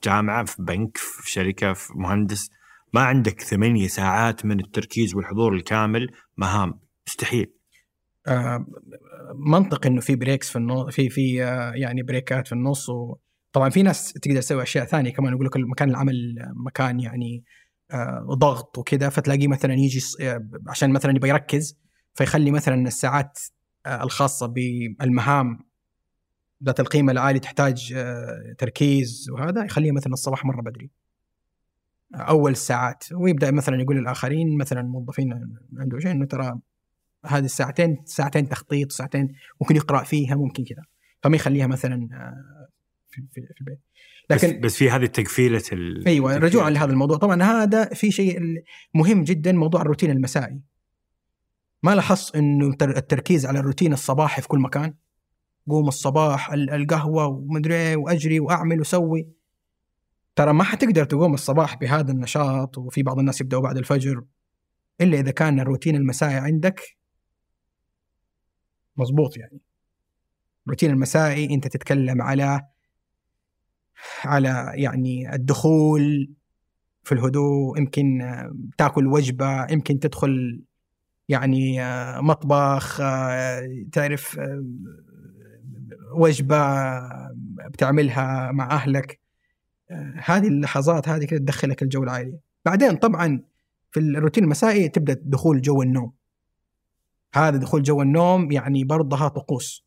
[0.03, 2.49] جامعة في بنك في شركة في مهندس.
[2.94, 6.07] ما عندك ثمانية ساعات من التركيز والحضور الكامل.
[6.38, 6.80] مهام.
[7.07, 7.53] مستحيل.
[8.27, 8.65] آه،
[9.36, 12.90] منطق إنه في breaks في النص في في آه، يعني break ات في النص.
[12.90, 15.34] وطبعا في ناس تقدر تسوي أشياء ثانية كمان.
[15.34, 17.44] يقول لك مكان العمل مكان يعني
[17.91, 19.10] آه، ضغط وكذا.
[19.10, 19.99] فتلاقيه مثلا يجي
[20.68, 21.77] عشان مثلا يبغى يركز
[22.14, 23.40] فيخلي مثلا الساعات
[23.88, 24.45] الخاصة
[24.99, 25.60] بالمهام
[26.64, 30.90] ذات القيمة العالية تحتاج آه، تركيز وهذا يخليها مثلا الصباح مرة بدري.
[32.15, 33.03] أول الساعات.
[33.14, 36.60] ويبدأ مثلا يقول للآخرين مثلا موظفين عنده شيء إنه ترى
[37.26, 40.84] هذه الساعتين ساعتين تخطيط ساعتين ممكن يقرأ فيها ممكن كذا.
[41.23, 42.68] فما يخليها مثلا آه،
[43.10, 43.80] في, في, في البيت.
[44.30, 46.07] لكن بس, بس في هذه تقفيله ال...
[46.07, 47.18] أيوه رجوعا لهذا الموضوع.
[47.18, 48.40] طبعا هذا في شيء
[48.94, 50.61] مهم جدا موضوع الروتين المسائي.
[51.84, 54.94] ما لاحظت إنه تر- التركيز على الروتين الصباحي في كل مكان؟
[55.70, 59.28] قوم الصباح ال- القهوة ومدري إيه وأجري وأعمل وسوي
[60.36, 64.24] ترى ما حتقدر تقوم الصباح بهذا النشاط وفي بعض الناس يبدأوا بعد الفجر
[65.02, 66.82] إلا إذا كان الروتين المسائي عندك
[68.98, 69.60] مظبوط يعني.
[70.66, 72.62] الروتين المسائي أنت تتكلم على
[74.24, 76.34] على يعني الدخول
[77.04, 78.22] في الهدوء يمكن
[78.78, 80.62] تأكل وجبة يمكن تدخل
[81.30, 84.66] يعني آه، مطبخ آه، تعرف آه،
[86.16, 86.58] وجبة
[87.70, 89.20] بتعملها مع أهلك.
[90.24, 92.40] هذه اللحظات هذه كده تدخلك الجو العائلي.
[92.66, 93.42] بعدين طبعا
[93.92, 96.14] في الروتين المسائي تبدأ دخول جو النوم.
[97.34, 99.86] هذا دخول جو النوم يعني برضها طقوس.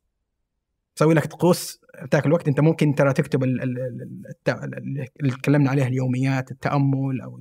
[0.96, 1.80] تسوي لك طقوس
[2.10, 7.40] تاكل وقت أنت ممكن ترى تكتب اللي تكلمنا عليها اليوميات التأمل أو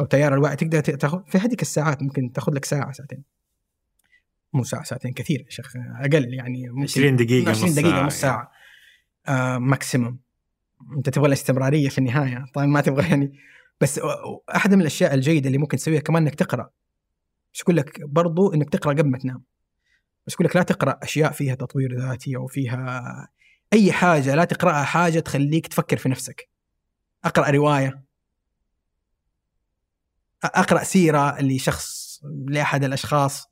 [0.00, 3.22] أو تيار الوعي تقدر تاخذ في هذيك الساعات ممكن تاخذ لك ساعة ساعتين.
[4.52, 8.20] مو ساعة ساعتين كثير يا شيخ أقل يعني ممكن 20 دقيقة 20 نص دقيقة نص
[8.20, 8.52] ساعة
[9.28, 10.18] آه ماكسيموم
[10.96, 12.44] أنت تبغى الاستمرارية في النهاية.
[12.54, 13.32] طيب ما تبغى يعني.
[13.80, 14.00] بس
[14.56, 16.70] أحد من الأشياء الجيدة اللي ممكن تسويها كمان إنك تقرأ.
[17.54, 19.42] بس يقول لك برضو إنك تقرأ قبل ما تنام.
[20.26, 23.28] بس يقول لك لا تقرأ أشياء فيها تطوير ذاتي أو فيها
[23.72, 26.48] أي حاجة لا تقرأها حاجة تخليك تفكر في نفسك.
[27.24, 28.04] أقرأ رواية.
[30.44, 33.46] أقرأ سيرة لشخص لأحد الأشخاص.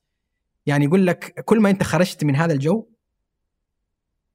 [0.66, 2.88] يعني يقول لك كل ما انت خرجت من هذا الجو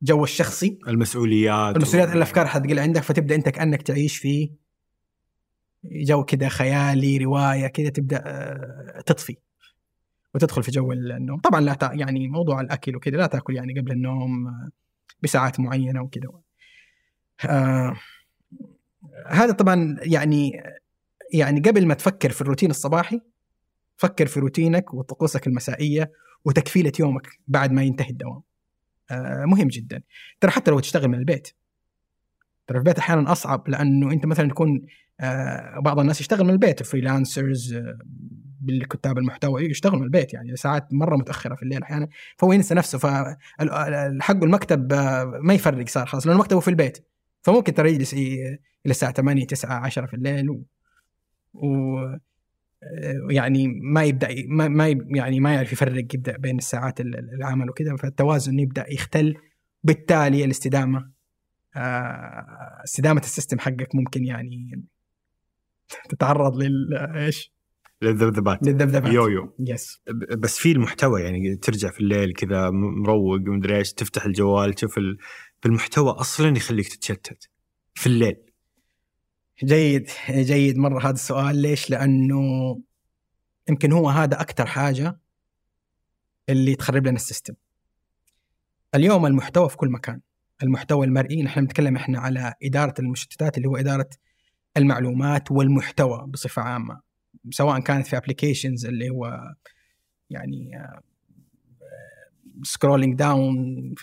[0.02, 4.52] جو الشخصي المسؤوليات المسؤوليات و- الأفكار حتقل عندك فتبدأ انت كأنك تعيش في
[5.84, 9.38] جو كذا خيالي رواية كذا تبدأ آه، تطفي
[10.36, 11.40] وتدخل في جو النوم.
[11.40, 14.70] طبعا لا تا يعني موضوع الأكل وكذا لا تأكل يعني قبل النوم آه،
[15.24, 16.30] بساعات معينة وكذا
[17.45, 17.95] آه
[19.28, 20.64] هذا طبعا يعني
[21.34, 23.22] يعني قبل ما تفكر في الروتين الصباحي
[24.02, 26.11] فكر في روتينك وطقوسك المسائية
[26.45, 28.41] وتقفيلة يومك بعد ما ينتهي الدوام.
[29.11, 30.02] آه مهم جدا.
[30.40, 31.48] ترى حتى لو تشتغل من البيت.
[32.68, 34.82] ترى في البيت أحيانا أصعب لأنه أنت مثلا تكون
[35.19, 37.99] آه بعض الناس يشتغل من البيت فريلانسرز آه
[38.61, 42.07] بالكتاب المحتوى يشتغل من البيت يعني ساعات مرة متأخرة في الليل أحيانا
[42.38, 44.94] فهو ينسى نفسه فالحق المكتب
[45.44, 47.07] ما يفرق صار خلاص لأنه مكتبه في البيت.
[47.41, 50.64] فممكن ترى يجلس إلى الساعة 8 9 10 في الليل و,
[51.53, 51.99] و
[53.30, 57.95] يعني ما يبدأ ما, يعني ما يعرف يفرق يبدأ بين الساعات ال- ال- العمل وكذا.
[57.95, 59.36] فالتوازن يبدأ يختل.
[59.84, 61.12] بالتالي الاستدامة
[61.76, 64.84] آه، استدامة ال system حقك ممكن يعني
[66.10, 67.53] تتعرض لل إيش؟
[68.02, 68.64] للذبذبات.
[68.64, 69.14] للذبذبات.
[69.14, 69.56] yoyo.
[69.60, 74.74] yes ب- بس في المحتوى يعني ترجع في الليل كذا مروق ومدري إيش تفتح الجوال
[74.74, 75.18] تشوف ال...
[75.64, 77.49] بالمحتوى أصلا يخليك تتشتت
[77.94, 78.36] في الليل.
[79.64, 82.80] جيد جيد مرة هذا السؤال ليش؟ لأنه
[83.70, 85.20] يمكن هو هذا أكثر حاجة
[86.50, 87.53] اللي تخرب لنا ال system.
[88.96, 90.22] اليوم المحتوى في كل مكان،
[90.64, 94.10] المحتوى المرئي نحن نتكلم إحنا على إدارة المشتتات اللي هو إدارة
[94.78, 97.02] المعلومات والمحتوى بصفة عامة،
[97.50, 99.54] سواء كانت في applications اللي هو
[100.30, 101.02] يعني آه،
[102.64, 103.95] scrolling down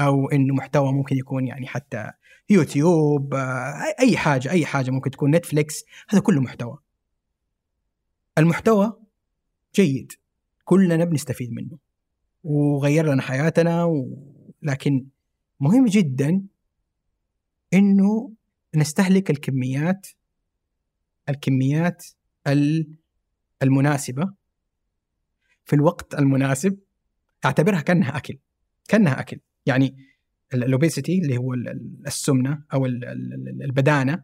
[0.00, 2.10] أو إنه محتوى ممكن يكون يعني حتى
[2.50, 6.78] يوتيوب آه، اي حاجة أي حاجة ممكن تكون نتفليكس هذا كله محتوى.
[8.38, 8.92] المحتوى
[9.74, 10.12] جيد
[10.64, 11.78] كلنا بنستفيد منه.
[12.44, 14.18] وغير لنا حياتنا و...
[14.62, 15.06] لكن
[15.60, 16.42] مهم جدا
[17.74, 18.32] إنه
[18.74, 20.06] نستهلك الكميات
[21.28, 22.06] الكميات
[23.62, 24.32] المناسبة
[25.64, 26.78] في الوقت المناسب
[27.44, 28.38] اعتبرها كأنها أكل
[28.88, 29.96] كأنها أكل يعني
[30.54, 31.54] الاوبيسيتي اللي هو
[32.06, 34.22] السمنة أو البدانة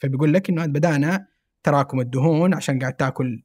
[0.00, 1.26] فبيقول لك إنه البدانة
[1.62, 3.42] تراكم الدهون عشان قاعد تأكل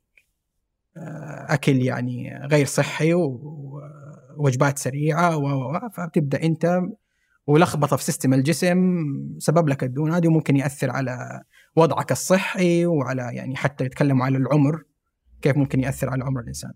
[0.98, 6.82] آه، أكل يعني غير صحي ووجبات سريعة و فبتبدأ أنت
[7.48, 8.78] ولخبطة في system الجسم
[9.40, 11.42] سبب لك الدهون هذه وممكن يأثر على
[11.76, 14.84] وضعك الصحي وعلى يعني حتى يتكلموا على العمر
[15.42, 16.72] كيف ممكن يأثر على عمر الإنسان.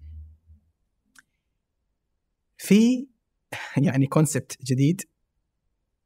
[2.62, 3.08] في
[3.86, 5.02] يعني concept جديد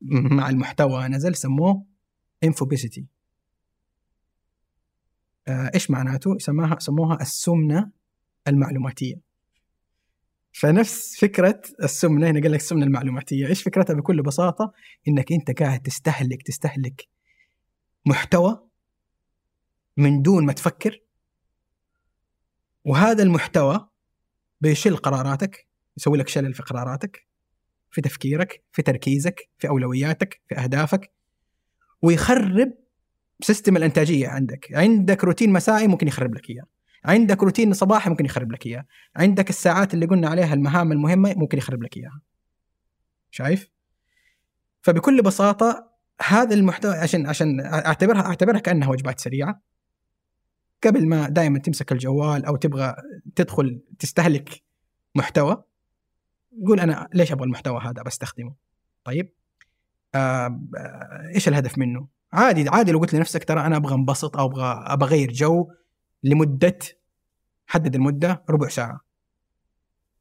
[0.01, 1.85] مع المحتوى نزل سموه
[2.43, 3.05] انفوبيسيتي
[5.47, 7.91] آه إيش معناته؟ سماها سموها السمنة
[8.47, 9.15] المعلوماتية.
[10.51, 13.47] فنفس فكرة السمنة هنا قال لك السمنة المعلوماتية.
[13.47, 14.73] إيش فكرتها؟ بكل بساطة
[15.07, 17.07] إنك أنت قاعد تستهلك تستهلك
[18.05, 18.67] محتوى
[19.97, 21.01] من دون ما تفكر
[22.85, 23.89] وهذا المحتوى
[24.61, 25.67] بيشل قراراتك
[25.97, 27.27] يسوي لك شلل في قراراتك
[27.91, 31.11] في تفكيرك في تركيزك في أولوياتك في أهدافك
[32.01, 32.73] ويخرب
[33.41, 34.67] system الإنتاجية عندك.
[34.73, 36.63] عندك روتين مسائي ممكن يخرب لك إياه.
[37.05, 38.85] عندك روتين صباحي ممكن يخرب لك إياه.
[39.15, 42.21] عندك الساعات اللي قلنا عليها المهام المهمة ممكن يخرب لك إياها.
[43.31, 43.69] شايف؟
[44.81, 45.91] فبكل بساطة
[46.21, 49.61] هذا المحتوى عشان عشان أعتبرها أعتبرها كأنها وجبات سريعة.
[50.83, 52.95] قبل ما دائما تمسك الجوال أو تبغى
[53.35, 54.63] تدخل تستهلك
[55.15, 55.63] محتوى
[56.67, 58.53] قول أنا ليش أبغى المحتوى هذا؟ بستخدمه
[59.03, 59.33] طيب؟
[60.15, 60.59] آه
[61.35, 65.07] إيش الهدف منه؟ عادي عادي لو قلت لنفسك ترى أنا أبغى انبسط أو أبغى أبغى
[65.09, 65.71] أغير جو
[66.23, 66.77] لمدة
[67.67, 68.99] حدد المدة ربع ساعة.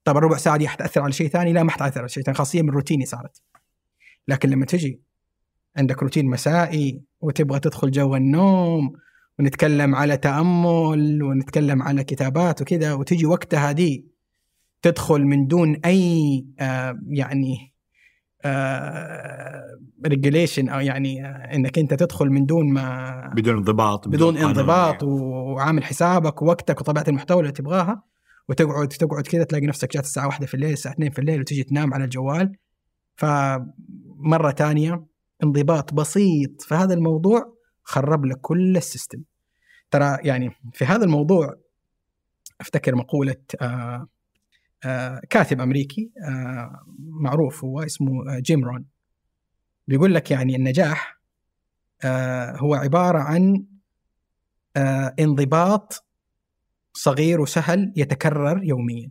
[0.04, 2.62] طب الربع ساعة دي حتأثر على شيء ثاني لا ما حتأثر على شيء ثاني خاصية
[2.62, 3.42] من روتيني صارت.
[4.28, 5.00] لكن لما تجي
[5.76, 8.92] عندك روتين مسائي وتبغى تدخل جو النوم
[9.38, 14.13] ونتكلم على تأمل ونتكلم على كتابات وكذا وتجي وقتها دي
[14.84, 17.74] تدخل من دون أي آه يعني
[20.06, 24.36] ريجوليشن آه أو يعني آه إنك أنت تدخل من دون ما بدون انضباط بدون, بدون
[24.36, 28.02] انضباط وعامل حسابك ووقتك وطبيعة المحتوى اللي تبغاها.
[28.48, 31.62] وتقعد تقعد كذا تلاقي نفسك جات الساعة واحدة في الليل الساعة 2 في الليل وتجي
[31.62, 32.56] تنام على الجوال.
[33.16, 35.06] فمرة ثانية
[35.44, 39.22] انضباط بسيط في هذا الموضوع خرب لك كل ال system.
[39.90, 41.54] ترى يعني في هذا الموضوع
[42.60, 44.08] أفتكر مقولة آه آه،
[45.30, 48.84] كاتب أمريكي آه، معروف هو اسمه آه، جيم رون.
[49.88, 51.20] بيقول لك يعني النجاح
[52.56, 53.66] هو عبارة عن
[55.20, 56.04] انضباط
[56.92, 59.10] صغير وسهل يتكرر يوميا.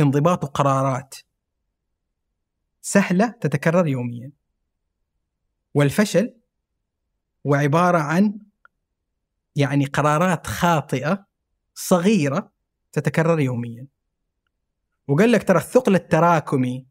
[0.00, 1.14] انضباط قرارات
[2.82, 4.30] سهلة تتكرر يوميا.
[5.74, 6.34] والفشل
[7.46, 8.38] هو عبارة عن
[9.56, 11.26] يعني قرارات خاطئة
[11.74, 12.52] صغيرة
[12.92, 13.86] تتكرر يوميا.
[15.08, 16.86] وقال لك ترى الثقل التراكمي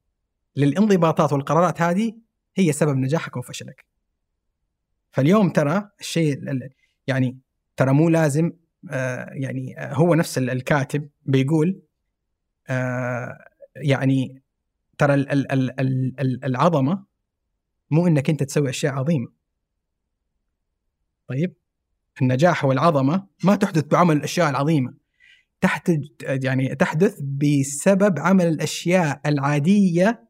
[0.55, 2.13] للانضباطات والقرارات هذه
[2.55, 3.85] هي سبب نجاحك وفشلك.
[5.11, 6.39] فاليوم ترى الشيء
[7.07, 7.39] يعني
[7.77, 8.51] ترى مو لازم
[8.91, 11.81] آه يعني هو نفس الكاتب بيقول
[12.69, 14.41] آه يعني
[14.97, 15.13] ترى
[16.43, 17.03] العظمة
[17.91, 19.27] مو إنك أنت تسوي أشياء عظيمة.
[21.27, 21.53] طيب؟
[22.21, 24.93] النجاح والعظمة ما تحدث بعمل الأشياء العظيمة.
[25.65, 30.27] تحتج يعني تحدث بسبب عمل الأشياء العادية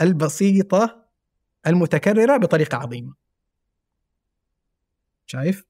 [0.00, 1.04] البسيطة
[1.66, 3.14] المتكررة بطريقة عظيمة.
[5.26, 5.64] شايف؟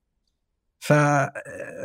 [0.81, 0.93] ف...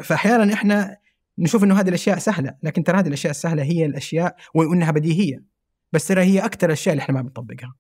[0.04, 0.98] فاحيانا إحنا
[1.38, 5.44] نشوف إنه هذه الأشياء سهلة، لكن ترى هذه الأشياء السهله هي الأشياء وإنها بديهية،
[5.94, 7.76] بس ترى هي أكثر الاشياء اللي إحنا ما بنطبقها.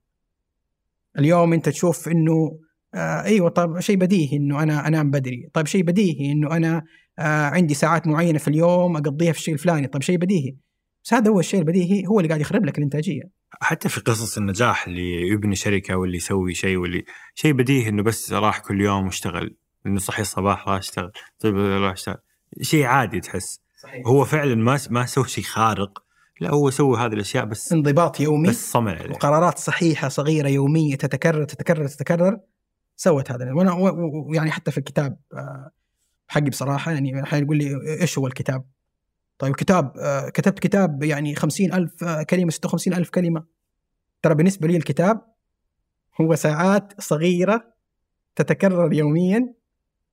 [1.20, 2.60] اليوم أنت تشوف إنه
[2.94, 6.84] آه أيوه طب شيء بديهي إنه أنا أنام بدري، طيب شيء بديهي إنه أنا
[7.20, 9.88] عندي ساعات معينة في اليوم أقضيها في الشيء الفلاني.
[9.88, 10.56] طيب شيء بديهي.
[11.04, 13.22] بس هذا هو الشيء البديهي هو اللي قاعد يخرب لك الإنتاجية.
[13.62, 17.04] حتى في قصص النجاح اللي يبني شركة واللي يسوي شيء واللي
[17.36, 19.58] شيء بديهي إنه بس راح كل يوم واشتغل.
[19.86, 22.18] إنه صحي الصباح راح اشتغل طيب راح اشتغل.
[22.62, 23.62] شيء عادي تحس.
[23.84, 24.08] صحيح.
[24.08, 26.04] هو فعلا ما ما سوى شيء خارق.
[26.40, 28.50] لا هو سوى هذه الأشياء بس انضباط يومي.
[28.50, 29.10] بس صمع عليه.
[29.12, 32.40] وقرارات صحيحة صغيرة يومية تتكرر تتكرر تتكرر.
[32.96, 33.54] سوت هذا.
[33.54, 33.74] وأنا
[34.30, 35.72] ويعني حتى في الكتاب آه
[36.28, 38.66] حقي بصراحة يعني أحيانا يقول لي إيش هو الكتاب؟
[39.38, 43.44] طيب كتاب آه، كتبت كتاب يعني خمسين ألف آه، كلمة ستة وخمسين ألف كلمة.
[44.22, 45.22] ترى بالنسبة لي الكتاب
[46.22, 47.74] هو ساعات صغيرة
[48.36, 49.54] تتكرر يوميا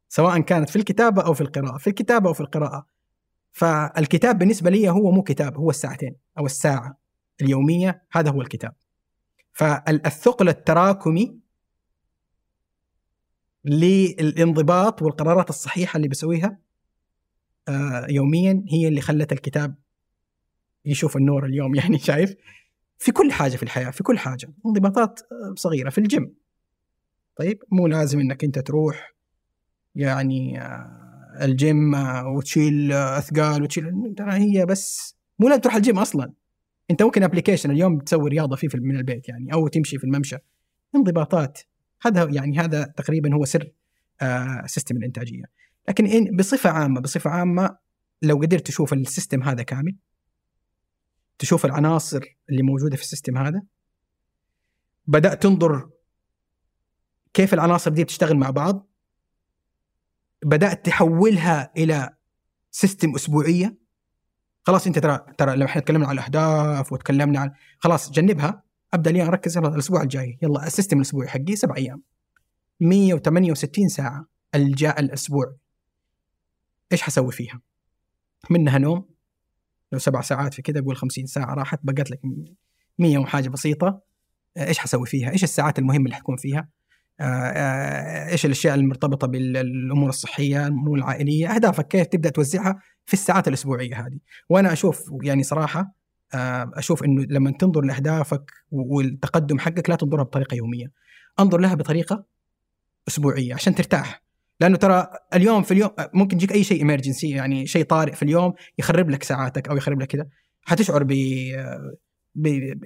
[0.09, 2.87] سواء كانت في الكتابة أو في القراءة في الكتابة أو في القراءة.
[3.53, 6.99] فالكتاب بالنسبة لي هو مو كتاب هو الساعتين أو الساعة
[7.43, 8.75] اليومية هذا هو الكتاب.
[9.53, 11.41] فالثقل التراكمي
[13.65, 16.59] للانضباط والقرارات الصحيحة اللي بسويها
[17.69, 19.75] آه، يوميا هي اللي خلت الكتاب
[20.85, 22.35] يشوف النور اليوم يعني شايف؟
[22.99, 26.35] في كل حاجة في الحياة في كل حاجة انضباطات آه، صغيرة في الجيم.
[27.37, 29.15] طيب مو لازم إنك أنت تروح
[29.95, 31.01] يعني آه،
[31.43, 31.95] الجيم
[32.27, 36.33] وتشيل أثقال وتشيل ترى هي بس مو لازم تروح الجيم أصلا.
[36.91, 40.37] أنت ممكن application اليوم تسوي رياضة فيه من البيت يعني أو تمشي في الممشى.
[40.95, 41.61] انضباطات.
[42.03, 43.73] هذا يعني هذا تقريبا هو سر
[44.21, 45.45] آه system الإنتاجية.
[45.89, 47.77] لكن إن بصفة عامة بصفة عامة
[48.23, 49.97] لو قدرت تشوف ال system هذا كامل
[51.39, 52.21] تشوف العناصر
[52.51, 53.63] اللي موجودة في ال system هذا
[55.07, 55.91] بدأت تنظر
[57.35, 58.89] كيف العناصر دي بتشتغل مع بعض
[60.45, 62.17] بدأت تحولها إلى
[62.71, 63.79] system أسبوعية.
[64.63, 68.63] خلاص أنت ترى ترى لما إحنا تكلمنا عن الأهداف وتكلمنا عن خلاص جنبها
[68.95, 70.39] أبدأ اليوم أركز يلا الأسبوع الجاي.
[70.43, 72.03] يلا ال system الأسبوعي حقي سبع أيام.
[72.81, 75.57] 168 ساعة الجاء الأسبوع.
[76.93, 77.61] إيش حسوي فيها؟
[78.51, 79.09] منها نوم.
[79.93, 82.21] لو سبع ساعات في كذا قول 50 ساعة راحت بقت لك
[82.99, 84.01] 100 وحاجة بسيطة.
[84.59, 86.69] إيش حسوي فيها؟ إيش الساعات المهمة اللي حتكون فيها؟
[87.21, 93.49] آه، آه، إيش الأشياء المرتبطة بالأمور الصحية، الأمور العائلية، أهدافك كيف تبدأ توزعها في الساعات
[93.49, 94.19] الأسبوعية هذه،
[94.49, 95.95] وأنا أشوف يعني صراحة
[96.35, 100.93] أشوف إنه لما تنظر لأهدافك والتقدم حقك لا تنظرها بطريقة يومية،
[101.41, 102.25] أنظر لها بطريقة
[103.09, 104.23] أسبوعية عشان ترتاح،
[104.61, 108.53] لأنه ترى اليوم في اليوم ممكن يجيك أي شيء امرجنسي يعني شيء طارئ في اليوم
[108.79, 110.27] يخرب لك ساعاتك أو يخرب لك كذا،
[110.63, 111.13] حتشعر ب
[112.35, 112.49] ب...
[112.49, 112.85] ب...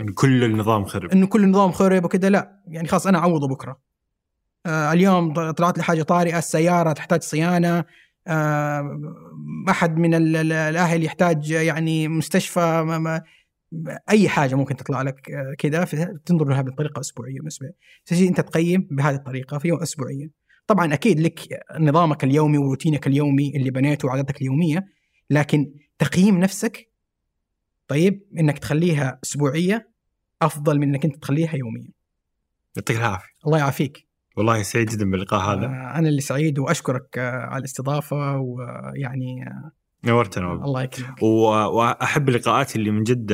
[0.00, 1.10] إن كل النظام خرب.
[1.10, 2.62] انه كل النظام خرب وكذا لا.
[2.68, 3.80] يعني خلاص أنا أعوضه بكرة.
[4.66, 7.84] آه اليوم طلعت لي حاجة طارئة السيارة تحتاج صيانة آه
[9.68, 13.22] أحد من الأهل يحتاج يعني مستشفى ما ما
[14.10, 15.84] أي حاجة ممكن تطلع لك آه، كذا
[16.24, 17.70] تنظر لها بطريقة أسبوعية بالنسبة
[18.06, 20.30] تجي أنت تقيم بهذه الطريقة في يوم اسبوعيا.
[20.66, 21.40] طبعا أكيد لك
[21.78, 24.86] نظامك اليومي وروتينك اليومي اللي بنيته وعاداتك اليومية
[25.30, 26.90] لكن تقييم نفسك
[27.88, 29.90] طيب إنك تخليها أسبوعية
[30.42, 31.88] أفضل من إنك أنت تخليها يوميه
[32.76, 33.34] يعطيك العافية.
[33.46, 34.05] الله يعافيك.
[34.36, 35.66] والله سعيد جدا باللقاء هذا.
[35.66, 39.72] آه، أنا اللي سعيد وأشكرك آه، على الاستضافة ويعني آه،
[40.04, 41.22] نورتنا والله الله يكرمك.
[41.22, 43.32] وأحب اللقاءات اللي من جد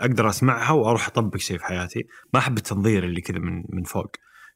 [0.00, 2.06] أقدر أسمعها وأروح أطبق شيء في حياتي.
[2.34, 4.10] ما أحب التنظير اللي كذا من من فوق.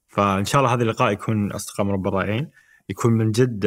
[0.09, 2.51] فإن شاء الله هذا اللقاء يكون أصدقاء مربى الرائعين.
[2.89, 3.67] يكون من جد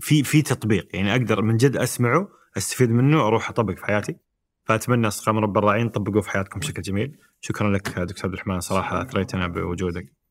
[0.00, 0.88] في في تطبيق.
[0.94, 4.16] يعني أقدر من جد أسمعه أستفيد منه أروح أطبق في حياتي.
[4.64, 7.16] فأتمنى أصدقاء مربى الرائعين طبقوه في حياتكم بشكل جميل.
[7.40, 8.60] شكرا لك دكتور عبد الرحمن.
[8.60, 10.23] صراحة أثريتنا بوجودك.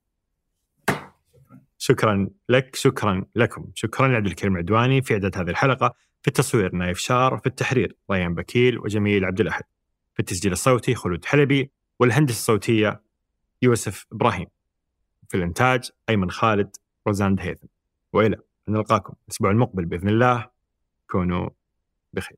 [1.86, 3.72] شكرا لك شكرا لكم.
[3.76, 8.36] شكرا لعبد الكريم عدواني في إعداد هذه الحلقة في التصوير نايف شار في التحرير ريان
[8.36, 9.64] بكيل وجميل عبد الأحد
[10.14, 13.02] في التسجيل الصوتي خلود حلبي والهندسة الصوتية
[13.62, 14.48] يوسف إبراهيم
[15.30, 16.76] في الإنتاج أيمن خالد
[17.08, 17.68] روزان هيثم
[18.14, 18.36] وإلى
[18.70, 20.50] ان نلقاكم الأسبوع المقبل بإذن الله.
[21.12, 21.50] كونوا
[22.14, 22.38] بخير.